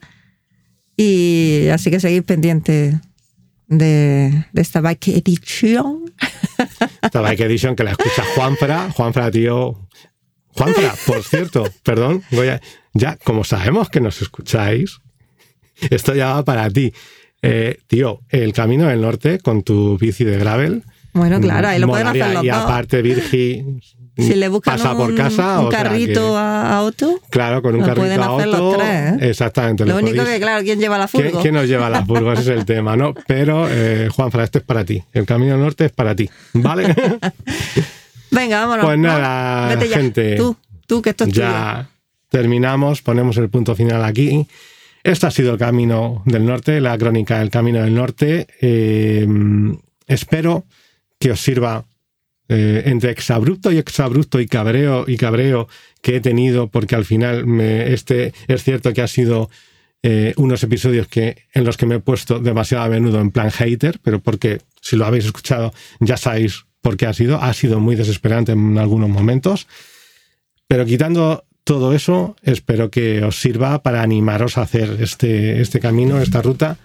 [0.96, 3.00] y así que seguir pendiente
[3.68, 6.04] de, de esta bike edition.
[7.02, 8.90] Esta Bike Edition que la escucha Juanfra.
[8.92, 9.88] Juanfra, tío.
[10.48, 12.60] Juanfra, por cierto, perdón, voy a-
[12.94, 14.98] ya, como sabemos que nos escucháis,
[15.90, 16.92] esto ya va para ti.
[17.40, 20.84] Eh, tío, el camino del norte con tu bici de gravel.
[21.14, 22.56] Bueno, claro, ahí lo pueden hacer los Y dos.
[22.56, 23.64] aparte, Virgi
[24.16, 25.60] Si le buscan pasa un, por casa.
[25.60, 28.76] un o carrito a, Otto, claro, con un carrito pueden a auto.
[28.78, 28.88] tres,
[29.22, 29.30] ¿eh?
[29.30, 29.84] Exactamente.
[29.84, 31.40] lo lo único podéis- que, claro, ¿quién lleva la ¿Quién, furgo?
[31.42, 32.32] quién nos lleva a la furgo?
[32.32, 33.14] Ese es el tema, ¿no?
[33.26, 35.02] Pero, eh, Juanfra, esto es para ti.
[35.12, 36.28] El camino norte es para ti.
[36.54, 36.94] ¿Vale?
[38.30, 38.84] Venga, vámonos.
[38.86, 39.96] Pues nada, Vete ya.
[39.98, 40.36] gente.
[40.36, 40.56] Tú,
[40.86, 41.42] tú, que esto es tuyo.
[41.42, 41.88] ya
[42.30, 44.46] terminamos, ponemos el punto final aquí.
[45.04, 48.46] Esto ha sido el Camino del Norte, la crónica del Camino del Norte.
[48.60, 49.26] Eh,
[50.06, 50.64] espero
[51.22, 51.84] que os sirva
[52.48, 55.68] eh, entre exabrupto y exabrupto y cabreo y cabreo
[56.02, 59.48] que he tenido, porque al final me, este es cierto que ha sido
[60.02, 63.52] eh, unos episodios que, en los que me he puesto demasiado a menudo en plan
[63.52, 67.40] hater, pero porque si lo habéis escuchado ya sabéis por qué ha sido.
[67.40, 69.68] Ha sido muy desesperante en algunos momentos.
[70.66, 76.20] Pero quitando todo eso, espero que os sirva para animaros a hacer este, este camino,
[76.20, 76.78] esta ruta,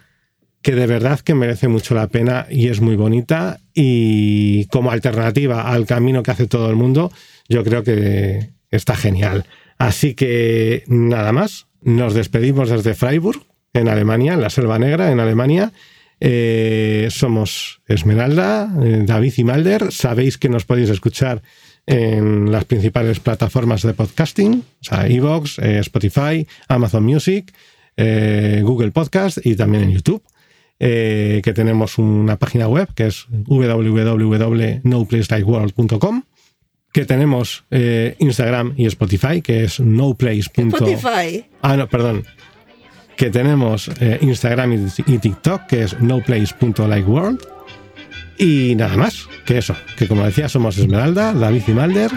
[0.67, 3.61] que de verdad que merece mucho la pena y es muy bonita.
[3.73, 7.09] Y como alternativa al camino que hace todo el mundo,
[7.47, 9.45] yo creo que está genial.
[9.77, 15.21] Así que nada más, nos despedimos desde Freiburg, en Alemania, en la Selva Negra, en
[15.21, 15.71] Alemania.
[16.19, 19.93] Eh, somos Esmeralda, eh, David y Malder.
[19.93, 21.43] Sabéis que nos podéis escuchar
[21.85, 27.53] en las principales plataformas de podcasting, o Evox, eh, Spotify, Amazon Music,
[27.97, 30.21] Google Podcast y también en YouTube.
[30.79, 36.21] Eh, que tenemos una página web que es www.noplacelikeworld.com
[36.93, 40.51] que tenemos eh, Instagram y Spotify que es noplace.
[40.55, 41.45] Spotify.
[41.61, 42.23] Ah, no, perdón.
[43.15, 47.41] Que tenemos eh, Instagram y, y TikTok, que es noplace.likeworld.
[48.37, 52.11] Y nada más que eso, que como decía, somos Esmeralda, David y Malder.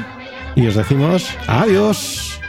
[0.56, 2.39] Y os decimos adiós.